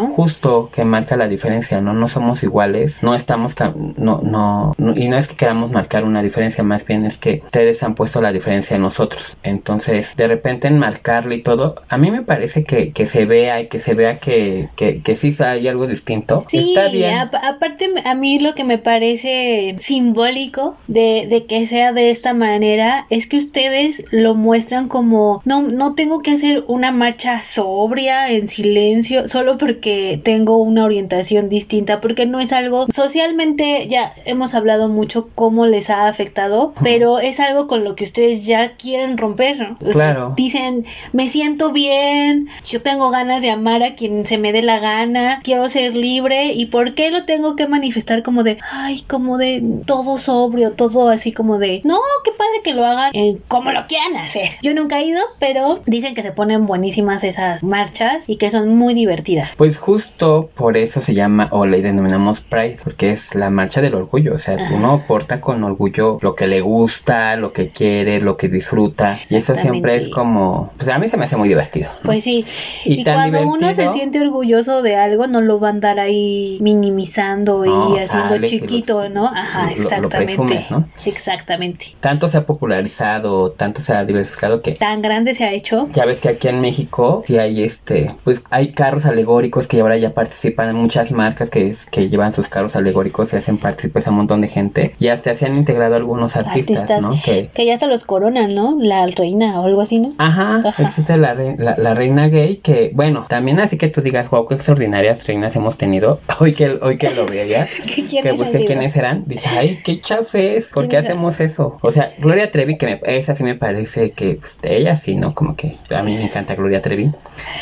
Justo 0.09 0.69
que 0.73 0.83
marca 0.85 1.17
la 1.17 1.27
diferencia, 1.27 1.81
¿no? 1.81 1.93
No 1.93 2.07
somos 2.07 2.43
iguales, 2.43 3.01
no 3.03 3.15
estamos, 3.15 3.55
no, 3.97 4.21
no, 4.23 4.73
no- 4.77 4.95
y 4.97 5.07
no 5.07 5.17
es 5.17 5.27
que 5.27 5.35
queramos 5.35 5.71
marcar 5.71 6.03
una 6.03 6.21
diferencia, 6.21 6.63
más 6.63 6.85
bien 6.85 7.05
es 7.05 7.17
que 7.17 7.41
ustedes 7.43 7.81
han 7.83 7.95
puesto 7.95 8.21
la 8.21 8.31
diferencia 8.31 8.75
en 8.75 8.81
nosotros. 8.83 9.35
Entonces, 9.43 10.15
de 10.15 10.27
repente 10.27 10.67
en 10.67 10.77
marcarlo 10.79 11.33
y 11.33 11.41
todo, 11.41 11.75
a 11.89 11.97
mí 11.97 12.11
me 12.11 12.21
parece 12.21 12.63
que, 12.63 12.91
que 12.91 13.05
se 13.05 13.25
vea 13.25 13.61
y 13.61 13.67
que 13.67 13.79
se 13.79 13.93
vea 13.93 14.17
que, 14.17 14.69
que, 14.75 15.01
que 15.01 15.15
sí 15.15 15.35
hay 15.43 15.67
algo 15.67 15.87
distinto. 15.87 16.43
Sí, 16.49 16.73
Está 16.75 16.89
bien. 16.89 17.13
a- 17.13 17.31
aparte 17.49 17.87
a 18.03 18.15
mí 18.15 18.39
lo 18.39 18.53
que 18.55 18.63
me 18.63 18.77
parece 18.77 19.75
simbólico 19.79 20.75
de, 20.87 21.27
de 21.29 21.45
que 21.45 21.65
sea 21.67 21.93
de 21.93 22.09
esta 22.11 22.33
manera 22.33 23.05
es 23.09 23.27
que 23.27 23.37
ustedes 23.37 24.03
lo 24.11 24.35
muestran 24.35 24.87
como 24.87 25.41
no, 25.45 25.61
no 25.63 25.95
tengo 25.95 26.21
que 26.21 26.31
hacer 26.31 26.63
una 26.67 26.91
marcha 26.91 27.39
sobria 27.39 28.29
en 28.31 28.47
silencio 28.47 29.27
solo 29.27 29.57
porque 29.71 30.19
tengo 30.21 30.57
una 30.57 30.83
orientación 30.83 31.47
distinta 31.47 32.01
porque 32.01 32.25
no 32.25 32.41
es 32.41 32.51
algo 32.51 32.87
socialmente 32.93 33.87
ya 33.87 34.13
hemos 34.25 34.53
hablado 34.53 34.89
mucho 34.89 35.29
cómo 35.33 35.65
les 35.65 35.89
ha 35.89 36.07
afectado 36.07 36.73
pero 36.83 37.19
es 37.19 37.39
algo 37.39 37.67
con 37.67 37.85
lo 37.85 37.95
que 37.95 38.03
ustedes 38.03 38.45
ya 38.45 38.73
quieren 38.73 39.17
romper 39.17 39.59
¿no? 39.59 39.77
Claro. 39.77 40.33
dicen 40.35 40.85
me 41.13 41.29
siento 41.29 41.71
bien 41.71 42.49
yo 42.67 42.81
tengo 42.81 43.11
ganas 43.11 43.41
de 43.41 43.49
amar 43.49 43.81
a 43.81 43.95
quien 43.95 44.25
se 44.25 44.37
me 44.37 44.51
dé 44.51 44.61
la 44.61 44.79
gana 44.79 45.39
quiero 45.41 45.69
ser 45.69 45.95
libre 45.95 46.51
y 46.51 46.65
por 46.65 46.93
qué 46.93 47.09
lo 47.09 47.23
tengo 47.23 47.55
que 47.55 47.67
manifestar 47.67 48.23
como 48.23 48.43
de 48.43 48.57
ay 48.73 49.01
como 49.07 49.37
de 49.37 49.63
todo 49.85 50.17
sobrio 50.17 50.73
todo 50.73 51.07
así 51.07 51.31
como 51.31 51.59
de 51.59 51.81
no 51.85 51.97
qué 52.25 52.31
padre 52.31 52.61
que 52.61 52.73
lo 52.73 52.85
hagan 52.85 53.11
eh, 53.15 53.37
como 53.47 53.71
lo 53.71 53.87
quieran 53.87 54.17
hacer 54.17 54.49
yo 54.61 54.73
nunca 54.73 54.99
he 54.99 55.05
ido 55.05 55.21
pero 55.39 55.81
dicen 55.85 56.13
que 56.13 56.23
se 56.23 56.33
ponen 56.33 56.65
buenísimas 56.65 57.23
esas 57.23 57.63
marchas 57.63 58.25
y 58.27 58.35
que 58.35 58.51
son 58.51 58.75
muy 58.75 58.93
divertidas 58.93 59.55
Pues 59.61 59.77
justo 59.77 60.49
por 60.55 60.75
eso 60.75 61.03
se 61.03 61.13
llama 61.13 61.47
o 61.51 61.67
le 61.67 61.83
denominamos 61.83 62.39
Pride, 62.41 62.79
porque 62.83 63.11
es 63.11 63.35
la 63.35 63.51
marcha 63.51 63.79
del 63.79 63.93
orgullo. 63.93 64.33
O 64.33 64.39
sea, 64.39 64.55
Ajá. 64.55 64.73
uno 64.73 65.03
porta 65.07 65.39
con 65.39 65.63
orgullo 65.63 66.17
lo 66.19 66.33
que 66.33 66.47
le 66.47 66.61
gusta, 66.61 67.35
lo 67.35 67.53
que 67.53 67.67
quiere, 67.67 68.19
lo 68.21 68.37
que 68.37 68.47
disfruta. 68.49 69.19
Y 69.29 69.35
eso 69.35 69.55
siempre 69.55 69.91
es 69.97 70.07
Exactamente. 70.07 70.09
como, 70.09 70.73
pues 70.77 70.89
a 70.89 70.97
mí 70.97 71.07
se 71.07 71.15
me 71.17 71.25
hace 71.25 71.37
muy 71.37 71.47
divertido. 71.47 71.91
¿no? 72.01 72.05
Pues 72.07 72.23
sí, 72.23 72.43
Y 72.85 73.03
cuando 73.03 73.43
uno 73.47 73.71
se 73.75 73.87
siente 73.93 74.19
orgulloso 74.19 74.81
de 74.81 74.95
algo, 74.95 75.27
no 75.27 75.41
lo 75.41 75.59
va 75.59 75.67
a 75.67 75.71
andar 75.71 75.99
ahí 75.99 76.57
minimizando 76.59 77.63
No, 77.63 77.95
y 77.95 77.99
haciendo 77.99 78.37
y 78.37 78.41
chiquito, 78.49 79.03
lo- 79.03 79.09
¿no? 79.09 79.27
Ajá, 79.27 79.65
lo- 79.65 79.65
lo 79.67 79.71
exactamente. 79.73 80.17
presumes, 80.17 80.71
¿no? 80.71 80.87
Exactamente. 81.05 81.85
Tanto 81.99 82.27
se 82.29 82.39
ha 82.39 82.47
popularizado, 82.47 83.51
tanto 83.51 83.81
se 83.81 83.93
ha 83.93 84.03
diversificado 84.05 84.63
que 84.63 84.71
Tan 84.71 85.03
grande 85.03 85.35
se 85.35 85.43
ha 85.43 85.51
hecho. 85.53 85.87
ya 85.91 86.05
ves 86.05 86.19
que 86.19 86.29
aquí 86.29 86.47
en 86.47 86.61
México 86.61 87.23
sí 87.27 87.37
hay 87.37 87.63
este, 87.63 88.15
pues 88.23 88.41
hay 88.49 88.71
carros 88.71 89.05
alegóricos 89.05 89.40
que 89.49 89.81
ahora 89.81 89.97
ya 89.97 90.13
participan 90.13 90.69
en 90.69 90.75
muchas 90.75 91.11
marcas 91.11 91.49
que, 91.49 91.73
llevan 92.09 92.33
sus 92.33 92.47
carros 92.47 92.75
alegóricos 92.75 93.33
y 93.33 93.37
hacen 93.37 93.57
partícipes 93.57 94.05
a 94.07 94.11
un 94.11 94.17
montón 94.17 94.41
de 94.41 94.47
gente 94.47 94.95
y 94.99 95.07
hasta 95.07 95.33
se 95.35 95.45
han 95.45 95.55
integrado 95.57 95.95
algunos 95.95 96.35
artistas, 96.35 96.79
Artistas. 96.81 97.01
¿no? 97.01 97.15
Que 97.23 97.49
Que 97.53 97.65
ya 97.65 97.73
hasta 97.73 97.87
los 97.87 98.03
coronan, 98.03 98.53
¿no? 98.53 98.77
La 98.79 99.05
reina 99.07 99.59
o 99.59 99.65
algo 99.65 99.81
así, 99.81 99.99
¿no? 99.99 100.09
Ajá, 100.17 100.61
Ajá. 100.65 100.83
existe 100.83 101.17
la, 101.17 101.33
rei- 101.33 101.55
la, 101.57 101.75
la 101.77 101.93
reina 101.93 102.27
gay 102.27 102.57
que, 102.57 102.91
bueno, 102.93 103.25
también 103.27 103.59
así 103.59 103.77
que 103.77 103.87
tú 103.87 104.01
digas, 104.01 104.29
wow, 104.29 104.47
qué 104.47 104.55
extraordinarias 104.55 105.25
reinas 105.27 105.55
hemos 105.55 105.77
tenido. 105.77 106.19
Hoy 106.39 106.53
que, 106.53 106.77
hoy 106.81 106.97
que 106.97 107.09
lo 107.11 107.25
veía, 107.25 107.67
¿Qué 107.87 108.03
que 108.21 108.31
busqué 108.33 108.65
quiénes 108.65 108.95
eran, 108.95 109.23
dije, 109.27 109.47
ay, 109.57 109.79
qué 109.83 109.99
chafes, 110.01 110.71
¿por 110.73 110.83
qué 110.83 110.89
¿Quiénes 110.89 111.09
hacemos 111.09 111.39
eso? 111.39 111.77
O 111.81 111.91
sea, 111.91 112.13
Gloria 112.19 112.49
Trevi, 112.51 112.77
que 112.77 112.85
me, 112.85 112.99
esa 113.05 113.35
sí 113.35 113.43
me 113.43 113.55
parece 113.55 114.11
que, 114.11 114.35
pues, 114.35 114.59
ella 114.63 114.95
sí, 114.95 115.15
¿no? 115.15 115.33
Como 115.33 115.55
que 115.55 115.77
a 115.95 116.01
mí 116.03 116.13
me 116.15 116.23
encanta 116.23 116.55
Gloria 116.55 116.81
Trevi. 116.81 117.11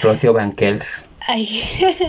Rocío 0.02 0.34
Banquels, 0.34 1.06
Ay, 1.32 1.48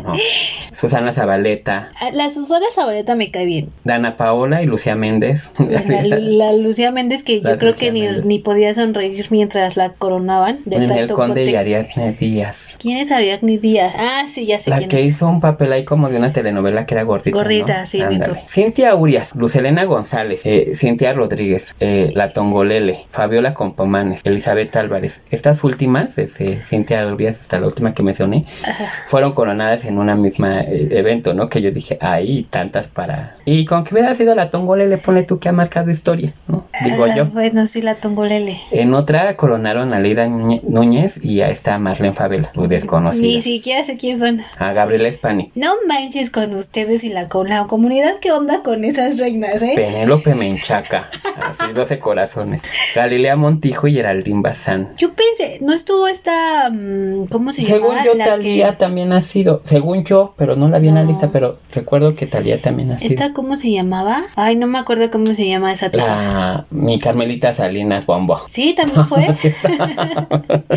¿no? 0.02 0.12
Susana 0.72 1.12
Zabaleta, 1.12 1.90
la 2.14 2.30
Susana 2.30 2.64
Zabaleta 2.74 3.14
me 3.16 3.30
cae 3.30 3.44
bien. 3.44 3.70
Dana 3.85 4.16
Paola 4.16 4.62
y 4.62 4.66
Lucía 4.66 4.94
Méndez. 4.96 5.50
La, 5.59 6.18
la 6.18 6.52
Lucía 6.54 6.90
Méndez 6.90 7.22
que 7.22 7.40
La 7.42 7.50
yo 7.52 7.59
creo 7.59 7.72
Lucía 7.72 7.92
que 7.92 8.22
ni, 8.24 8.38
podía 8.38 8.72
sonreír 8.72 9.26
mientras 9.30 9.76
la 9.76 9.90
coronaban. 9.90 10.59
De 10.64 10.78
Ninel 10.78 10.98
tanto 11.00 11.16
Conde 11.16 11.44
y 11.44 11.54
Ariadne 11.54 12.12
Díaz. 12.18 12.76
¿Quién 12.78 12.98
es 12.98 13.11
Ariadne 13.12 13.59
Díaz? 13.59 13.92
Ah, 13.98 14.24
sí, 14.33 14.46
ya 14.46 14.59
sé 14.59 14.70
La 14.70 14.78
quién 14.78 14.88
que 14.88 15.00
es. 15.00 15.06
hizo 15.16 15.28
un 15.28 15.40
papel 15.40 15.72
ahí 15.72 15.85
como 15.85 16.09
de 16.09 16.16
una 16.16 16.33
telenovela 16.33 16.87
que 16.87 16.94
era 16.94 17.02
gordita. 17.02 17.37
Gordita, 17.37 17.80
¿no? 17.80 17.87
sí. 17.87 18.00
Cintia 18.48 18.94
Urias, 18.94 19.33
Lucelena 19.35 19.85
González, 19.85 20.42
eh, 20.44 20.72
Cintia 20.74 21.12
Rodríguez, 21.12 21.74
eh, 21.80 22.09
La 22.14 22.33
Tongolele, 22.33 23.04
Fabiola 23.11 23.54
Compomanes, 23.54 24.20
Elizabeth 24.24 24.74
Álvarez. 24.76 25.24
Estas 25.30 25.62
últimas, 25.64 26.16
desde 26.16 26.62
Cintia 26.62 27.06
Urias 27.06 27.40
hasta 27.40 27.61
la 27.61 27.66
última 27.66 27.92
que 27.94 28.02
mencioné, 28.02 28.46
Ajá. 28.64 28.87
Fueron 29.11 29.33
coronadas 29.33 29.85
en 29.87 29.99
una 29.99 30.14
misma 30.14 30.61
eh, 30.61 30.87
evento, 30.92 31.35
¿no? 31.35 31.49
Que 31.49 31.61
yo 31.61 31.73
dije, 31.73 31.99
ahí 32.01 32.46
tantas 32.49 32.87
para. 32.87 33.35
Y 33.44 33.64
con 33.64 33.83
que 33.83 33.92
hubiera 33.92 34.14
sido 34.14 34.37
la 34.37 34.51
Tongolele, 34.51 34.99
pone 34.99 35.25
tú 35.25 35.40
que 35.40 35.49
ha 35.49 35.53
marcado 35.53 35.90
historia, 35.90 36.33
¿no? 36.46 36.68
Digo 36.85 37.05
Ah, 37.11 37.16
yo. 37.16 37.27
Bueno, 37.27 37.66
sí, 37.66 37.83
la 37.83 37.96
tongolele. 37.96 38.59
En 38.70 38.94
otra 38.94 39.37
coronaron 39.37 39.92
a 39.94 39.99
Leida 39.99 40.29
Núñe- 40.29 40.62
Núñez 40.62 41.25
y 41.25 41.40
a 41.40 41.51
esta 41.51 41.77
Marlene 41.81 42.14
Favela, 42.14 42.53
muy 42.55 42.68
desconocida. 42.68 43.23
Ni 43.27 43.42
siquiera 43.42 43.85
sé 43.85 43.96
quién 43.96 44.16
son. 44.18 44.42
A 44.59 44.73
Gabriela 44.73 45.11
Spani. 45.12 45.51
No 45.57 45.73
manches 45.88 46.31
con 46.31 46.55
ustedes 46.55 47.03
y 47.03 47.09
la, 47.09 47.29
con 47.29 47.49
la 47.49 47.66
comunidad. 47.66 48.14
¿Qué 48.20 48.31
onda 48.31 48.62
con 48.62 48.85
esas 48.85 49.18
reinas, 49.18 49.61
eh? 49.61 49.73
Penélope 49.75 50.37
Menchaca, 50.37 51.11
así 51.49 51.73
12 51.73 51.99
corazones. 51.99 52.62
Galilea 52.94 53.35
Montijo 53.35 53.88
y 53.88 53.94
Geraldine 53.94 54.40
Bazán. 54.42 54.94
Yo 54.96 55.11
pensé, 55.14 55.59
¿no 55.62 55.73
estuvo 55.73 56.07
esta... 56.07 56.70
mm, 56.70 57.27
¿Cómo 57.27 57.51
se 57.53 57.64
Según 57.64 57.90
llama? 57.90 58.05
yo, 58.05 58.14
La 58.14 58.25
Talía 58.27 58.70
que- 58.70 58.77
también 58.77 59.00
ha 59.13 59.21
sido, 59.21 59.63
según 59.65 60.05
yo, 60.05 60.35
pero 60.37 60.57
no 60.57 60.69
la 60.69 60.79
vi 60.79 60.89
en 60.89 60.95
la 60.97 61.05
lista, 61.05 61.31
pero 61.33 61.59
recuerdo 61.75 62.15
que 62.15 62.27
Talía 62.27 62.61
también 62.61 62.93
ha 62.93 62.99
sido. 62.99 63.15
¿Esta 63.15 63.33
cómo 63.33 63.57
se 63.57 63.71
llamaba? 63.71 64.25
Ay, 64.37 64.57
no 64.57 64.67
me 64.67 64.79
acuerdo 64.79 65.11
cómo 65.11 65.33
se 65.35 65.49
llama 65.49 65.73
esa. 65.73 65.91
La, 65.93 66.67
mi 66.71 66.99
Carmelita 66.99 67.55
Salinas 67.55 68.07
Bombo. 68.07 68.41
Sí, 68.49 68.75
también 68.75 69.07
fue. 69.07 69.27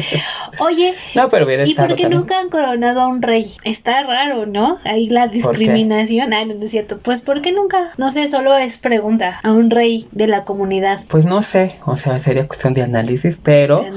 Oye, 0.60 0.96
No, 1.16 1.30
pero 1.30 1.46
hubiera 1.46 1.68
¿y 1.68 1.74
por 1.74 1.88
qué 1.96 2.04
también. 2.04 2.22
nunca 2.22 2.40
han 2.40 2.50
coronado 2.50 3.02
a 3.02 3.08
un 3.08 3.22
rey? 3.22 3.46
Está 3.64 4.04
raro, 4.04 4.46
¿no? 4.46 4.78
Ahí 4.86 5.10
la 5.10 5.28
discriminación. 5.28 6.34
Ah, 6.34 6.46
no, 6.46 6.56
no 6.56 6.66
es 6.66 6.72
cierto. 6.72 7.00
Pues, 7.00 7.22
¿por 7.22 7.42
qué 7.42 7.52
nunca? 7.52 7.92
No 7.98 8.12
sé, 8.12 8.30
solo 8.30 8.56
es 8.58 8.78
pregunta 8.78 9.40
a 9.44 9.52
un 9.52 9.70
rey 9.70 10.08
de 10.12 10.28
la 10.28 10.44
comunidad. 10.44 11.02
Pues 11.08 11.26
no 11.26 11.42
sé, 11.42 11.76
o 11.86 11.98
sea, 11.98 12.20
sería 12.20 12.48
cuestión 12.48 12.74
de 12.74 12.84
análisis, 12.84 13.40
pero 13.42 13.84
De 13.84 13.92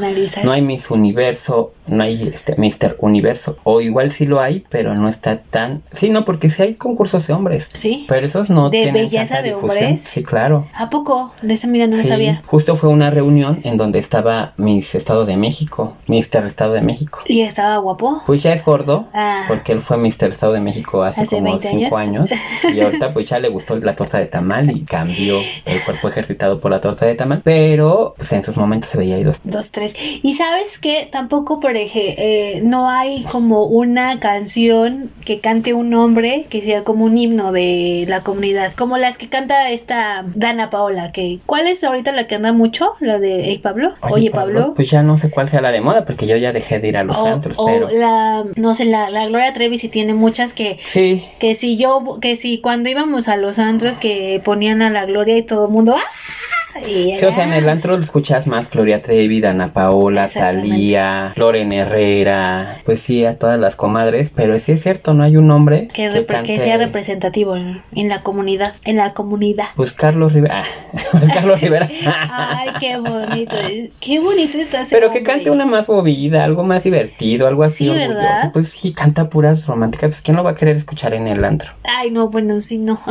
no 0.45 0.53
hay 0.53 0.63
Miss 0.63 0.91
Universo, 0.91 1.73
no 1.87 2.03
hay 2.03 2.31
este 2.33 2.57
Mr. 2.57 2.97
Universo, 3.01 3.59
o 3.65 3.81
igual 3.81 4.06
igual 4.07 4.11
sí 4.17 4.27
lo 4.27 4.41
hay, 4.41 4.65
pero 4.69 4.95
no 4.95 5.09
está 5.09 5.39
tan... 5.41 5.83
Sí, 5.93 6.11
no, 6.11 6.25
porque 6.25 6.51
sí 6.51 6.63
hay 6.63 6.75
concursos 6.75 7.27
de 7.27 7.33
hombres. 7.33 7.69
Sí. 7.73 8.05
Pero 8.09 8.27
esos 8.27 8.51
no 8.51 8.71
¿De 8.71 8.79
tienen 8.83 8.95
belleza 8.95 9.35
tanta 9.35 9.43
de 9.43 9.49
difusión. 9.51 9.85
hombres? 9.85 10.01
Sí, 10.09 10.23
claro. 10.23 10.67
¿A 10.75 10.91
poco? 10.91 11.33
De 11.43 11.55
esa 11.55 11.67
mira 11.67 11.87
no 11.87 11.97
Sí, 11.97 12.09
sabía. 12.09 12.43
justo 12.47 12.77
fue 12.77 12.91
una 12.91 13.11
reunión 13.11 13.61
en 13.65 13.77
donde 13.77 13.99
estaba 13.99 14.53
Miss 14.57 14.95
Estado 14.95 15.25
de 15.27 15.37
México, 15.37 15.95
Mister 16.07 16.45
Estado 16.45 16.73
de 16.75 16.83
México. 16.83 17.21
¿Y 17.27 17.41
estaba 17.43 17.79
guapo? 17.79 18.23
Pues 18.27 18.43
ya 18.43 18.53
es 18.53 18.65
gordo, 18.65 19.07
Ah. 19.13 19.45
porque 19.49 19.73
él 19.73 19.81
fue 19.81 19.97
Mister 19.99 20.29
Estado 20.31 20.53
de 20.53 20.61
México 20.61 21.03
hace, 21.03 21.23
¿Hace 21.23 21.37
como 21.37 21.51
20 21.51 21.69
cinco 21.69 21.97
años. 21.97 22.31
Y 22.75 22.81
ahorita 22.81 23.13
pues 23.13 23.29
ya 23.29 23.39
le 23.39 23.49
gustó 23.49 23.77
la 23.79 23.95
torta 23.97 24.19
de 24.19 24.27
tamal 24.27 24.71
y 24.77 24.81
cambió 24.85 25.39
el 25.65 25.83
cuerpo 25.85 26.09
ejercitado 26.09 26.61
por 26.61 26.71
la 26.71 26.81
torta 26.81 27.07
de 27.07 27.15
tamal. 27.15 27.41
Pero 27.45 28.15
pues 28.17 28.33
en 28.33 28.43
sus 28.43 28.57
momentos 28.57 28.91
se 28.91 28.99
veía 28.99 29.17
ahí 29.17 29.25
dos. 29.25 29.39
Dos, 29.45 29.71
tres. 29.71 29.95
Y 30.23 30.35
sabes 30.35 30.79
que 30.79 31.09
tampoco, 31.11 31.61
por 31.61 31.77
ejemplo, 31.77 32.69
no 32.69 32.89
hay 32.89 33.25
como 33.31 33.65
una 33.97 34.21
canción 34.21 35.11
que 35.25 35.41
cante 35.41 35.73
un 35.73 35.95
hombre 35.95 36.45
que 36.51 36.61
sea 36.61 36.85
como 36.85 37.07
un 37.07 37.17
himno 37.17 37.51
de 37.51 38.05
la 38.07 38.21
comunidad. 38.21 38.75
Como 38.75 38.99
las 38.99 39.17
que 39.17 39.29
canta 39.29 39.71
esta 39.71 40.23
Dana 40.35 40.69
Paola. 40.69 41.13
que 41.13 41.39
¿Cuál 41.47 41.67
es 41.67 41.83
ahorita 41.83 42.13
la 42.13 42.27
que 42.27 42.35
anda 42.35 42.53
mucho? 42.53 42.91
La 43.01 43.19
de 43.19 43.45
Hey 43.45 43.59
Pablo. 43.63 43.95
Oye, 44.03 44.31
Pablo. 44.31 44.75
Pues 44.77 44.91
ya 44.91 45.03
no 45.03 45.19
sé 45.19 45.31
cuál 45.31 45.49
sea 45.49 45.63
la 45.63 45.73
de 45.73 45.81
moda, 45.81 46.05
porque 46.05 46.27
yo 46.27 46.37
ya 46.37 46.53
dejé 46.53 46.79
de 46.79 46.89
ir 46.89 46.99
a 46.99 47.05
los 47.05 47.17
O, 47.17 47.27
antros, 47.27 47.57
o 47.59 47.65
pero... 47.65 47.89
la, 47.91 48.45
no 48.55 48.75
sé, 48.75 48.85
la, 48.85 49.09
la 49.09 49.27
Gloria 49.29 49.55
Trevi 49.55 49.79
sí 49.79 49.89
tiene 49.89 50.13
muchas 50.13 50.53
que 50.53 50.79
Sí, 50.79 51.25
que 51.41 51.55
si 51.55 51.79
yo, 51.79 52.19
que 52.21 52.37
si 52.37 52.59
cuando 52.59 52.91
íbamos 52.91 53.29
a 53.29 53.39
los 53.39 53.59
antros 53.59 53.97
que 53.97 54.43
ponían 54.45 54.83
a 54.83 54.91
la 54.91 55.07
Gloria 55.07 55.39
y 55.39 55.43
todo 55.43 55.69
el 55.69 55.73
mundo, 55.73 55.95
¡ah! 55.97 56.81
Y 56.83 57.17
Sí, 57.17 57.25
o 57.25 57.33
sea, 57.33 57.45
en 57.45 57.55
el 57.55 57.69
antro 57.69 57.97
lo 57.97 58.03
escuchas 58.03 58.47
más 58.47 58.71
Gloria 58.71 59.01
Trevi, 59.01 59.41
Dana 59.41 59.73
Paola. 59.73 60.29
Talía, 60.29 61.33
Loren 61.37 61.73
Herrera, 61.73 62.77
pues 62.85 63.01
sí, 63.01 63.25
a 63.25 63.39
todas 63.39 63.59
las 63.59 63.77
comadres, 63.87 64.31
pero 64.35 64.59
sí 64.59 64.73
es 64.73 64.83
cierto, 64.83 65.15
no 65.15 65.23
hay 65.23 65.37
un 65.37 65.49
hombre 65.53 65.87
que, 65.93 66.11
que, 66.27 66.43
que 66.43 66.59
sea 66.59 66.77
representativo 66.77 67.55
en, 67.57 67.81
en 67.95 68.09
la 68.09 68.23
comunidad, 68.23 68.75
en 68.85 68.97
la 68.97 69.13
comunidad. 69.15 69.67
Pues 69.77 69.93
Carlos 69.93 70.33
Rivera, 70.33 70.65
pues 71.13 71.33
Carlos 71.33 71.61
Rivera. 71.61 71.89
Ay, 72.31 72.71
qué 72.81 72.99
bonito, 72.99 73.57
es- 73.59 73.91
qué 74.01 74.19
bonito 74.19 74.59
está 74.59 74.81
ese 74.81 74.97
Pero 74.97 75.13
que 75.13 75.23
cante 75.23 75.51
una 75.51 75.67
más 75.67 75.89
movida, 75.89 76.43
algo 76.43 76.65
más 76.65 76.83
divertido, 76.83 77.47
algo 77.47 77.63
así 77.63 77.85
Sí, 77.85 77.91
orgulloso. 77.91 78.15
¿verdad? 78.17 78.53
Pues 78.53 78.71
sí, 78.71 78.93
canta 78.93 79.29
puras 79.29 79.67
románticas, 79.67 80.11
pues 80.11 80.21
¿quién 80.23 80.37
lo 80.37 80.43
va 80.43 80.51
a 80.51 80.55
querer 80.57 80.75
escuchar 80.77 81.15
en 81.15 81.29
el 81.29 81.45
antro? 81.45 81.71
Ay, 81.85 82.11
no, 82.11 82.29
bueno, 82.29 82.59
sí, 82.61 82.79
no. 82.79 83.01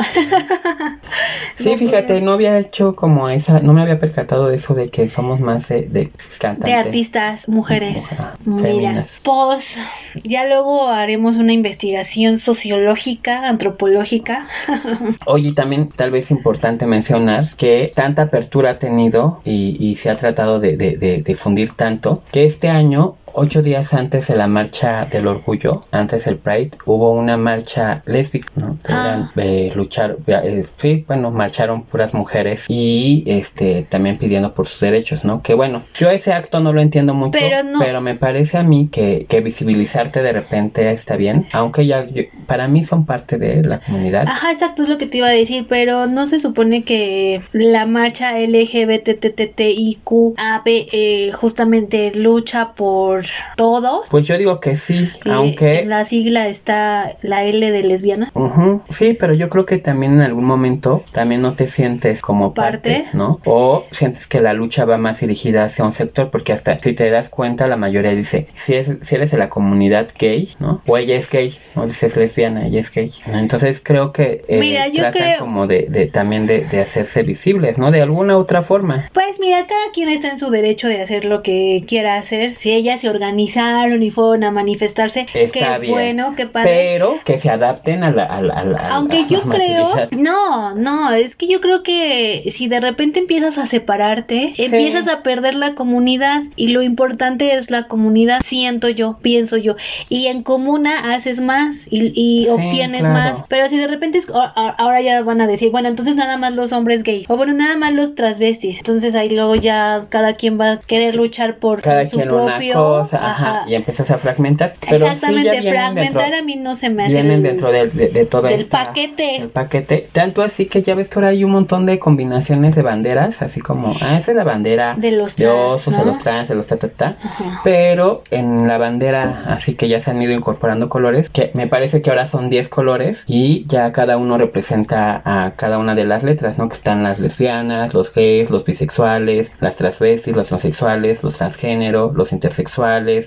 Sí, 1.56 1.72
No, 1.72 1.78
fíjate, 1.78 2.20
no 2.22 2.34
había 2.34 2.60
hecho 2.60 2.96
como 2.98 3.30
esa, 3.30 3.62
no 3.62 3.72
me 3.72 3.82
había 3.82 3.98
percatado 3.98 4.50
de 4.50 4.56
eso 4.56 4.74
de 4.74 4.90
que 4.90 5.08
somos 5.08 5.40
más 5.40 5.70
de, 5.70 5.84
de 5.84 6.12
cantantes. 6.40 6.66
De 6.66 6.74
artistas, 6.74 7.48
mujeres. 7.48 8.10
Mira, 8.46 9.06
pues 9.24 9.78
ya 10.24 10.46
luego 10.46 10.65
haremos 10.90 11.38
una 11.38 11.54
investigación 11.54 12.38
sociológica, 12.38 13.48
antropológica. 13.48 14.46
Oye, 15.26 15.54
también 15.54 15.90
tal 15.90 16.12
vez 16.12 16.32
importante 16.32 16.86
mencionar 16.88 17.56
que 17.56 17.92
tanta 17.94 18.24
apertura 18.24 18.72
ha 18.72 18.80
tenido 18.80 19.42
y, 19.46 19.96
se 19.96 20.10
ha 20.10 20.16
tratado 20.16 20.60
de, 20.60 20.76
de- 20.78 20.98
de 20.98 21.22
difundir 21.22 21.72
tanto 21.72 22.24
que 22.32 22.46
este 22.46 22.70
año, 22.70 23.16
ocho 23.36 23.62
días 23.62 23.94
antes 23.94 24.28
de 24.28 24.36
la 24.36 24.48
marcha 24.48 25.06
del 25.06 25.28
orgullo, 25.28 25.86
antes 25.92 26.26
del 26.26 26.38
Pride, 26.38 26.72
hubo 26.86 27.12
una 27.12 27.38
marcha 27.38 28.02
lésbica, 28.06 28.50
¿no? 28.56 28.78
Ah. 28.88 29.30
eran, 29.36 29.48
eh, 29.48 29.72
luchar, 29.76 30.18
eh, 30.28 30.64
sí, 30.78 31.04
bueno, 31.08 31.32
marcharon 31.32 31.84
puras 31.84 32.14
mujeres 32.14 32.66
y 32.70 33.24
este 33.28 33.86
también 33.90 34.18
pidiendo 34.18 34.54
por 34.54 34.68
sus 34.68 34.80
derechos, 34.80 35.26
¿no? 35.26 35.42
Que 35.42 35.54
bueno, 35.54 35.84
yo 35.98 36.10
ese 36.10 36.34
acto 36.34 36.60
no 36.60 36.74
lo 36.74 36.82
entiendo 36.82 37.14
mucho, 37.14 37.38
Pero 37.40 37.64
no- 37.64 38.02
me 38.02 38.16
parece 38.16 38.58
a 38.58 38.64
mí 38.64 38.90
que, 38.92 39.26
que 39.28 39.42
visibilizarte 39.42 40.22
de 40.22 40.34
repente 40.34 40.90
está 40.92 41.16
bien, 41.18 41.48
aunque 41.54 41.86
ya 41.86 42.06
yo- 42.06 42.24
para 42.48 42.68
mí 42.68 42.84
son 42.84 43.06
parte 43.06 43.38
de 43.38 43.64
la 43.64 43.80
comunidad. 43.80 44.28
Ajá, 44.28 44.52
exacto, 44.52 44.84
es 44.84 44.90
lo 44.90 44.98
que 44.98 45.08
te 45.08 45.18
iba 45.18 45.28
a 45.28 45.32
decir, 45.32 45.66
pero 45.68 46.08
no 46.08 46.28
se 46.28 46.40
supone 46.40 46.84
que 46.84 47.42
la 47.52 47.86
marcha 47.86 48.40
LGBTTIQAP 48.40 50.68
eh, 50.68 51.32
justamente 51.34 52.12
lucha 52.16 52.74
por 52.74 53.25
todos. 53.56 54.08
Pues 54.10 54.28
yo 54.28 54.38
digo 54.38 54.60
que 54.60 54.76
sí, 54.76 55.10
aunque... 55.26 55.80
en 55.82 55.90
la 55.90 56.06
sigla 56.06 56.48
está 56.48 57.16
la 57.22 57.44
L 57.44 57.72
de 57.72 57.84
lesbiana. 57.84 58.32
Ujú, 58.34 58.82
Sí, 58.90 59.16
pero 59.20 59.34
yo 59.34 59.50
creo 59.50 59.66
que 59.66 59.78
también 59.78 60.14
en 60.14 60.22
algún 60.22 60.46
momento 60.46 61.04
también 61.12 61.42
no 61.42 61.54
te 61.54 61.68
sientes 61.68 62.22
como 62.22 62.54
parte, 62.54 62.76
Parte. 63.04 63.06
¿no? 63.18 63.40
O 63.46 63.86
sientes 63.92 64.28
que 64.28 64.40
la 64.42 64.54
lucha 64.54 64.86
va 64.86 64.98
más 64.98 65.20
dirigida 65.20 65.66
hacia 65.66 65.86
un 65.86 65.94
sector, 65.94 66.30
porque 66.32 66.54
hasta 66.54 66.80
si 66.82 66.94
te 66.94 67.10
das 67.10 67.30
cuenta, 67.30 67.68
la 67.68 67.78
mayoría 67.78 68.12
dice, 68.12 68.48
si, 68.56 68.76
es, 68.76 68.90
si 69.02 69.16
eres 69.16 69.32
de 69.32 69.38
la 69.38 69.50
comunidad 69.50 70.10
gay, 70.18 70.54
¿no? 70.60 70.82
O 70.86 70.98
ella 70.98 71.16
es 71.16 71.30
gay, 71.30 71.54
no 71.76 71.86
dices 71.86 72.16
lesbiana, 72.18 72.66
ella 72.68 72.80
es 72.80 72.92
gay. 72.92 73.12
¿no? 73.28 73.40
Entonces 73.40 73.82
creo 73.84 74.12
que 74.12 74.44
eh, 74.48 74.60
Mira, 74.60 74.88
yo 74.88 75.02
tratan 75.02 75.22
creo- 75.22 75.40
como 75.40 75.68
de, 75.68 75.88
de 75.90 76.06
también 76.08 76.48
de, 76.48 76.66
de 76.66 76.82
hacerse 76.82 77.24
visibles, 77.24 77.78
¿no? 77.78 77.92
De 77.92 78.02
alguna 78.02 78.38
otra 78.38 78.62
forma. 78.62 79.10
Pues 79.14 79.40
mira, 79.40 79.66
cada 79.68 79.92
quien 79.94 80.10
está 80.10 80.30
en 80.32 80.40
su 80.40 80.50
derecho 80.50 80.88
de 80.88 81.02
hacer 81.02 81.26
lo 81.26 81.42
que 81.42 81.84
quiera 81.88 82.16
hacer. 82.18 82.54
Si 82.54 82.72
ellas 82.74 83.02
se 83.02 83.10
organizaron 83.16 84.04
y 84.04 84.12
fueron 84.12 84.44
a 84.44 84.52
manifestarse, 84.52 85.26
Está 85.34 85.74
qué 85.76 85.80
bien. 85.80 85.94
bueno, 85.94 86.34
qué 86.36 86.46
padre. 86.48 86.70
Pero 86.70 87.20
que 87.26 87.40
se 87.40 87.50
adapten 87.50 88.04
a 88.04 88.12
la... 88.12 88.24
a 88.24 88.42
la- 88.42 88.54
a 88.54 88.64
la- 88.64 88.78
a 88.78 88.96
Aunque 88.96 89.26
yo 89.28 89.42
creo, 89.44 89.88
no, 90.12 90.76
no, 90.76 91.12
es 91.14 91.36
que 91.36 91.48
yo 91.48 91.62
creo 91.62 91.84
que 91.84 92.44
si 92.52 92.68
de 92.68 92.80
repente 92.80 93.20
empiezas 93.20 93.58
a 93.58 93.68
separarte, 93.68 94.54
empiezas 94.58 95.08
a 95.08 95.24
perder 95.24 95.56
la 95.56 95.76
comunidad 95.76 96.42
y 96.56 96.68
lo 96.68 96.82
importante 96.82 97.54
es 97.56 97.72
la 97.72 97.88
comunidad, 97.88 98.42
siento 98.44 98.90
yo, 98.90 99.18
pienso 99.22 99.58
yo, 99.58 99.76
y 100.10 100.28
en 100.28 100.44
comuna 100.44 101.14
haces 101.14 101.42
más 101.42 101.88
y, 101.90 102.12
y 102.16 102.44
Sí, 102.46 102.50
obtienes 102.50 103.02
claro. 103.02 103.14
más, 103.16 103.44
pero 103.48 103.68
si 103.70 103.78
de 103.78 103.88
repente 103.88 104.18
es- 104.20 104.28
ahora 104.34 105.02
ya 105.02 105.22
van 105.22 105.42
a 105.42 105.48
decir, 105.48 105.72
bueno, 105.72 105.88
entonces 105.90 106.16
nada 106.16 106.38
más 106.38 106.56
los 106.56 106.72
hombres 106.74 107.04
gays, 107.04 107.26
o 107.30 107.38
bueno, 107.38 107.54
nada 107.54 107.76
más 107.78 107.94
los 107.94 108.16
transvestis, 108.16 108.78
entonces 108.80 109.16
ahí 109.16 109.30
luego 109.30 109.56
ya 109.56 110.02
cada 110.10 110.36
quien 110.36 110.60
va 110.60 110.74
a 110.74 110.80
querer 110.80 111.16
luchar 111.16 111.58
por 111.58 111.82
cada 111.82 112.06
su 112.06 112.20
propio, 112.20 112.74
cosa, 113.02 113.26
ajá, 113.26 113.64
y 113.68 113.76
empiezas 113.76 114.12
a 114.12 114.18
fragmentar. 114.18 114.76
Pero 114.90 115.06
sí 115.08 115.14
Exactamente, 115.14 115.62
ya 115.64 115.72
fragmentar 115.72 116.22
dentro, 116.24 116.40
a 116.40 116.44
mí 116.44 116.56
no 116.56 116.76
se 116.76 116.90
me 116.90 117.04
hace 117.04 117.14
vienen 117.14 117.32
el- 117.38 117.44
dentro 117.44 117.72
de, 117.72 117.88
de 117.90 118.08
del 118.10 118.28
esta- 118.60 118.86
paquete. 118.86 119.50
paquete. 119.54 120.08
Tanto 120.12 120.42
así 120.42 120.66
que 120.66 120.82
ya 120.82 120.96
ves 120.96 121.10
que 121.10 121.20
ahora 121.20 121.30
hay 121.30 121.44
un 121.44 121.52
montón 121.52 121.86
de 121.86 122.00
combinaciones 122.00 122.76
de 122.76 122.82
banderas, 122.82 123.42
así 123.42 123.60
como, 123.62 123.94
ah, 124.02 124.18
esa 124.18 124.32
es 124.32 124.38
la 124.38 124.44
bandera 124.44 124.96
De 124.98 125.12
los 125.12 125.36
trans, 125.36 125.54
osos, 125.56 125.94
de 125.94 126.00
¿no? 126.00 126.06
los 126.06 126.20
trans, 126.20 126.50
de 126.50 126.56
los 126.56 126.68
ta 126.68 126.78
ta 126.78 126.88
ta. 126.90 127.18
Ajá. 127.24 127.62
Pero 127.64 128.24
en 128.32 128.68
la 128.68 128.78
bandera, 128.78 129.44
así 129.48 129.76
que 129.76 129.88
ya 129.88 130.00
se 130.00 130.12
han 130.12 130.22
ido 130.22 130.34
incorporando 130.34 130.90
colores, 130.90 131.30
que 131.30 131.52
me 131.54 131.68
parece 131.68 132.02
que 132.02 132.10
ahora 132.10 132.28
son 132.28 132.50
10 132.50 132.70
colores 132.70 133.24
y 133.28 133.66
ya 133.68 133.92
cada 133.92 134.18
uno 134.18 134.38
representa 134.38 135.22
a 135.26 135.52
cada 135.56 135.78
una 135.78 135.96
de 135.96 136.06
las 136.06 136.24
letras, 136.24 136.58
¿no? 136.58 136.70
Que 136.70 136.76
están 136.76 137.04
las 137.04 137.20
lesbianas, 137.20 137.94
los 137.94 138.14
gays, 138.14 138.50
los 138.50 138.66
bisexuales, 138.66 139.52
las 139.60 139.76
transvestis, 139.76 140.36
los 140.36 140.48
transexuales, 140.48 141.24
los 141.24 141.36
transgénero, 141.38 142.12
los 142.16 142.32
intersexuales, 142.32 142.66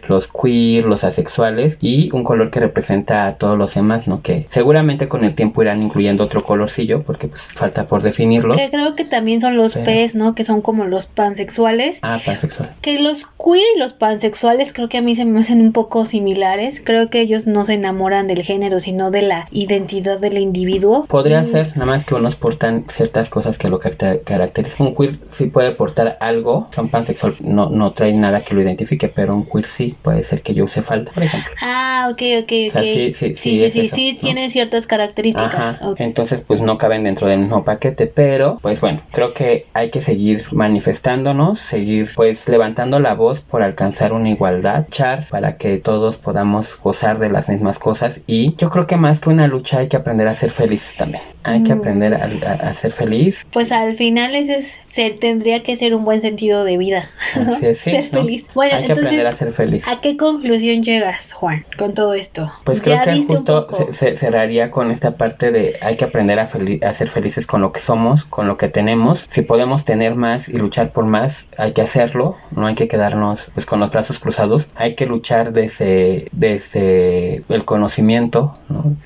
los 0.09 0.29
queer, 0.29 0.85
los 0.85 1.05
asexuales 1.05 1.79
y 1.81 2.11
un 2.13 2.25
color 2.25 2.51
que 2.51 2.61
representa 2.61 3.27
a 3.27 3.35
todos 3.39 3.57
los 3.59 3.75
demás, 3.75 4.09
¿no? 4.09 4.23
Que 4.23 4.47
seguramente 4.51 5.09
con 5.09 5.25
el 5.25 5.35
tiempo 5.35 5.63
irán 5.63 5.83
incluyendo 5.83 6.25
otro 6.25 6.43
colorcillo 6.43 7.03
porque 7.03 7.29
pues 7.29 7.43
falta 7.43 7.87
por 7.87 8.03
definirlo. 8.03 8.55
Que 8.55 8.71
creo 8.71 8.95
que 8.95 9.05
también 9.05 9.41
son 9.41 9.57
los 9.57 9.75
Pero- 9.75 9.87
P's, 9.87 10.15
¿no? 10.15 10.35
Que 10.35 10.45
son 10.45 10.61
como 10.63 10.85
los 10.87 11.07
pansexuales. 11.07 11.99
Ah, 12.03 12.19
pansexual. 12.25 12.71
Que 12.81 13.01
los 13.01 13.25
queer 13.27 13.63
y 13.77 13.79
los 13.79 13.93
pansexuales 13.93 14.73
creo 14.73 14.89
que 14.89 14.99
a 14.99 15.03
mí 15.03 15.15
se 15.17 15.25
me 15.25 15.41
hacen 15.41 15.61
un 15.61 15.73
poco 15.73 16.05
similares. 16.07 16.83
Creo 16.85 17.09
que 17.11 17.21
ellos 17.21 17.47
no 17.47 17.65
se 17.65 17.75
enamoran 17.75 18.27
del 18.27 18.43
género, 18.43 18.81
sino 18.81 19.11
de 19.11 19.23
la 19.23 19.47
identidad 19.51 20.19
del 20.19 20.39
individuo. 20.39 21.07
Podría 21.07 21.43
Mm, 21.43 21.47
ser, 21.47 21.67
nada 21.77 21.87
más 21.87 22.05
que 22.05 22.15
unos 22.15 22.37
portan 22.37 22.85
ciertas 22.89 23.29
cosas 23.29 23.59
que 23.59 23.69
lo 23.69 23.79
caracter- 23.81 24.23
caracterizan. 24.25 24.89
Un 24.89 24.95
queer 24.95 25.19
sí 25.31 25.47
puede 25.47 25.73
portar 25.73 26.17
algo, 26.21 26.69
son 26.75 26.89
pansexual, 26.89 27.35
no, 27.41 27.71
no 27.71 27.93
trae 27.93 28.13
nada 28.13 28.41
que 28.43 28.55
lo 28.55 28.63
identifique, 28.63 29.09
pero 29.09 29.35
un 29.35 29.45
queer 29.49 29.67
sí 29.67 29.97
puede 30.03 30.23
ser 30.23 30.43
que 30.43 30.55
yo 30.55 30.65
use 30.65 30.83
falda, 30.83 31.13
por 31.13 31.23
ejemplo. 31.23 31.51
Ah, 31.63 32.09
ok, 32.11 32.23
ok, 32.43 32.45
ok. 32.45 32.53
O 32.69 32.71
sea, 32.71 32.83
sí, 32.83 33.15
sí, 33.15 33.15
sí, 33.15 33.37
sí, 33.37 33.65
es 33.65 33.73
sí, 33.73 33.81
eso, 33.81 33.97
sí, 33.97 34.13
¿no? 34.15 34.21
tiene 34.21 34.51
ciertas 34.51 34.87
características. 34.87 35.55
Ajá, 35.55 35.95
entonces 35.99 36.45
pues 36.47 36.61
no 36.61 36.79
caben 36.79 37.05
dentro 37.05 37.29
del 37.29 37.41
mismo 37.41 37.65
paquete, 37.65 38.07
pero 38.07 38.59
pues 38.63 38.81
bueno, 38.81 39.03
creo 39.13 39.35
que 39.35 39.67
hay 39.75 39.91
que 39.91 40.01
seguir 40.01 40.45
manifestándonos, 40.53 41.59
seguir 41.59 42.09
pues 42.15 42.49
levantando 42.49 43.01
la 43.01 43.15
voz 43.15 43.41
por 43.41 43.63
alcanzar 43.63 44.13
una 44.13 44.31
igualdad, 44.31 44.87
char 44.91 45.27
para 45.29 45.57
que 45.57 45.79
todos 45.79 46.17
podamos 46.17 46.79
gozar 46.81 47.19
de 47.19 47.31
las 47.31 47.49
mismas 47.49 47.79
cosas 47.79 48.23
y 48.27 48.55
yo 48.57 48.71
creo 48.71 48.87
que 48.87 48.97
más 48.97 49.21
que 49.21 49.31
una 49.31 49.47
lucha 49.47 49.79
hay 49.79 49.89
que 49.89 49.97
aprender 49.97 50.29
a 50.29 50.35
ser 50.35 50.51
felices 50.51 50.97
también. 50.97 51.23
Hay 51.53 51.63
que 51.65 51.73
aprender 51.73 52.15
a, 52.15 52.25
a- 52.25 52.69
a 52.69 52.75
ser 52.75 52.93
feliz. 52.93 53.45
Pues 53.53 53.73
al 53.73 53.97
final 53.97 54.35
ese 54.35 54.57
es, 54.59 54.79
ser, 54.87 55.19
tendría 55.19 55.63
que 55.63 55.77
ser 55.77 55.95
un 55.95 56.05
buen 56.05 56.23
sentido 56.23 56.65
de 56.65 56.77
vida. 56.77 57.09
¿no? 57.37 57.53
Así 57.55 57.67
es, 57.67 57.79
sí, 57.79 57.91
ser 57.91 58.05
¿no? 58.13 58.23
feliz. 58.23 58.47
Bueno, 58.55 58.75
Hay 58.77 58.83
que 58.85 58.89
entonces, 58.89 59.05
aprender 59.07 59.27
a 59.27 59.33
ser 59.33 59.51
feliz. 59.53 59.89
¿a 59.89 60.01
qué 60.01 60.17
conclusión 60.17 60.83
llegas, 60.83 61.33
Juan, 61.33 61.65
con 61.79 61.95
todo 61.95 62.15
esto? 62.15 62.51
Pues 62.65 62.81
creo 62.83 63.03
que 63.03 63.23
justo 63.25 63.67
se, 63.77 63.93
se- 63.93 64.17
cerraría 64.17 64.71
con 64.71 64.91
esta 64.91 65.17
parte 65.17 65.51
de 65.53 65.77
hay 65.81 65.97
que 65.97 66.05
aprender 66.05 66.39
a, 66.41 66.49
feli- 66.49 66.83
a 66.85 66.93
ser 66.93 67.09
felices 67.09 67.47
con 67.47 67.61
lo 67.61 67.73
que 67.73 67.81
somos, 67.81 68.25
con 68.25 68.47
lo 68.49 68.57
que 68.57 68.69
tenemos. 68.69 69.27
Si 69.31 69.43
podemos 69.43 69.85
tener 69.85 70.15
más 70.15 70.49
y 70.49 70.59
luchar 70.59 70.91
por 70.93 71.05
más, 71.05 71.49
hay 71.57 71.73
que 71.73 71.83
hacerlo. 71.83 72.37
No 72.51 72.67
hay 72.67 72.75
que 72.75 72.89
quedarnos 72.89 73.51
pues 73.55 73.67
con 73.67 73.81
los 73.81 73.91
brazos 73.91 74.19
cruzados. 74.19 74.69
Hay 74.75 74.95
que 74.95 75.07
luchar 75.07 75.53
desde, 75.53 76.29
desde 76.33 77.43
el 77.49 77.65
conocimiento, 77.65 78.57
¿no? 78.69 78.97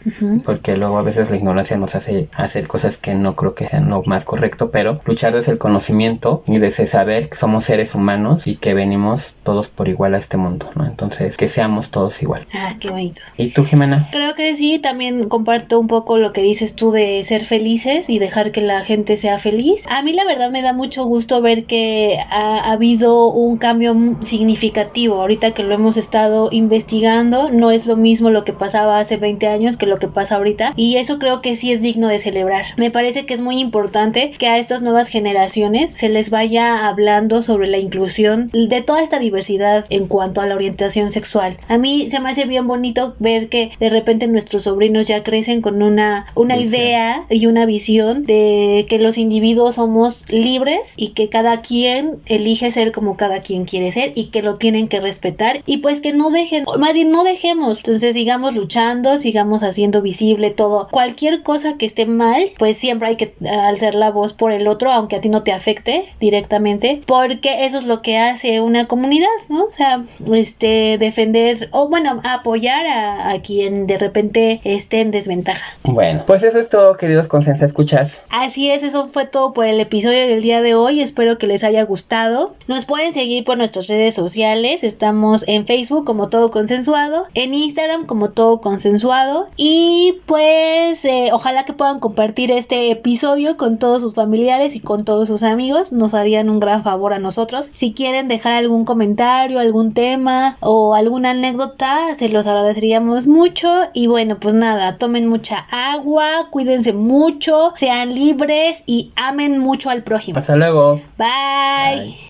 Porque 0.44 0.76
luego 0.76 0.98
a 0.98 1.02
veces 1.02 1.30
la 1.30 1.36
ignorancia 1.36 1.76
nos 1.76 1.94
hace 1.94 2.28
hacer 2.34 2.66
cosas 2.66 2.96
que 2.96 3.14
no 3.14 3.34
creo 3.36 3.54
que 3.54 3.66
sean 3.66 3.90
lo 3.90 4.02
más 4.04 4.24
correcto, 4.24 4.70
pero 4.70 5.00
luchar 5.04 5.34
desde 5.34 5.52
el 5.52 5.58
conocimiento 5.58 6.42
y 6.46 6.58
desde 6.58 6.86
saber 6.86 7.28
que 7.28 7.36
somos 7.36 7.64
seres 7.64 7.94
humanos 7.94 8.46
y 8.46 8.56
que 8.56 8.74
venimos 8.74 9.34
todos 9.42 9.68
por 9.68 9.88
igual 9.88 10.14
a 10.14 10.18
este 10.18 10.36
mundo, 10.36 10.70
¿no? 10.74 10.86
Entonces, 10.86 11.36
que 11.36 11.48
seamos 11.48 11.90
todos 11.90 12.22
igual. 12.22 12.46
Ah, 12.54 12.74
qué 12.80 12.90
bonito. 12.90 13.20
¿Y 13.36 13.48
tú, 13.48 13.64
Jimena? 13.64 14.08
Creo 14.12 14.34
que 14.34 14.56
sí, 14.56 14.78
también 14.78 15.28
comparto 15.28 15.78
un 15.78 15.86
poco 15.86 16.18
lo 16.18 16.32
que 16.32 16.42
dices 16.42 16.74
tú 16.74 16.90
de 16.90 17.24
ser 17.24 17.44
felices 17.44 18.08
y 18.08 18.18
dejar 18.18 18.52
que 18.52 18.60
la 18.60 18.82
gente 18.84 19.16
sea 19.16 19.38
feliz. 19.38 19.86
A 19.88 20.02
mí 20.02 20.12
la 20.12 20.24
verdad 20.24 20.50
me 20.50 20.62
da 20.62 20.72
mucho 20.72 21.04
gusto 21.04 21.42
ver 21.42 21.64
que 21.64 22.18
ha, 22.30 22.58
ha 22.58 22.72
habido 22.72 23.30
un 23.30 23.58
cambio 23.58 23.94
significativo. 24.20 25.20
Ahorita 25.20 25.52
que 25.52 25.62
lo 25.62 25.74
hemos 25.74 25.96
estado 25.96 26.48
investigando, 26.50 27.50
no 27.50 27.70
es 27.70 27.86
lo 27.86 27.96
mismo 27.96 28.30
lo 28.30 28.44
que 28.44 28.52
pasaba 28.52 28.98
hace 28.98 29.16
20 29.16 29.46
años 29.48 29.76
que 29.76 29.86
lo 29.86 29.98
que 29.98 30.08
pasa 30.08 30.36
ahorita. 30.36 30.72
Y 30.76 30.96
eso 30.96 31.18
creo 31.18 31.42
que 31.42 31.56
sí 31.56 31.72
es 31.72 31.82
digno 31.82 32.08
de 32.08 32.21
celebrar. 32.22 32.64
Me 32.76 32.90
parece 32.90 33.26
que 33.26 33.34
es 33.34 33.40
muy 33.40 33.58
importante 33.58 34.30
que 34.30 34.46
a 34.46 34.58
estas 34.58 34.82
nuevas 34.82 35.08
generaciones 35.08 35.90
se 35.90 36.08
les 36.08 36.30
vaya 36.30 36.88
hablando 36.88 37.42
sobre 37.42 37.68
la 37.68 37.78
inclusión 37.78 38.50
de 38.52 38.80
toda 38.82 39.02
esta 39.02 39.18
diversidad 39.18 39.84
en 39.90 40.06
cuanto 40.06 40.40
a 40.40 40.46
la 40.46 40.54
orientación 40.54 41.12
sexual. 41.12 41.56
A 41.68 41.78
mí 41.78 42.08
se 42.08 42.20
me 42.20 42.30
hace 42.30 42.46
bien 42.46 42.66
bonito 42.66 43.14
ver 43.18 43.48
que 43.48 43.70
de 43.78 43.90
repente 43.90 44.26
nuestros 44.26 44.62
sobrinos 44.64 45.06
ya 45.06 45.22
crecen 45.22 45.60
con 45.60 45.82
una, 45.82 46.26
una 46.34 46.56
idea 46.56 47.26
y 47.28 47.46
una 47.46 47.66
visión 47.66 48.22
de 48.22 48.86
que 48.88 48.98
los 48.98 49.18
individuos 49.18 49.76
somos 49.76 50.24
libres 50.30 50.94
y 50.96 51.08
que 51.08 51.28
cada 51.28 51.60
quien 51.60 52.16
elige 52.26 52.70
ser 52.72 52.92
como 52.92 53.16
cada 53.16 53.40
quien 53.40 53.64
quiere 53.64 53.92
ser 53.92 54.12
y 54.14 54.26
que 54.26 54.42
lo 54.42 54.56
tienen 54.56 54.88
que 54.88 55.00
respetar 55.00 55.62
y 55.66 55.78
pues 55.78 56.00
que 56.00 56.12
no 56.12 56.30
dejen, 56.30 56.64
más 56.78 56.94
bien 56.94 57.10
no 57.10 57.24
dejemos, 57.24 57.78
entonces 57.78 58.14
sigamos 58.14 58.54
luchando, 58.54 59.18
sigamos 59.18 59.62
haciendo 59.62 60.02
visible 60.02 60.50
todo, 60.50 60.88
cualquier 60.90 61.42
cosa 61.42 61.76
que 61.76 61.86
esté 61.86 62.01
mal, 62.06 62.50
pues 62.58 62.76
siempre 62.76 63.08
hay 63.08 63.16
que 63.16 63.34
eh, 63.40 63.48
alzar 63.48 63.94
la 63.94 64.10
voz 64.10 64.32
por 64.32 64.52
el 64.52 64.68
otro, 64.68 64.90
aunque 64.90 65.16
a 65.16 65.20
ti 65.20 65.28
no 65.28 65.42
te 65.42 65.52
afecte 65.52 66.04
directamente, 66.20 67.02
porque 67.06 67.66
eso 67.66 67.78
es 67.78 67.86
lo 67.86 68.02
que 68.02 68.18
hace 68.18 68.60
una 68.60 68.86
comunidad, 68.86 69.28
¿no? 69.48 69.64
O 69.64 69.72
sea, 69.72 70.02
este, 70.32 70.98
defender 70.98 71.68
o 71.72 71.88
bueno, 71.88 72.20
apoyar 72.24 72.86
a, 72.86 73.30
a 73.30 73.40
quien 73.40 73.86
de 73.86 73.98
repente 73.98 74.60
esté 74.64 75.00
en 75.00 75.10
desventaja. 75.10 75.64
Bueno, 75.84 76.24
pues 76.26 76.42
eso 76.42 76.58
es 76.58 76.68
todo, 76.68 76.96
queridos 76.96 77.28
Consensa 77.28 77.64
Escuchas. 77.64 78.20
Así 78.30 78.70
es, 78.70 78.82
eso 78.82 79.06
fue 79.06 79.26
todo 79.26 79.52
por 79.52 79.66
el 79.66 79.80
episodio 79.80 80.26
del 80.26 80.42
día 80.42 80.62
de 80.62 80.74
hoy. 80.74 81.00
Espero 81.00 81.38
que 81.38 81.46
les 81.46 81.64
haya 81.64 81.82
gustado. 81.84 82.54
Nos 82.66 82.84
pueden 82.84 83.12
seguir 83.12 83.44
por 83.44 83.58
nuestras 83.58 83.88
redes 83.88 84.14
sociales. 84.14 84.84
Estamos 84.84 85.44
en 85.48 85.66
Facebook 85.66 86.04
como 86.04 86.28
Todo 86.28 86.50
Consensuado, 86.50 87.24
en 87.34 87.54
Instagram 87.54 88.06
como 88.06 88.30
Todo 88.30 88.60
Consensuado. 88.60 89.48
Y 89.56 90.20
pues 90.26 91.04
eh, 91.04 91.30
ojalá 91.32 91.64
que 91.64 91.72
puedan 91.92 92.00
compartir 92.00 92.50
este 92.50 92.90
episodio 92.90 93.58
con 93.58 93.76
todos 93.76 94.00
sus 94.00 94.14
familiares 94.14 94.74
y 94.74 94.80
con 94.80 95.04
todos 95.04 95.28
sus 95.28 95.42
amigos. 95.42 95.92
Nos 95.92 96.14
harían 96.14 96.48
un 96.48 96.58
gran 96.58 96.82
favor 96.82 97.12
a 97.12 97.18
nosotros. 97.18 97.68
Si 97.70 97.92
quieren 97.92 98.28
dejar 98.28 98.54
algún 98.54 98.86
comentario, 98.86 99.60
algún 99.60 99.92
tema 99.92 100.56
o 100.60 100.94
alguna 100.94 101.32
anécdota, 101.32 102.14
se 102.14 102.30
los 102.30 102.46
agradeceríamos 102.46 103.26
mucho. 103.26 103.68
Y 103.92 104.06
bueno, 104.06 104.38
pues 104.40 104.54
nada, 104.54 104.96
tomen 104.96 105.28
mucha 105.28 105.66
agua, 105.70 106.48
cuídense 106.50 106.94
mucho, 106.94 107.74
sean 107.76 108.14
libres 108.14 108.84
y 108.86 109.10
amen 109.14 109.58
mucho 109.58 109.90
al 109.90 110.02
prójimo. 110.02 110.38
Hasta 110.38 110.56
luego. 110.56 110.94
Bye. 111.18 111.96
Bye. 111.96 112.14